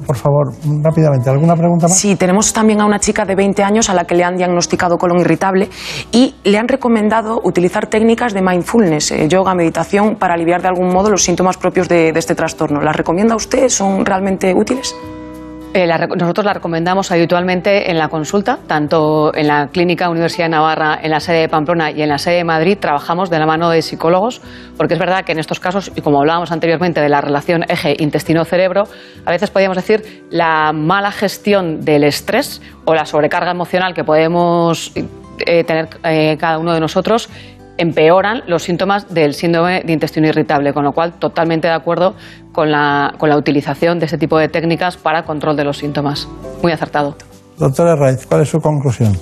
[0.06, 1.98] por favor, rápidamente, ¿alguna pregunta más?
[1.98, 4.98] Sí, tenemos también a una chica de 20 años a la que le han diagnosticado
[4.98, 5.70] colon irritable
[6.12, 10.92] y le han recomendado utilizar técnicas de mindfulness, eh, yoga, meditación, para aliviar de algún
[10.92, 12.82] modo los síntomas propios de, de este trastorno.
[12.82, 13.70] ¿Las recomienda usted?
[13.70, 14.96] ¿Son realmente útiles?
[15.78, 20.98] Eh, nosotros la recomendamos habitualmente en la consulta, tanto en la Clínica Universidad de Navarra,
[21.00, 23.70] en la sede de Pamplona y en la sede de Madrid, trabajamos de la mano
[23.70, 24.42] de psicólogos,
[24.76, 27.96] porque es verdad que en estos casos, y como hablábamos anteriormente de la relación eje
[28.00, 28.86] intestino-cerebro,
[29.24, 34.92] a veces podríamos decir la mala gestión del estrés o la sobrecarga emocional que podemos
[34.96, 37.30] eh, tener eh, cada uno de nosotros
[37.78, 42.16] empeoran los síntomas del síndrome de intestino irritable, con lo cual totalmente de acuerdo
[42.52, 46.28] con la, con la utilización de este tipo de técnicas para control de los síntomas.
[46.62, 47.16] Muy acertado.
[47.58, 49.14] Doctora Raiz, ¿cuál es su conclusión?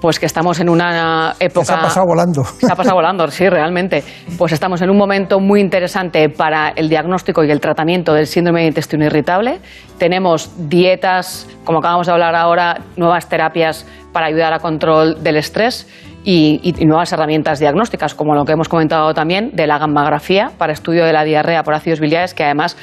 [0.00, 1.64] Pues que estamos en una época...
[1.64, 2.44] Se ha pasado volando.
[2.60, 4.04] Se ha pasado volando, sí, realmente.
[4.36, 8.60] Pues estamos en un momento muy interesante para el diagnóstico y el tratamiento del síndrome
[8.60, 9.58] de intestino irritable.
[9.98, 15.88] Tenemos dietas, como acabamos de hablar ahora, nuevas terapias para ayudar a control del estrés
[16.24, 21.04] y, nuevas herramientas diagnósticas, como lo que hemos comentado también de la gammagrafía para estudio
[21.04, 22.76] de la diarrea por ácidos biliares, que además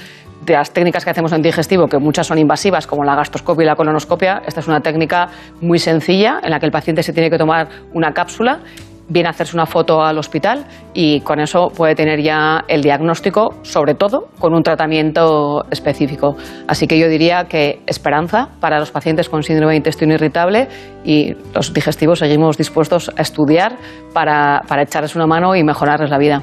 [0.46, 3.66] de las técnicas que hacemos en digestivo, que muchas son invasivas, como la gastroscopia y
[3.66, 5.30] la colonoscopia, esta es una técnica
[5.62, 8.60] muy sencilla en la que el paciente se tiene que tomar una cápsula,
[9.08, 13.56] viene a hacerse una foto al hospital y con eso puede tener ya el diagnóstico,
[13.62, 16.36] sobre todo con un tratamiento específico.
[16.68, 20.68] Así que yo diría que esperanza para los pacientes con síndrome de intestino irritable
[21.04, 23.78] y los digestivos seguimos dispuestos a estudiar
[24.14, 26.42] para, para echarles una mano y mejorarles la vida.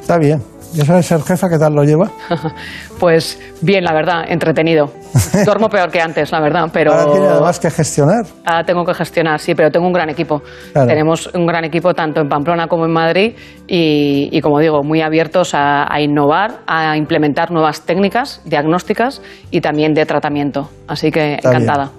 [0.00, 0.53] Está bien.
[0.74, 2.10] ¿Y eso de ser jefa qué tal lo lleva?
[2.98, 4.90] Pues bien, la verdad, entretenido.
[5.44, 8.24] Duermo peor que antes, la verdad, pero Ahora tiene además que gestionar.
[8.46, 10.42] ahora tengo que gestionar, sí, pero tengo un gran equipo.
[10.72, 10.88] Claro.
[10.88, 13.34] Tenemos un gran equipo tanto en Pamplona como en Madrid
[13.66, 19.20] y, y, como digo, muy abiertos a, a innovar, a implementar nuevas técnicas diagnósticas
[19.50, 20.70] y también de tratamiento.
[20.88, 21.62] Así que Está bien.
[21.62, 21.90] encantada.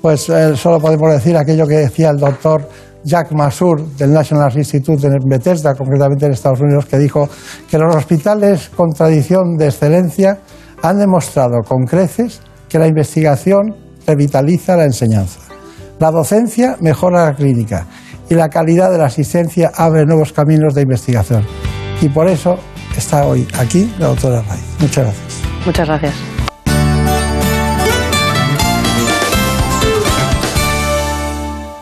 [0.00, 2.68] Pues eh, solo podemos decir aquello que decía el doctor
[3.06, 7.28] Jack Masur del National Institute en Bethesda, concretamente en Estados Unidos, que dijo
[7.70, 10.40] que los hospitales con tradición de excelencia
[10.82, 13.76] han demostrado con creces que la investigación
[14.06, 15.40] revitaliza la enseñanza.
[16.00, 17.86] La docencia mejora la clínica
[18.28, 21.44] y la calidad de la asistencia abre nuevos caminos de investigación.
[22.02, 22.58] Y por eso
[22.96, 24.64] está hoy aquí la doctora Raiz.
[24.80, 25.42] Muchas gracias.
[25.64, 26.35] Muchas gracias.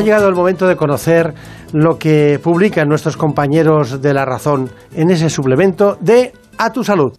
[0.00, 1.34] Ha llegado el momento de conocer
[1.74, 7.18] lo que publican nuestros compañeros de La Razón en ese suplemento de A tu Salud.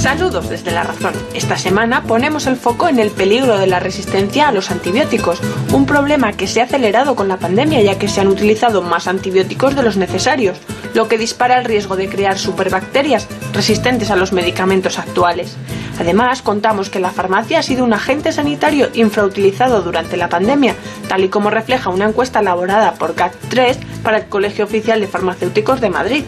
[0.00, 1.12] Saludos desde La Razón.
[1.34, 5.40] Esta semana ponemos el foco en el peligro de la resistencia a los antibióticos,
[5.72, 9.06] un problema que se ha acelerado con la pandemia ya que se han utilizado más
[9.06, 10.58] antibióticos de los necesarios,
[10.92, 15.56] lo que dispara el riesgo de crear superbacterias resistentes a los medicamentos actuales.
[15.98, 20.74] Además, contamos que la farmacia ha sido un agente sanitario infrautilizado durante la pandemia,
[21.08, 25.80] tal y como refleja una encuesta elaborada por GAT3 para el Colegio Oficial de Farmacéuticos
[25.80, 26.24] de Madrid.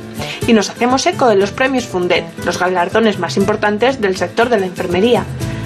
[0.47, 4.59] Y nos hacemos eco de los premios Fundet, los galardones más importantes del sector de
[4.59, 5.25] la enfermería.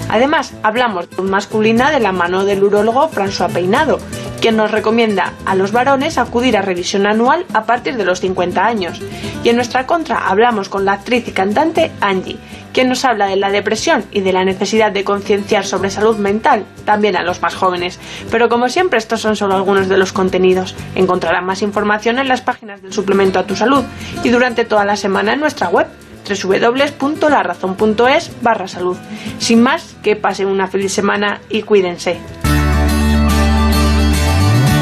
[0.09, 3.99] Además, hablamos un masculina de la mano del urólogo François Peinado,
[4.39, 8.63] quien nos recomienda a los varones acudir a revisión anual a partir de los 50
[8.63, 9.01] años.
[9.43, 12.37] Y en nuestra contra hablamos con la actriz y cantante Angie,
[12.75, 16.65] quien nos habla de la depresión y de la necesidad de concienciar sobre salud mental,
[16.83, 18.01] también a los más jóvenes.
[18.29, 20.75] Pero como siempre, estos son solo algunos de los contenidos.
[20.93, 23.85] Encontrarán más información en las páginas del suplemento a tu salud
[24.25, 25.87] y durante toda la semana en nuestra web
[26.27, 28.97] www.larazón.es barra salud.
[29.39, 32.17] Sin más, que pasen una feliz semana y cuídense.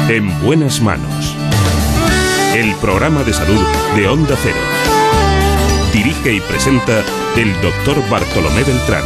[0.08, 1.36] En buenas manos.
[2.56, 3.64] El programa de salud
[3.94, 4.73] de Onda Cero.
[5.94, 7.04] Dirige y presenta
[7.36, 9.04] el doctor Bartolomé Beltrán.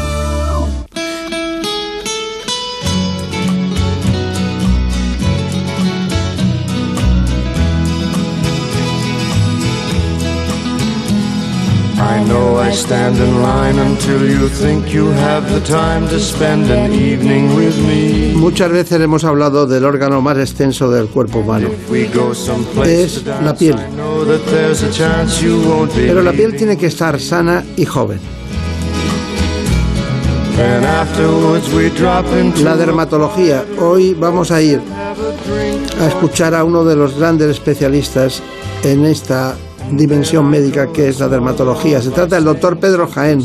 [12.01, 16.71] I know I stand in line until you think you have the time to spend
[16.71, 18.33] an evening with me.
[18.35, 21.69] Muchas veces hemos hablado del órgano más extenso del cuerpo humano.
[22.83, 23.77] Es la piel.
[25.95, 28.19] Pero la piel tiene que estar sana y joven.
[32.65, 33.65] La dermatología.
[33.79, 34.81] Hoy vamos a ir
[36.01, 38.43] a escuchar a uno de los grandes especialistas
[38.83, 39.57] en esta
[39.93, 42.03] dimensión médica que es la dermatología.
[42.03, 43.45] Se trata del doctor Pedro Jaén.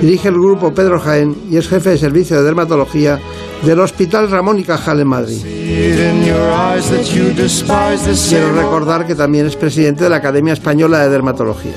[0.00, 3.20] Dirige el grupo Pedro Jaén y es jefe de servicio de dermatología
[3.64, 5.40] del Hospital Ramón y Cajal en Madrid.
[8.28, 11.74] Quiero recordar que también es presidente de la Academia Española de Dermatología.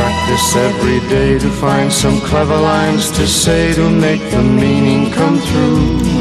[0.00, 5.38] Practice every day to find some clever lines to say to make the meaning come
[5.38, 6.19] through.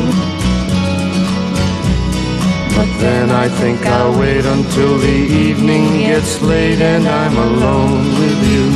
[2.79, 8.39] But then I think I'll wait until the evening gets late and I'm alone with
[8.51, 8.67] you.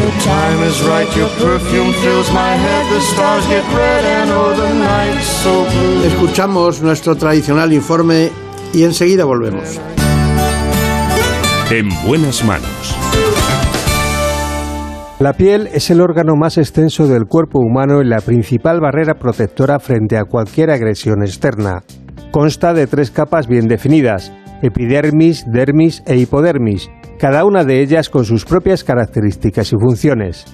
[0.00, 4.54] The time is right, your perfume fills my head, the stars get red and oh
[4.56, 6.06] the night's so blue.
[6.06, 8.32] Escuchamos nuestro tradicional informe
[8.72, 9.78] y enseguida volvemos.
[11.70, 12.97] En buenas manos.
[15.20, 19.80] La piel es el órgano más extenso del cuerpo humano y la principal barrera protectora
[19.80, 21.82] frente a cualquier agresión externa.
[22.30, 24.32] Consta de tres capas bien definidas,
[24.62, 26.88] epidermis, dermis e hipodermis,
[27.18, 30.44] cada una de ellas con sus propias características y funciones,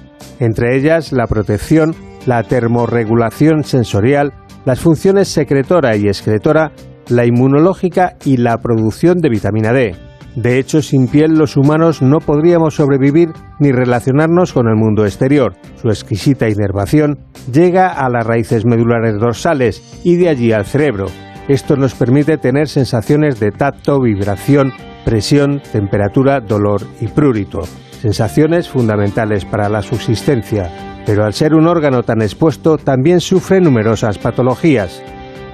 [0.40, 4.32] entre ellas la protección, la termorregulación sensorial,
[4.64, 6.72] las funciones secretora y excretora,
[7.10, 9.94] la inmunológica y la producción de vitamina D.
[10.36, 13.30] De hecho, sin piel los humanos no podríamos sobrevivir
[13.60, 15.54] ni relacionarnos con el mundo exterior.
[15.80, 17.18] Su exquisita inervación
[17.52, 21.06] llega a las raíces medulares dorsales y de allí al cerebro.
[21.46, 24.72] Esto nos permite tener sensaciones de tacto, vibración,
[25.04, 27.60] presión, temperatura, dolor y prurito.
[28.00, 30.70] Sensaciones fundamentales para la subsistencia,
[31.06, 35.02] pero al ser un órgano tan expuesto también sufre numerosas patologías.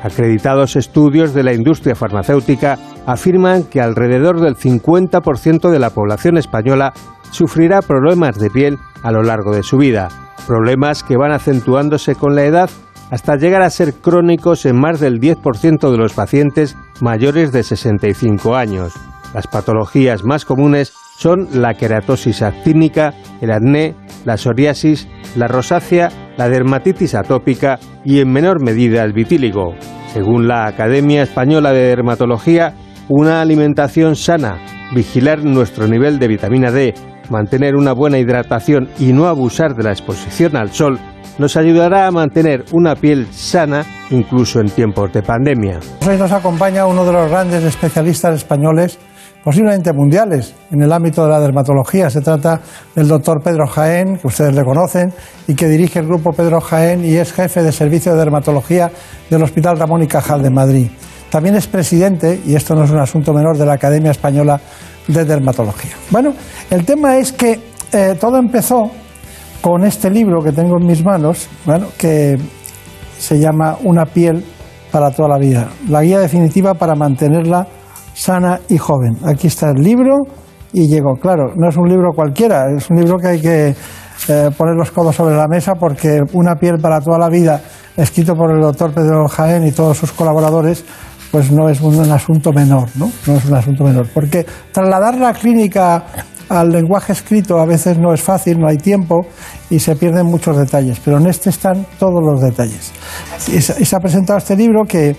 [0.03, 6.95] Acreditados estudios de la industria farmacéutica afirman que alrededor del 50% de la población española
[7.31, 10.09] sufrirá problemas de piel a lo largo de su vida,
[10.47, 12.71] problemas que van acentuándose con la edad
[13.11, 18.57] hasta llegar a ser crónicos en más del 10% de los pacientes mayores de 65
[18.57, 18.95] años.
[19.35, 23.95] Las patologías más comunes son la queratosis actínica, el acné,
[24.25, 25.07] la psoriasis,
[25.37, 29.75] la rosácea, la dermatitis atópica y en menor medida el vitíligo.
[30.15, 32.73] Según la Academia Española de Dermatología,
[33.11, 34.57] una alimentación sana,
[34.95, 36.95] vigilar nuestro nivel de vitamina D,
[37.29, 40.99] mantener una buena hidratación y no abusar de la exposición al sol
[41.39, 45.81] nos ayudará a mantener una piel sana incluso en tiempos de pandemia.
[46.07, 48.99] Hoy nos acompaña uno de los grandes especialistas españoles,
[49.43, 52.11] posiblemente mundiales, en el ámbito de la dermatología.
[52.11, 52.61] Se trata
[52.95, 55.13] del doctor Pedro Jaén, que ustedes le conocen,
[55.47, 58.91] y que dirige el grupo Pedro Jaén y es jefe de servicio de dermatología
[59.29, 60.91] del Hospital Ramón y Cajal de Madrid.
[61.31, 64.61] También es presidente, y esto no es un asunto menor, de la Academia Española
[65.07, 65.93] de Dermatología.
[66.11, 66.35] Bueno,
[66.71, 67.61] el tema es que
[67.93, 68.91] eh, todo empezó
[69.61, 72.39] con este libro que tengo en mis manos, bueno, que
[73.19, 74.45] se llama Una piel
[74.91, 77.67] para toda la vida, la guía definitiva para mantenerla
[78.15, 79.17] sana y joven.
[79.25, 80.17] Aquí está el libro
[80.73, 81.15] y llegó.
[81.15, 83.75] Claro, no es un libro cualquiera, es un libro que hay que
[84.29, 87.61] eh, poner los codos sobre la mesa porque Una piel para toda la vida,
[87.97, 90.85] escrito por el doctor Pedro Jaén y todos sus colaboradores,
[91.31, 93.11] pues no es un, asunto menor, ¿no?
[93.27, 94.09] No es un asunto menor.
[94.13, 96.05] Porque trasladar la clínica
[96.49, 99.21] al lenguaje escrito a veces no es fácil, no hay tiempo
[99.71, 102.91] y se pierden muchos detalles, pero en este están todos los detalles.
[103.49, 105.15] Y se, ha presentado este libro que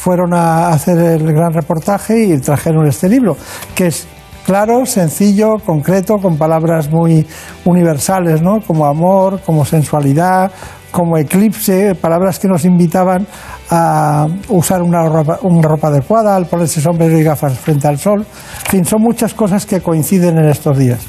[0.00, 3.36] fueron a hacer el gran reportaje y trajeron este libro,
[3.74, 4.06] que es
[4.46, 7.26] claro, sencillo, concreto, con palabras muy
[7.66, 8.62] universales, ¿no?
[8.66, 10.50] Como amor, como sensualidad,
[10.90, 13.26] como eclipse, palabras que nos invitaban
[13.68, 18.24] a usar una ropa, una ropa adecuada, al ponerse sombrero y gafas frente al sol.
[18.64, 21.00] En fin, son muchas cosas que coinciden en estos días.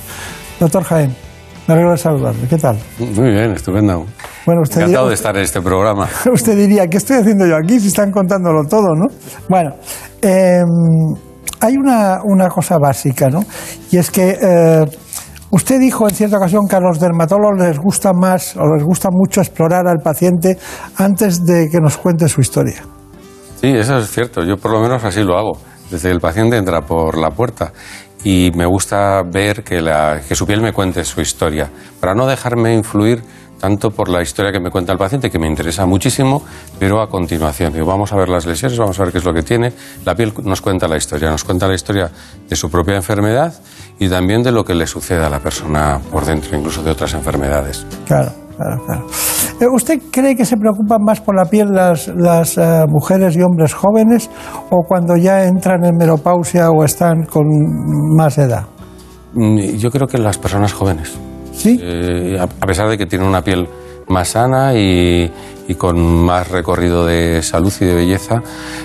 [0.59, 1.15] Doctor Jaén,
[1.71, 2.47] me alegro de saludarle.
[2.49, 2.77] ¿Qué tal?
[2.99, 4.05] Muy bien, estupendo.
[4.45, 6.09] Bueno, usted Encantado de estar en este programa.
[6.33, 9.07] Usted diría, ¿qué estoy haciendo yo aquí si están contándolo todo, no?
[9.47, 9.75] Bueno,
[10.21, 10.67] em,
[11.61, 13.45] hay una, una, cosa básica, ¿no?
[13.89, 14.85] Y es que eh,
[15.51, 19.09] usted dijo en cierta ocasión que a los dermatólogos les gusta más o les gusta
[19.11, 20.57] mucho explorar al paciente
[20.97, 22.83] antes de que nos cuente su historia.
[23.61, 24.43] Sí, eso es cierto.
[24.43, 25.57] Yo por lo menos así lo hago.
[25.89, 27.71] Desde que el paciente entra por la puerta
[28.23, 31.69] y me gusta ver que, la, que su piel me cuente su historia,
[31.99, 33.23] para no dejarme influir
[33.61, 36.43] tanto por la historia que me cuenta el paciente, que me interesa muchísimo,
[36.79, 39.43] pero a continuación, vamos a ver las lesiones, vamos a ver qué es lo que
[39.43, 39.71] tiene.
[40.03, 42.09] La piel nos cuenta la historia, nos cuenta la historia
[42.49, 43.53] de su propia enfermedad
[43.99, 47.13] y también de lo que le sucede a la persona por dentro, incluso de otras
[47.13, 47.85] enfermedades.
[48.07, 49.07] Claro, claro, claro.
[49.69, 53.73] ¿Usted cree que se preocupan más por la piel las, las eh, mujeres y hombres
[53.73, 54.29] jóvenes
[54.69, 57.45] o cuando ya entran en menopausia o están con
[58.15, 58.65] más edad?
[59.33, 61.17] Mm, yo creo que las personas jóvenes.
[61.53, 61.79] ¿Sí?
[61.81, 63.67] Eh, a, pesar de que tienen una piel
[64.07, 65.31] más sana y,
[65.77, 68.41] con más recorrido de salud y de belleza,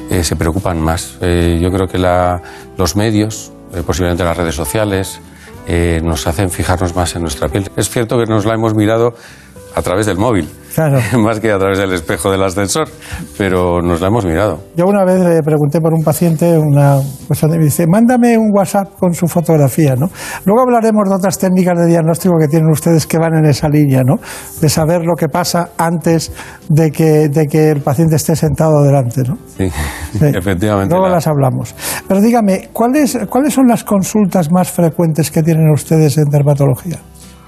[0.09, 1.19] eh, se preocupan más.
[1.21, 3.51] Eh, yo creo que los medios,
[3.85, 5.21] posiblemente las redes sociales,
[6.05, 7.69] nos hacen fijarnos más en nuestra piel.
[7.77, 9.15] Es cierto que nos la hemos mirado
[9.75, 10.49] a través del móvil
[11.19, 12.89] Más que a través del espejo del ascensor,
[13.39, 14.61] pero nos la hemos mirado.
[14.77, 18.51] Yo una vez le pregunté por un paciente una cosa y me dice, mándame un
[18.53, 20.09] WhatsApp con su fotografía, ¿no?
[20.45, 24.03] Luego hablaremos de otras técnicas de diagnóstico que tienen ustedes que van en esa línea,
[24.05, 24.17] ¿no?
[24.61, 26.33] De saber lo que pasa antes
[26.69, 29.39] de que, de que el paciente esté sentado delante, ¿no?
[30.17, 30.95] Sí, efectivamente.
[30.95, 31.75] Luego las hablamos.
[32.09, 37.01] Pero dígame, ¿cuáles, ¿cuáles son las consultas más frecuentes que tienen ustedes en dermatología?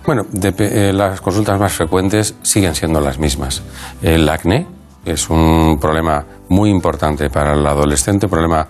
[0.09, 3.63] Bueno, eh, las consultas más frecuentes siguen siendo las mismas.
[4.01, 4.67] El acné
[5.05, 8.67] es un problema muy importante para el adolescente, problema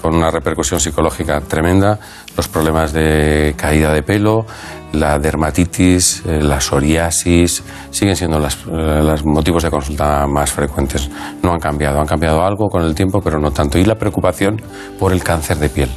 [0.00, 1.98] con una repercusión psicológica tremenda,
[2.34, 4.46] los problemas de caída de pelo,
[4.94, 11.10] la dermatitis, eh, la psoriasis, siguen siendo los eh, motivos de consulta más frecuentes.
[11.42, 13.76] No han cambiado, han cambiado algo con el tiempo, pero no tanto.
[13.78, 14.58] Y la preocupación
[14.98, 15.90] por el cáncer de piel.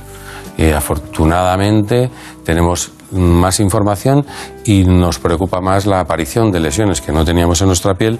[0.75, 2.11] afortunadamente
[2.43, 4.25] tenemos más información
[4.65, 8.19] y nos preocupa más la aparición de lesiones que no teníamos en nuestra piel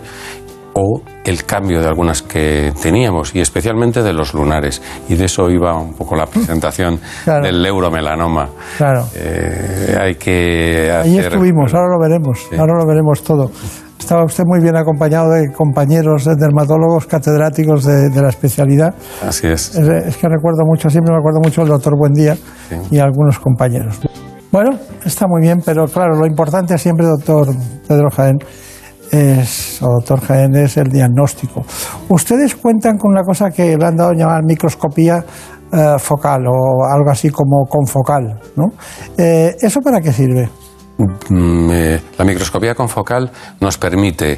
[0.74, 4.82] o el cambio de algunas que teníamos y especialmente de los lunares.
[5.10, 8.50] Y de eso iba un poco la presentación del neuromelanoma.
[8.78, 9.06] Claro.
[9.16, 10.92] Eh, hay que.
[10.92, 13.52] Ahí estuvimos, ahora lo veremos, ahora lo veremos todo.
[14.00, 18.96] Estaba usted muy bien acompañado de compañeros de dermatólogos catedráticos de, la especialidad.
[19.24, 19.76] Así es.
[19.76, 20.18] es.
[20.18, 22.36] que recuerdo mucho, siempre me acuerdo mucho del doctor Buendía
[22.90, 24.00] y algunos compañeros.
[24.52, 24.72] Bueno,
[25.06, 27.48] está muy bien, pero claro, lo importante siempre, doctor
[27.88, 28.38] Pedro Jaén,
[29.10, 31.64] es, o doctor Jaén, es el diagnóstico.
[32.10, 35.24] Ustedes cuentan con una cosa que le han dado a llamar microscopía
[35.72, 38.74] eh, focal o algo así como confocal, ¿no?
[39.18, 40.50] Eh, ¿Eso para qué sirve?
[40.98, 44.38] Mm, eh, la microscopía confocal nos permite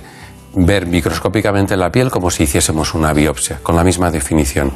[0.56, 4.72] ver microscópicamente la piel como si hiciésemos una biopsia, con la misma definición.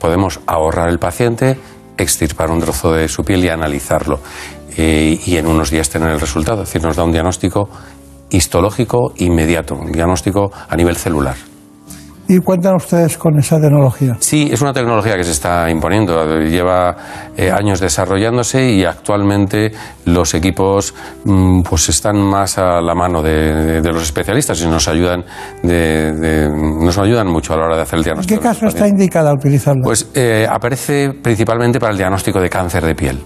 [0.00, 1.56] Podemos ahorrar el paciente
[1.96, 4.20] extirpar un trozo de su piel y analizarlo.
[4.76, 6.62] Eh, y en unos días tener el resultado.
[6.62, 7.68] Es decir, nos da un diagnóstico
[8.30, 11.51] histológico inmediato, un diagnóstico a nivel celular.
[12.28, 14.16] Y cuentan ustedes con esa tecnología.
[14.20, 16.96] Sí, es una tecnología que se está imponiendo, lleva
[17.36, 19.72] eh, años desarrollándose y actualmente
[20.06, 20.94] los equipos
[21.24, 25.24] mm, pues están más a la mano de, de los especialistas y nos ayudan,
[25.62, 28.40] de- de- nos ayudan mucho a la hora de hacer el ¿En diagnóstico.
[28.40, 29.82] qué caso está indicada utilizarla?
[29.82, 33.22] Pues eh, aparece principalmente para el diagnóstico de cáncer de piel.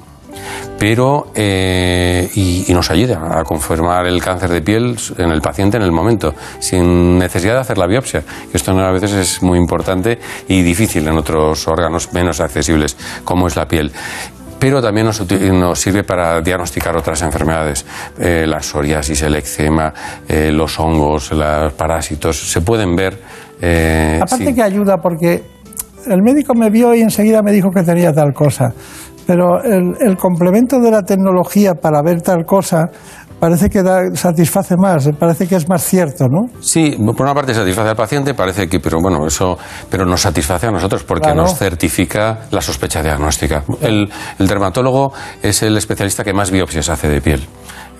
[0.78, 5.76] Pero, eh, y, y nos ayuda a confirmar el cáncer de piel en el paciente
[5.78, 8.22] en el momento, sin necesidad de hacer la biopsia.
[8.52, 10.18] Esto a veces es muy importante
[10.48, 13.90] y difícil en otros órganos menos accesibles, como es la piel.
[14.58, 17.84] Pero también nos, nos sirve para diagnosticar otras enfermedades,
[18.18, 19.92] eh, la psoriasis, el eczema,
[20.26, 22.36] eh, los hongos, los parásitos.
[22.50, 23.18] Se pueden ver.
[23.60, 24.54] eh, Aparte sí.
[24.54, 25.42] que ayuda porque
[26.06, 28.72] el médico me vio y enseguida me dijo que tenía tal cosa.
[29.26, 32.86] Pero el, el complemento de la tecnología para ver tal cosa
[33.40, 36.46] parece que da- satisface más, parece que es más cierto, ¿no?
[36.60, 39.58] Sí, por una parte satisface al paciente, parece que, pero bueno, eso,
[39.90, 41.42] pero nos satisface a nosotros porque Claro.
[41.42, 43.62] nos certifica la sospecha diagnóstica.
[43.82, 44.08] El,
[44.38, 45.12] el dermatólogo
[45.42, 47.46] es el especialista que más biopsias hace de piel.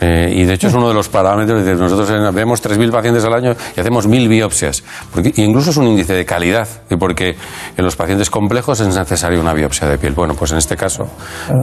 [0.00, 1.64] Eh, y de hecho es uno de los parámetros.
[1.64, 4.84] de- Nosotros eh, vemos 3.000 pacientes al año y hacemos 1.000 biopsias.
[5.12, 7.34] Porque, incluso es un índice de calidad, y porque
[7.76, 10.12] en los pacientes complejos es necesaria una biopsia de piel.
[10.14, 11.08] Bueno, pues en este caso,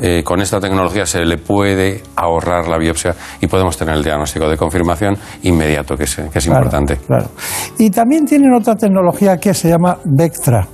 [0.01, 4.49] eh, con esta tecnología se le puede ahorrar la biopsia y podemos tener el diagnóstico
[4.49, 6.97] de confirmación inmediato, que es, que es Claro, importante.
[7.05, 7.30] Claro.
[7.77, 10.68] Y también tienen otra tecnología que se llama Vectra.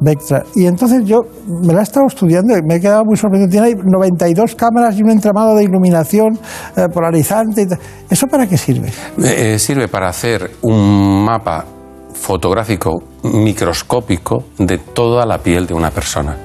[0.00, 0.44] Vectra.
[0.54, 3.50] Y entonces yo me la he estado estudiando y me he quedado muy sorprendido.
[3.50, 6.38] Tiene ahí 92 cámaras y un entramado de iluminación
[6.76, 7.66] eh, polarizante.
[8.08, 8.88] ¿Eso para qué sirve?
[8.88, 11.64] Eh, eh, sirve para hacer un mapa
[12.14, 16.36] fotográfico microscópico de toda la piel de una persona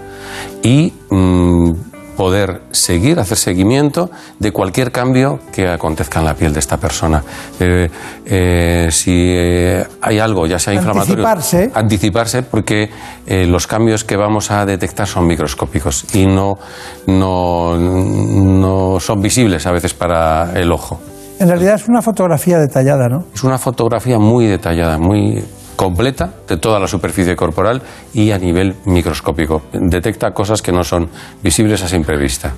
[0.62, 4.10] y mm, poder seguir, hacer seguimiento
[4.40, 7.24] de cualquier cambio que acontezca en la piel de esta persona.
[7.60, 7.90] Eh,
[8.26, 11.72] eh, si eh, hay algo, ya sea inflamatorio, Anticiparse.
[11.74, 12.90] anticiparse porque
[13.28, 16.58] los cambios que vamos a detectar son microscópicos y no,
[17.08, 21.00] no, no son visibles a veces para el ojo.
[21.40, 23.26] En realidad es una fotografía detallada, ¿no?
[23.34, 25.44] Es una fotografía muy detallada, muy
[25.76, 27.82] completa de toda la superficie corporal
[28.14, 29.64] y a nivel microscópico.
[29.74, 31.10] Detecta cosas que no son
[31.42, 32.54] visibles a simple vista.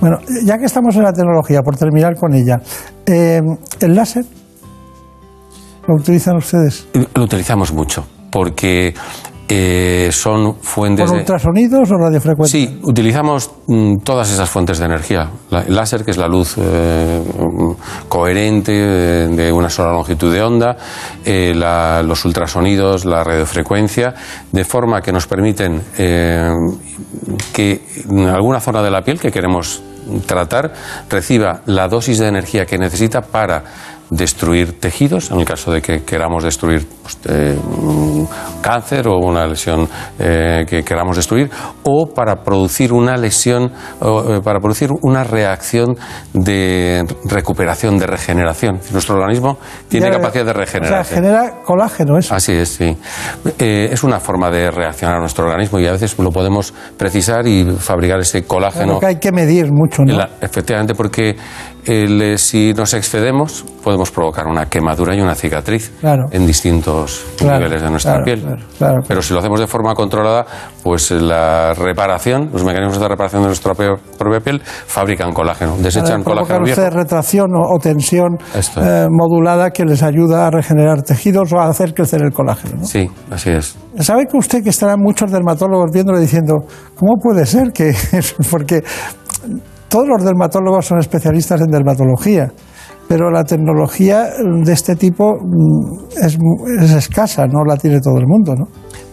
[0.00, 2.60] Bueno, ya que estamos en la tecnología, por terminar con ella,
[3.06, 3.40] eh,
[3.80, 4.24] ¿el láser
[5.86, 6.88] lo utilizan ustedes?
[7.14, 8.94] Lo utilizamos mucho porque
[9.54, 11.20] eh, son fuentes ¿Con de...
[11.20, 12.58] ultrasonidos o radiofrecuencia?
[12.58, 15.28] Sí, utilizamos mm, todas esas fuentes de energía.
[15.50, 20.32] La- el láser, que es la luz eh, mm, coherente eh, de una sola longitud
[20.32, 20.76] de onda,
[21.22, 24.14] eh, la- los ultrasonidos, la radiofrecuencia,
[24.50, 25.82] de forma que nos permiten
[27.52, 29.82] que en alguna zona de la piel que queremos
[30.26, 30.72] tratar
[31.08, 33.62] reciba la dosis de energía que necesita para
[34.14, 37.56] destruir tejidos, en el caso de que queramos destruir pues, eh,
[38.60, 41.50] cáncer o una lesión eh, que queramos destruir,
[41.82, 45.96] o para producir una lesión, o, eh, para producir una reacción
[46.34, 48.80] de recuperación, de regeneración.
[48.92, 49.56] Nuestro organismo
[49.88, 52.34] tiene Ya, capacidad de O sea, genera colágeno eso.
[52.34, 52.96] Así es, sí.
[53.58, 57.64] Es una forma de reaccionar a nuestro organismo y a veces lo podemos precisar y
[57.78, 58.94] fabricar ese colágeno.
[58.94, 60.16] Lo que hay que medir mucho, ¿no?
[60.16, 61.34] La- efectivamente, porque
[61.84, 66.24] eh, si nos excedemos, podemos provocar una quemadura y una cicatriz Claro.
[66.30, 69.02] en distintos Claro, niveles de nuestra claro, piel.
[69.08, 70.46] Pero si lo hacemos de forma controlada,
[70.82, 76.22] pues eh, la reparación, los mecanismos de reparación de nuestra propia piel fabrican colágeno, desechan
[76.22, 76.80] colágeno viejo.
[76.90, 78.38] retracción o, tensión
[78.76, 82.76] eh, modulada que les ayuda a regenerar tejidos o a hacer crecer el colágeno.
[82.80, 82.84] ¿no?
[82.84, 83.76] Sí, así es.
[83.98, 86.54] ¿Sabe que usted que estarán muchos dermatólogos viéndole diciendo,
[86.94, 87.92] ¿cómo puede ser que.?
[88.50, 88.82] Porque
[89.92, 92.50] todos los dermatólogos son especialistas en dermatología,
[93.06, 94.24] pero la tecnología
[94.64, 96.38] de este tipo mm, es,
[96.80, 98.68] es escasa, no la tiene todo el mundo, ¿no?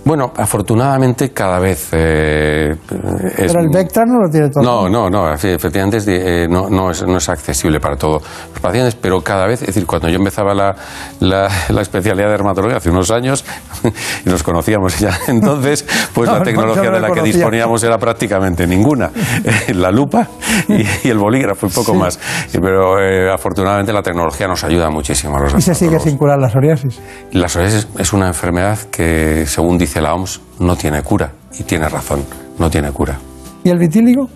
[0.10, 5.08] Bueno, afortunadamente cada vez eh, es Pero el Vectra no lo tiene todo No, no,
[5.08, 8.96] no, efe- efectivamente es eh, no, no es, no es accesible para todos los pacientes,
[8.96, 10.76] pero cada vez, es decir, cuando yo empezaba la,
[11.20, 13.46] la, la especialidad de dermatología hace unos años,
[14.26, 18.00] y nos conocíamos ya entonces, pues No, la no, tecnología de la que disponíamos era
[18.00, 19.12] prácticamente ninguna.
[19.76, 20.28] la lupa
[20.70, 21.98] y, y el bolígrafo y poco Sí.
[22.00, 22.20] más.
[22.52, 26.40] Pero eh, afortunadamente la tecnología nos ayuda muchísimo a los Y se sigue sin curar
[26.40, 27.00] la psoriasis.
[27.34, 31.32] la psoriasis es una enfermedad que, según dice la OMS, no tiene cura.
[31.58, 32.24] Y tiene razón,
[32.58, 33.18] no tiene cura.
[33.64, 34.30] ¿Y el vitíligo?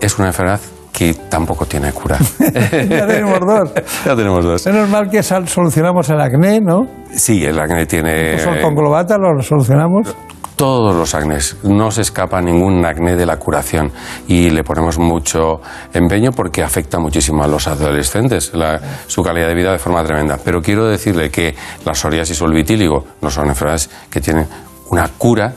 [0.00, 0.60] Es una enfermedad
[0.92, 2.18] que tampoco tiene cura.
[2.40, 3.70] ya tenemos dos.
[4.04, 4.66] ya tenemos dos.
[4.66, 6.80] Menos mal que solucionamos el acné, ¿no?
[7.14, 8.36] Sí, el acné tiene...
[8.44, 10.14] Pues con globata lo solucionamos.
[10.56, 11.56] todos los acnés.
[11.62, 13.90] No se escapa ningún acné de la curación
[14.28, 15.60] y le ponemos mucho
[15.94, 20.38] empeño porque afecta muchísimo a los adolescentes, la- su calidad de vida de forma tremenda.
[20.44, 21.54] Pero quiero decirle que
[21.86, 24.46] la psoriasis o el vitíligo no son enfermedades que tienen
[24.92, 25.52] una cura,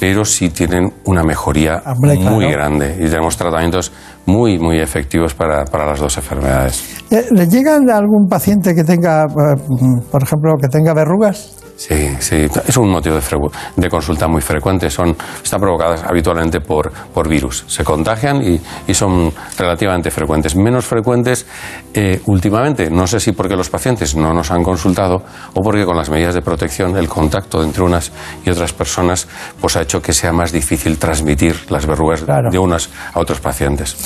[0.00, 3.92] pero sí tienen una mejoría muy grande y tenemos tratamientos
[4.26, 7.02] muy, muy efectivos para, para las dos enfermedades.
[7.10, 9.60] Eh, ¿Le llegan a algún paciente que tenga, eh,
[10.10, 11.63] por ejemplo, que tenga verrugas?
[11.76, 13.22] Sí, sí, es un motivo de,
[13.76, 14.88] de consulta muy frecuente.
[14.90, 17.64] Son, están provocadas habitualmente por, por virus.
[17.66, 20.54] Se contagian y, y son relativamente frecuentes.
[20.54, 21.46] Menos frecuentes
[21.92, 25.22] eh, últimamente, no sé si porque los pacientes no nos han consultado
[25.54, 28.12] o porque con las medidas de protección el contacto entre unas
[28.44, 29.26] y otras personas
[29.60, 33.96] pues ha hecho que sea más difícil transmitir las verrugas de unas a otros pacientes.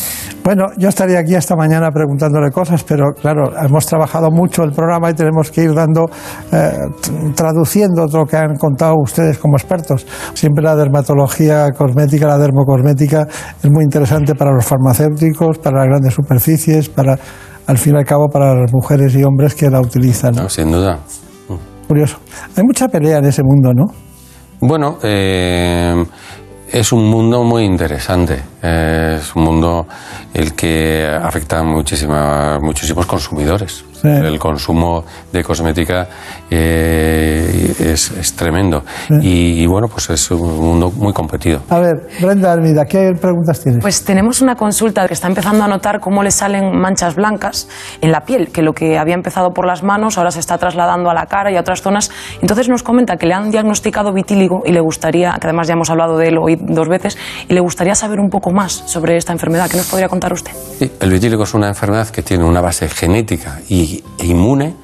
[0.43, 5.11] Bueno, yo estaría aquí hasta mañana preguntándole cosas, pero claro, hemos trabajado mucho el programa
[5.11, 6.07] y tenemos que ir dando,
[6.53, 6.73] eh,
[7.03, 10.07] t- traduciendo lo que han contado ustedes como expertos.
[10.35, 13.27] Siempre la dermatología cosmética, la dermocosmética
[13.63, 17.19] es muy interesante para los farmacéuticos, para las grandes superficies, para,
[17.67, 20.35] al fin y al cabo, para las mujeres y hombres que la utilizan.
[20.35, 20.49] ¿no?
[20.49, 21.01] Sin duda.
[21.89, 22.19] Curioso.
[22.57, 23.87] Hay mucha pelea en ese mundo, ¿no?
[24.61, 26.05] Bueno, eh,
[26.71, 28.41] es un mundo muy interesante.
[28.63, 29.87] Eh, es un mundo
[30.35, 33.85] el que afecta a muchísimos consumidores.
[34.01, 34.09] Sí.
[34.09, 36.07] El consumo de cosmética
[36.51, 38.85] eh, es, es tremendo.
[39.21, 41.61] Y, y bueno, pues es un mundo muy competido.
[41.69, 43.81] A ver, Brenda Armida, ¿qué preguntas tienes?
[43.83, 47.69] Pues tenemos una consulta que está empezando a notar cómo le salen manchas blancas
[48.01, 51.11] en la piel, que lo que había empezado por las manos ahora se está trasladando
[51.11, 52.11] a la cara y a otras zonas.
[52.41, 55.91] Entonces nos comenta que le han diagnosticado vitíligo y le gustaría, que además ya hemos
[55.91, 57.19] hablado de él hoy dos veces,
[57.49, 59.69] y le gustaría saber un poco más sobre esta enfermedad.
[59.71, 60.53] ¿Qué nos podría contar usted?
[60.79, 63.88] Sí, el vitíligo es una enfermedad que tiene una base genética y,
[64.23, 64.75] inmune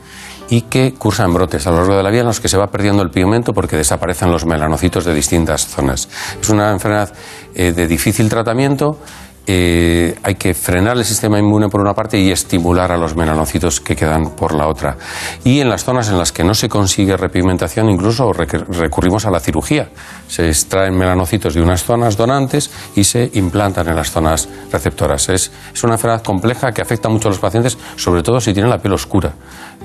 [0.51, 2.57] y que cursa en brotes a lo largo de la vida en los que se
[2.57, 6.09] va perdiendo el pigmento porque desaparecen los melanocitos de distintas zonas.
[6.41, 7.13] Es una enfermedad
[7.55, 8.99] eh, de difícil tratamiento.
[9.47, 13.81] Eh, hay que frenar el sistema inmune por una parte y estimular a los melanocitos
[13.81, 14.97] que quedan por la otra.
[15.45, 19.41] Y en las zonas en las que no se consigue repigmentación, incluso recurrimos a la
[19.41, 19.91] cirugía.
[20.29, 25.29] Se extraen melanocitos de unas zonas donantes y se implantan en las zonas receptoras.
[25.29, 28.71] Es, es una enfermedad compleja que afecta mucho a los pacientes, sobre todo si tienen
[28.71, 29.33] la piel oscura.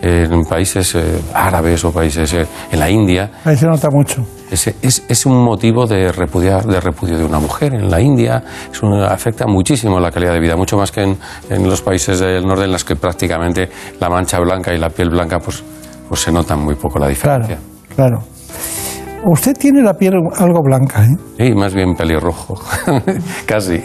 [0.01, 4.23] En países eh, árabes o países eh, en la India, Ahí se nota mucho.
[4.49, 7.73] es, es, es un motivo de, repudiar, de repudio de una mujer.
[7.73, 11.17] En la India es una- afecta muchísimo la calidad de vida, mucho más que en,
[11.49, 13.69] en los países del norte en los que prácticamente
[13.99, 15.63] la mancha blanca y la piel blanca pues,
[16.07, 17.57] pues se notan muy poco la diferencia.
[17.95, 18.19] Claro.
[19.25, 21.15] Usted tiene la piel algo blanca, ¿eh?
[21.37, 22.55] Sí, más bien pelirrojo,
[23.45, 23.79] casi.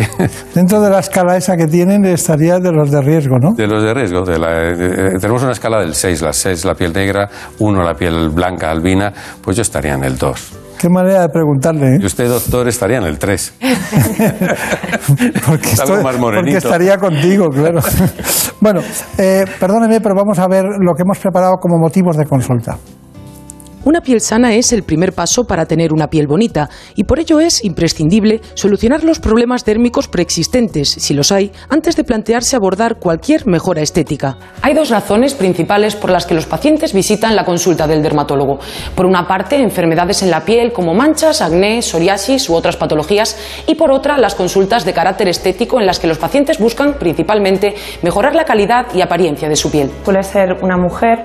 [0.55, 3.53] Dentro de la escala esa que tienen estaría de los de riesgo, ¿no?
[3.55, 4.23] De los de riesgo.
[4.25, 7.29] de la- de- tenemos una escala del 6, la 6 la piel negra,
[7.59, 9.13] 1 la piel blanca albina,
[9.43, 10.53] pues yo estaría en el 2.
[10.79, 11.99] Qué manera de preguntarle, ¿eh?
[12.01, 13.55] Y usted, doctor, estaría en el 3.
[15.47, 17.81] Porque, estoy- más porque estaría contigo, claro.
[18.61, 18.81] bueno,
[19.19, 22.77] eh, perdóneme, pero vamos a ver lo que hemos preparado como motivos de consulta.
[23.87, 27.39] Una piel sana es el primer paso para tener una piel bonita y por ello
[27.39, 33.47] es imprescindible solucionar los problemas dérmicos preexistentes, si los hay, antes de plantearse abordar cualquier
[33.47, 34.39] mejora estética.
[34.63, 38.59] Hay dos razones principales por las que los pacientes visitan la consulta del dermatólogo.
[38.95, 43.37] Por una parte, enfermedades en la piel como manchas, acné, psoriasis u otras patologías
[43.67, 47.75] y por otra, las consultas de carácter estético en las que los pacientes buscan principalmente
[48.03, 49.91] mejorar la calidad y apariencia de su piel.
[50.05, 51.25] Suele ser una mujer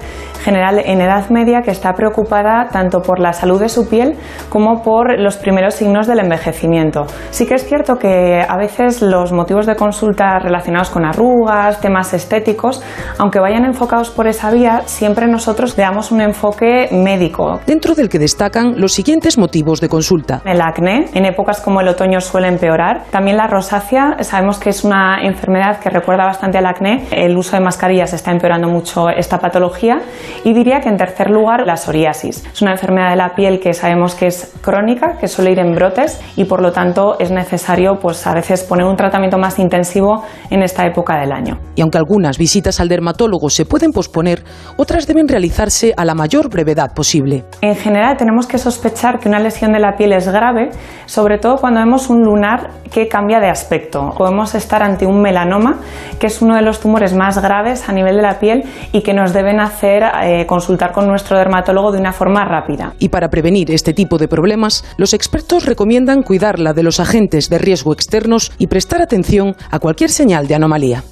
[0.49, 4.15] general en edad media que está preocupada tanto por la salud de su piel
[4.49, 7.05] como por los primeros signos del envejecimiento.
[7.29, 12.15] Sí que es cierto que a veces los motivos de consulta relacionados con arrugas, temas
[12.15, 12.81] estéticos,
[13.19, 17.59] aunque vayan enfocados por esa vía, siempre nosotros le damos un enfoque médico.
[17.67, 20.41] Dentro del que destacan los siguientes motivos de consulta.
[20.45, 23.03] El acné, en épocas como el otoño suele empeorar.
[23.11, 27.05] También la rosácea, sabemos que es una enfermedad que recuerda bastante al acné.
[27.11, 29.99] El uso de mascarillas está empeorando mucho esta patología.
[30.43, 32.45] Y diría que en tercer lugar, la psoriasis.
[32.51, 35.73] Es una enfermedad de la piel que sabemos que es crónica, que suele ir en
[35.73, 40.23] brotes y por lo tanto es necesario pues a veces poner un tratamiento más intensivo
[40.49, 41.59] en esta época del año.
[41.75, 44.43] Y aunque algunas visitas al dermatólogo se pueden posponer,
[44.77, 47.45] otras deben realizarse a la mayor brevedad posible.
[47.61, 50.69] En general tenemos que sospechar que una lesión de la piel es grave,
[51.05, 54.13] sobre todo cuando vemos un lunar que cambia de aspecto.
[54.17, 55.79] Podemos estar ante un melanoma,
[56.19, 59.13] que es uno de los tumores más graves a nivel de la piel y que
[59.13, 62.93] nos deben hacer eh, consultar con nuestro dermatólogo de una forma rápida.
[62.99, 67.57] Y para prevenir este tipo de problemas, los expertos recomiendan cuidarla de los agentes de
[67.57, 71.03] riesgo externos y prestar atención a cualquier señal de anomalía.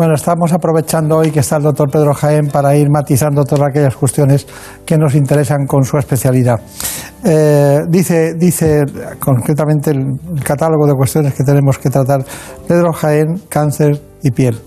[0.00, 3.94] Bueno, estamos aprovechando hoy que está el doctor Pedro Jaén para ir matizando todas aquellas
[3.94, 4.46] cuestiones
[4.86, 6.58] que nos interesan con su especialidad.
[7.22, 8.80] Eh, dice, dice
[9.18, 9.98] concretamente el,
[10.36, 12.24] el catálogo de cuestiones que tenemos que tratar
[12.66, 14.58] Pedro Jaén, cáncer y piel.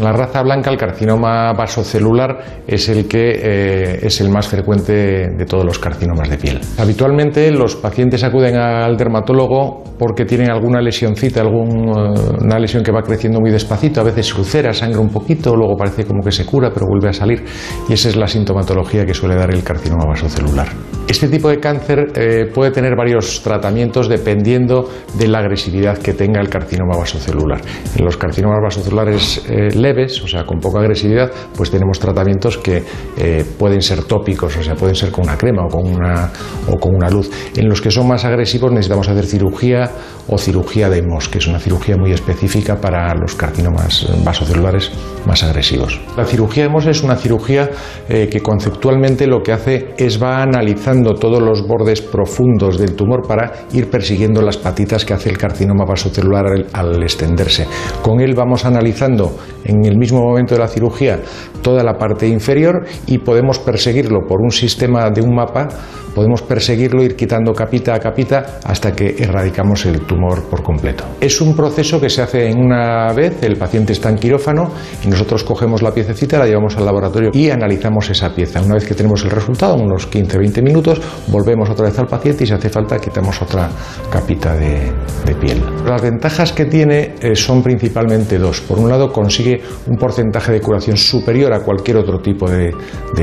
[0.00, 5.44] La raza blanca, el carcinoma vasocelular es el que eh, es el más frecuente de
[5.44, 6.60] todos los carcinomas de piel.
[6.78, 13.02] Habitualmente los pacientes acuden al dermatólogo porque tienen alguna lesioncita, alguna eh, lesión que va
[13.02, 16.70] creciendo muy despacito, a veces ulcera, sangra un poquito, luego parece como que se cura,
[16.72, 17.44] pero vuelve a salir,
[17.88, 20.68] y esa es la sintomatología que suele dar el carcinoma vasocelular.
[21.08, 24.88] Este tipo de cáncer eh, puede tener varios tratamientos dependiendo
[25.18, 27.60] de la agresividad que tenga el carcinoma vasocelular.
[27.96, 29.42] En los carcinomas vasocelulares
[29.88, 32.82] leves, o sea, con poca agresividad, pues tenemos tratamientos que
[33.16, 36.30] eh, pueden ser tópicos, o sea, pueden ser con una crema o con una,
[36.66, 37.30] o con una luz.
[37.56, 39.90] En los que son más agresivos necesitamos hacer cirugía
[40.28, 44.90] o cirugía de MOS, que es una cirugía muy específica para los carcinomas vasocelulares
[45.26, 46.00] más agresivos.
[46.16, 47.70] La cirugía de MOS es una cirugía
[48.08, 53.26] eh, que conceptualmente lo que hace es va analizando todos los bordes profundos del tumor
[53.26, 57.66] para ir persiguiendo las patitas que hace el carcinoma vasocelular al, extenderse.
[58.02, 61.20] Con él vamos analizando en el mismo momento de la cirugía
[61.62, 65.68] toda la parte inferior y podemos perseguirlo por un sistema de un mapa,
[66.14, 71.04] podemos perseguirlo, ir quitando capita a capita hasta que erradicamos el tumor por completo.
[71.20, 74.70] Es un proceso que se hace en una vez, el paciente está en quirófano
[75.04, 78.60] y nosotros cogemos la piececita, la llevamos al laboratorio y analizamos esa pieza.
[78.60, 82.46] Una vez que tenemos el resultado, unos 15-20 minutos, volvemos otra vez al paciente y
[82.46, 83.68] si hace falta quitamos otra
[84.10, 84.92] capita de,
[85.40, 85.62] piel.
[85.86, 88.60] Las ventajas que tiene eh, son principalmente dos.
[88.60, 92.72] Por un lado, consigue un porcentaje de curación superior a cualquier otro tipo de,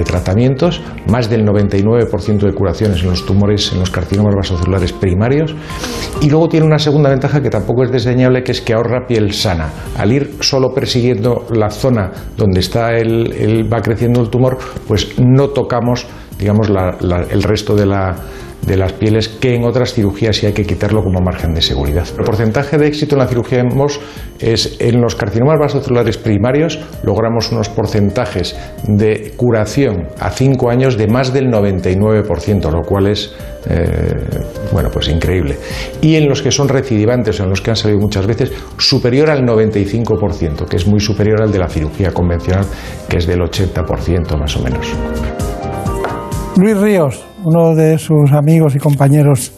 [0.03, 5.55] tratamientos, más del 99% de curaciones en los tumores, en los carcinomas vasocelulares primarios.
[6.21, 9.33] Y luego tiene una segunda ventaja que tampoco es desdeñable, que es que ahorra piel
[9.33, 9.69] sana.
[9.97, 14.57] Al ir solo persiguiendo la zona donde está el, va creciendo el tumor,
[14.87, 16.07] pues no tocamos
[16.37, 18.13] digamos, el resto de la,
[18.65, 22.07] de las pieles que en otras cirugías sí hay que quitarlo como margen de seguridad.
[22.17, 23.99] El porcentaje de éxito en la cirugía de MOS
[24.39, 28.55] es en los carcinomas vasocelulares primarios logramos unos porcentajes
[28.87, 33.33] de curación a 5 años de más del 99%, lo cual es
[33.67, 34.11] eh,
[34.71, 35.57] bueno, pues increíble.
[36.01, 39.41] Y en los que son recidivantes, en los que han salido muchas veces, superior al
[39.43, 42.65] 95%, que es muy superior al de la cirugía convencional,
[43.09, 44.93] que es del 80% más o menos.
[46.57, 49.51] Luis Ríos, uno de sus amigos y compañeros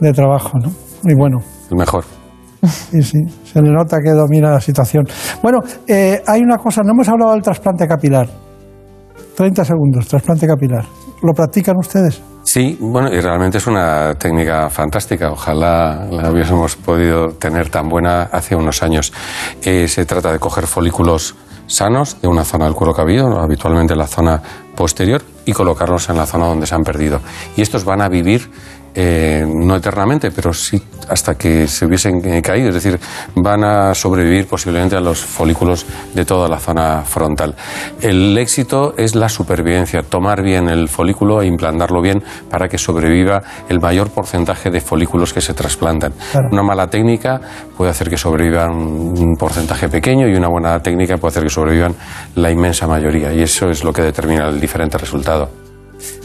[0.00, 0.70] de trabajo, ¿no?
[1.02, 1.38] Muy bueno.
[1.70, 2.04] El mejor.
[2.66, 5.04] Sí, sí, se le nota que domina la situación.
[5.42, 8.28] Bueno, eh, hay una cosa, no hemos hablado del trasplante capilar.
[9.36, 10.84] 30 segundos, trasplante capilar.
[11.22, 12.20] ¿Lo practican ustedes?
[12.42, 15.30] Sí, bueno, y realmente es una técnica fantástica.
[15.30, 19.12] Ojalá la hubiésemos podido tener tan buena hace unos años.
[19.62, 21.34] Eh, se trata de coger folículos
[21.66, 24.42] sanos de una zona del cuero cabelludo, habitualmente la zona
[24.74, 27.20] posterior, y colocarlos en la zona donde se han perdido.
[27.56, 28.50] Y estos van a vivir
[28.96, 32.98] eh, no eternamente, pero sí hasta que se hubiesen eh, caído, es decir,
[33.34, 37.54] van a sobrevivir posiblemente a los folículos de toda la zona frontal.
[38.00, 43.42] El éxito es la supervivencia, tomar bien el folículo e implantarlo bien para que sobreviva
[43.68, 46.14] el mayor porcentaje de folículos que se trasplantan.
[46.32, 46.48] Claro.
[46.50, 47.40] Una mala técnica
[47.76, 51.94] puede hacer que sobrevivan un porcentaje pequeño y una buena técnica puede hacer que sobrevivan
[52.34, 55.65] la inmensa mayoría y eso es lo que determina el diferente resultado.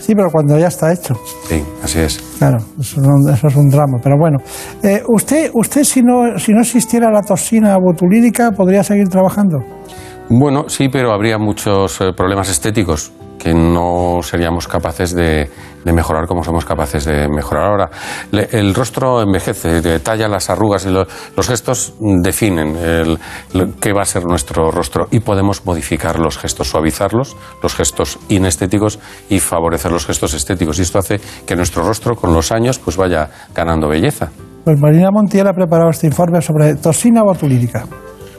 [0.02, 1.14] Sí, pero cuando ya está hecho.
[1.48, 2.18] Sí, así es.
[2.40, 2.99] Claro, eso,
[3.48, 3.99] es un drama.
[4.03, 4.40] Pero bueno,
[4.84, 9.60] Eh, usted, usted si, no, si no existiera la toxina botulínica, ¿podría seguir trabajando?
[10.30, 13.11] Bueno, sí, pero habría muchos eh, problemas estéticos
[13.41, 15.49] que no seríamos capaces de,
[15.84, 17.89] de mejorar como somos capaces de mejorar ahora.
[18.31, 23.18] Le- el rostro envejece, detalla las arrugas, y lo- los gestos definen el-
[23.80, 28.99] qué va a ser nuestro rostro y podemos modificar los gestos, suavizarlos, los gestos inestéticos
[29.30, 30.77] y favorecer los gestos estéticos.
[30.77, 34.30] Y esto hace que nuestro rostro con los años pues vaya ganando belleza.
[34.63, 37.85] Pues Marina Montiel ha preparado este informe sobre toxina botulínica.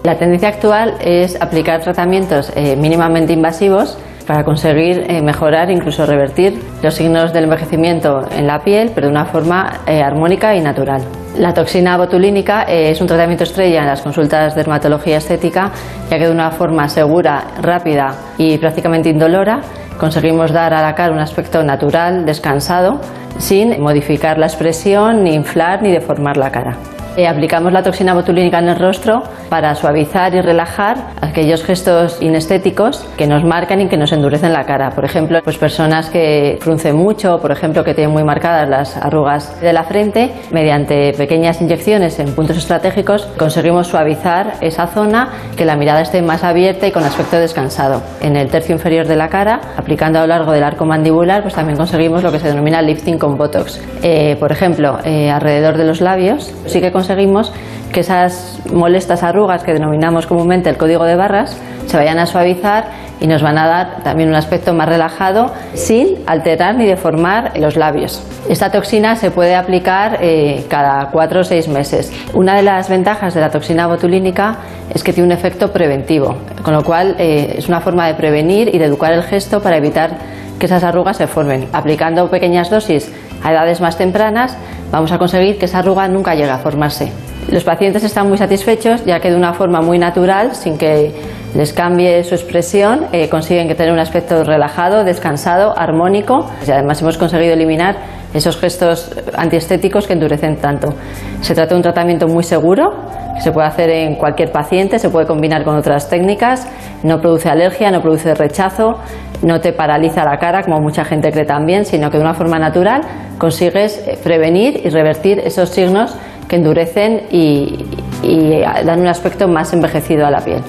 [0.04, 6.61] La tendencia actual es aplicar tratamientos eh, mínimamente invasivos para conseguir eh, mejorar, incluso revertir
[6.82, 11.03] los signos del envejecimiento en la piel, pero de una forma eh, armónica y natural.
[11.36, 15.70] La toxina botulínica eh, es un tratamiento estrella en las consultas de dermatología estética,
[16.11, 19.61] ya que de una forma segura, rápida y prácticamente indolora
[19.99, 23.01] conseguimos dar a la cara un aspecto natural, descansado,
[23.39, 26.77] sin modificar la expresión, ni inflar ni deformar la cara.
[27.16, 33.05] Eh, aplicamos la toxina botulínica en el rostro para suavizar y relajar aquellos gestos inestéticos
[33.18, 34.90] que nos marcan y que nos endurecen la cara.
[34.90, 39.60] Por ejemplo, pues personas que fruncen mucho, por ejemplo, que tienen muy marcadas las arrugas
[39.60, 45.76] de la frente, mediante pequeñas inyecciones en puntos estratégicos conseguimos suavizar esa zona, que la
[45.76, 48.02] mirada esté más abierta y con aspecto descansado.
[48.22, 51.55] En el tercio inferior de la cara, aplicando a lo largo del arco mandibular, pues
[51.55, 53.80] también conseguimos lo que se denomina lifting con botox.
[54.02, 57.52] Eh, por ejemplo, eh, alrededor de los labios sí que conseguimos
[57.92, 62.84] que esas molestas arrugas que denominamos comúnmente el código de barras se vayan a suavizar
[63.20, 67.76] y nos van a dar también un aspecto más relajado sin alterar ni deformar los
[67.76, 68.22] labios.
[68.48, 72.12] Esta toxina se puede aplicar eh, cada cuatro o seis meses.
[72.34, 74.58] Una de las ventajas de la toxina botulínica
[74.94, 78.72] es que tiene un efecto preventivo, con lo cual eh, es una forma de prevenir
[78.72, 80.10] y de educar el gesto para evitar
[80.58, 81.68] que esas arrugas se formen.
[81.72, 83.12] Aplicando pequeñas dosis
[83.43, 84.56] a edades más tempranas,
[84.90, 87.12] vamos a conseguir que esa arruga nunca llegue a formarse.
[87.51, 91.12] Los pacientes están muy satisfechos ya que de una forma muy natural, sin que
[91.55, 97.02] les cambie su expresión, eh, consiguen que tener un aspecto relajado, descansado, armónico y además
[97.02, 97.97] hemos conseguido eliminar
[98.34, 100.94] esos gestos antiestéticos que endurecen tanto.
[101.40, 102.92] Se trata de un tratamiento muy seguro,
[103.40, 106.66] se puede hacer en cualquier paciente, se puede combinar con otras técnicas,
[107.02, 108.94] no produce alergia, no produce rechazo,
[109.42, 112.59] no te paraliza la cara como mucha gente cree también, sino que de una forma
[112.59, 113.00] natural
[113.38, 116.16] consigues prevenir y revertir esos signos
[116.48, 117.86] que endurecen y,
[118.22, 120.62] y dan un aspecto más envejecido a la piel.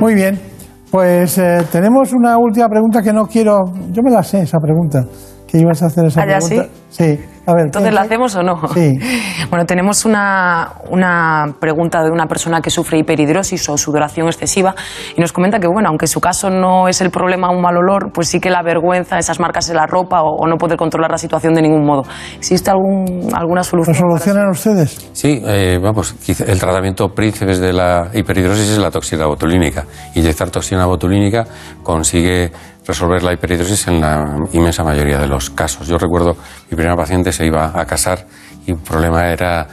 [0.00, 0.38] Muy bien,
[0.90, 3.58] pues eh, tenemos una última pregunta que no quiero.
[3.90, 5.04] Yo me la sé esa pregunta.
[5.46, 6.66] Que ibas a hacer esa ¿Ah, pregunta.
[6.90, 7.18] Sí.
[7.48, 8.56] A ver, Entonces, ¿qué- ¿la hacemos o no?
[8.74, 8.92] Sí.
[9.48, 14.74] Bueno, tenemos una, una pregunta de una persona que sufre hiperhidrosis o sudoración excesiva
[15.16, 18.10] y nos comenta que, bueno, aunque su caso no es el problema un mal olor,
[18.12, 21.12] pues sí que la vergüenza, esas marcas en la ropa o, o no poder controlar
[21.12, 22.02] la situación de ningún modo.
[22.36, 23.94] ¿Existe algún, alguna solución?
[23.96, 25.10] ¿Lo solucionan ustedes?
[25.12, 29.84] Sí, eh, vamos, quizá el tratamiento príncipe de la hiperhidrosis es la toxina botulínica.
[30.16, 31.44] Inyectar toxina botulínica
[31.84, 32.50] consigue
[32.86, 35.86] resolver la hiperhidrosis en la inmensa mayoría de los casos.
[35.86, 36.36] Yo recuerdo,
[36.70, 38.26] mi primera paciente se iba a casar
[38.66, 39.66] y un problema era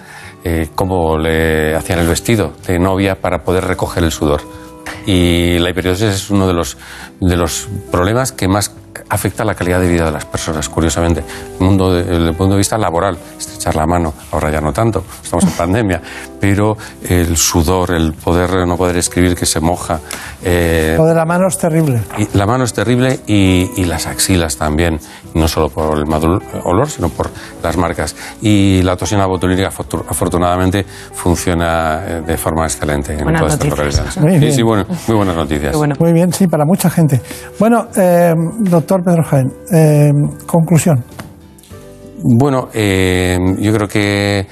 [0.43, 4.41] eh, cómo le hacían el vestido de novia para poder recoger el sudor.
[5.05, 6.77] Y la hiperhidrosis es uno de los,
[7.19, 8.71] de los problemas que más
[9.09, 11.23] afecta la calidad de vida de las personas, curiosamente.
[11.59, 14.71] El mundo de- desde el punto de vista laboral, estrechar la mano, ahora ya no
[14.73, 16.01] tanto, estamos en pandemia,
[16.39, 16.77] pero
[17.09, 19.99] el sudor, el poder no poder escribir que se moja,
[20.43, 22.01] eh, Lo de la mano es terrible.
[22.17, 24.99] y la mano es terrible y, y las axilas también,
[25.33, 26.21] no solo por el mal
[26.63, 27.29] olor, sino por
[27.63, 28.15] las marcas.
[28.41, 33.69] Y la toxina botulínica afortu- afortunadamente funciona eh, de forma excelente en Buenas todas estas
[33.69, 34.17] localidades.
[34.17, 35.75] Muy Sí, sí, bueno, muy buenas noticias.
[35.99, 37.21] Muy bien, sí, para mucha gente.
[37.59, 40.11] Bueno, eh, doctor Pedro Jaén, eh,
[40.45, 41.03] conclusión.
[42.23, 44.47] Bueno, eh, yo creo que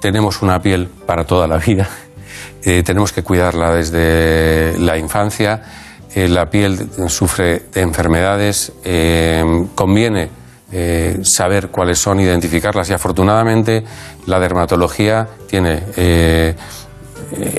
[0.00, 1.88] tenemos una piel para toda la vida.
[2.64, 5.62] Eh, tenemos que cuidarla desde la infancia.
[6.14, 8.72] La piel sufre de enfermedades.
[9.74, 10.28] conviene
[11.22, 13.84] saber cuáles son, identificarlas y afortunadamente
[14.26, 15.84] la dermatología tiene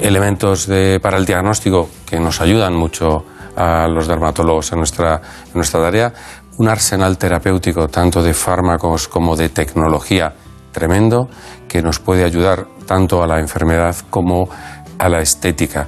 [0.01, 3.23] elementos de- para el diagnóstico que nos ayudan mucho
[3.61, 6.13] a los dermatólogos en nuestra, en nuestra tarea.
[6.57, 10.33] Un arsenal terapéutico tanto de fármacos como de tecnología
[10.71, 11.29] tremendo
[11.67, 14.49] que nos puede ayudar tanto a la enfermedad como
[14.97, 15.87] a la estética.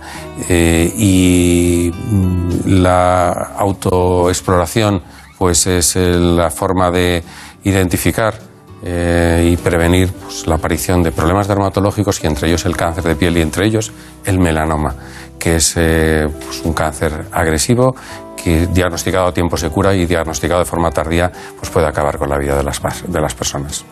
[0.50, 5.02] Eh, y mm, la autoexploración
[5.38, 7.24] pues es eh, la forma de
[7.64, 8.53] identificar
[8.86, 13.16] eh, y prevenir pues, la aparición de problemas dermatológicos y entre ellos el cáncer de
[13.16, 13.94] piel y entre ellos
[14.26, 14.94] el melanoma,
[15.40, 17.96] que es eh, pues, un cáncer agresivo
[18.36, 22.30] que diagnosticado a tiempo se cura y diagnosticado de forma tardía pues puede acabar con
[22.30, 23.86] la vida de las, de las personas.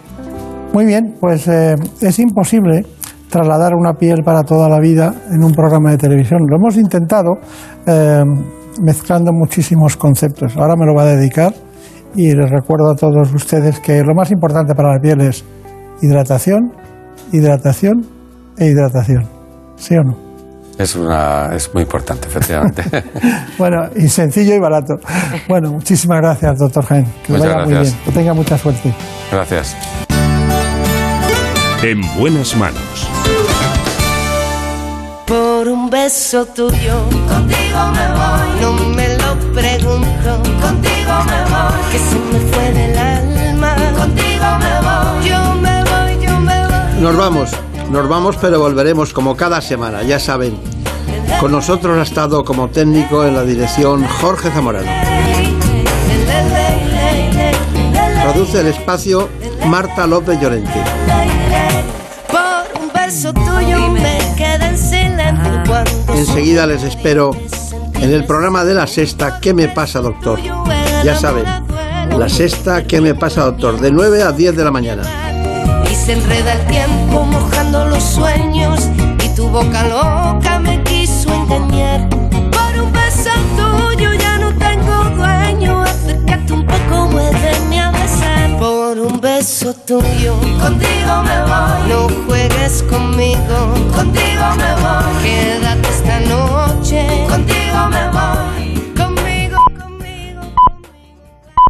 [0.74, 2.86] Muy bien, pues eh, es imposible
[3.30, 6.42] trasladar una piel para toda la vida en un programa de televisión.
[6.50, 7.40] Lo hemos intentado
[8.82, 10.58] mezclando muchísimos conceptos.
[10.58, 11.54] Ahora me lo va a dedicar
[12.16, 15.44] y les recuerdo a todos ustedes que lo más importante para la piel es
[16.02, 16.74] hidratación,
[17.32, 18.06] hidratación
[18.58, 19.28] e hidratación.
[19.76, 20.18] ¿Sí o no?
[20.78, 22.84] Es, una, es muy importante, efectivamente.
[23.58, 24.96] Bueno, y sencillo y barato.
[25.48, 27.06] Bueno, muchísimas gracias, doctor Jaén.
[27.24, 27.96] Que Muchas vaya muy gracias.
[27.96, 28.06] bien.
[28.06, 28.94] Que tenga mucha suerte.
[29.32, 29.76] Gracias.
[31.84, 33.08] En buenas manos.
[35.28, 38.71] Por un beso tuyo, contigo me voy.
[41.92, 45.30] Que se me fue del alma, contigo me voy.
[45.30, 47.02] Yo me voy, yo me voy.
[47.02, 47.52] Nos vamos,
[47.90, 50.58] nos vamos, pero volveremos como cada semana, ya saben.
[51.40, 54.92] Con nosotros ha estado como técnico en la dirección Jorge Zamorano.
[58.24, 59.30] Produce el espacio
[59.66, 60.84] Marta López Llorente.
[62.30, 67.32] Por un beso tuyo me quedé en silencio cuando Enseguida les espero
[67.96, 70.40] en el programa de la sexta ¿Qué me pasa, doctor?
[71.04, 71.46] Ya saben,
[72.18, 73.80] la sexta, ¿qué me pasa, doctor?
[73.80, 75.04] De 9 a 10 de la mañana.
[75.90, 78.88] Y se enreda el tiempo mojando los sueños
[79.24, 82.08] y tu boca loca me quiso engañar.
[82.10, 88.58] Por un beso tuyo ya no tengo dueño, acércate un poco, vuélveme a besar.
[88.60, 91.90] Por un beso tuyo, contigo me voy.
[91.90, 95.24] No juegues conmigo, contigo me voy.
[95.24, 98.61] Quédate esta noche, contigo me voy.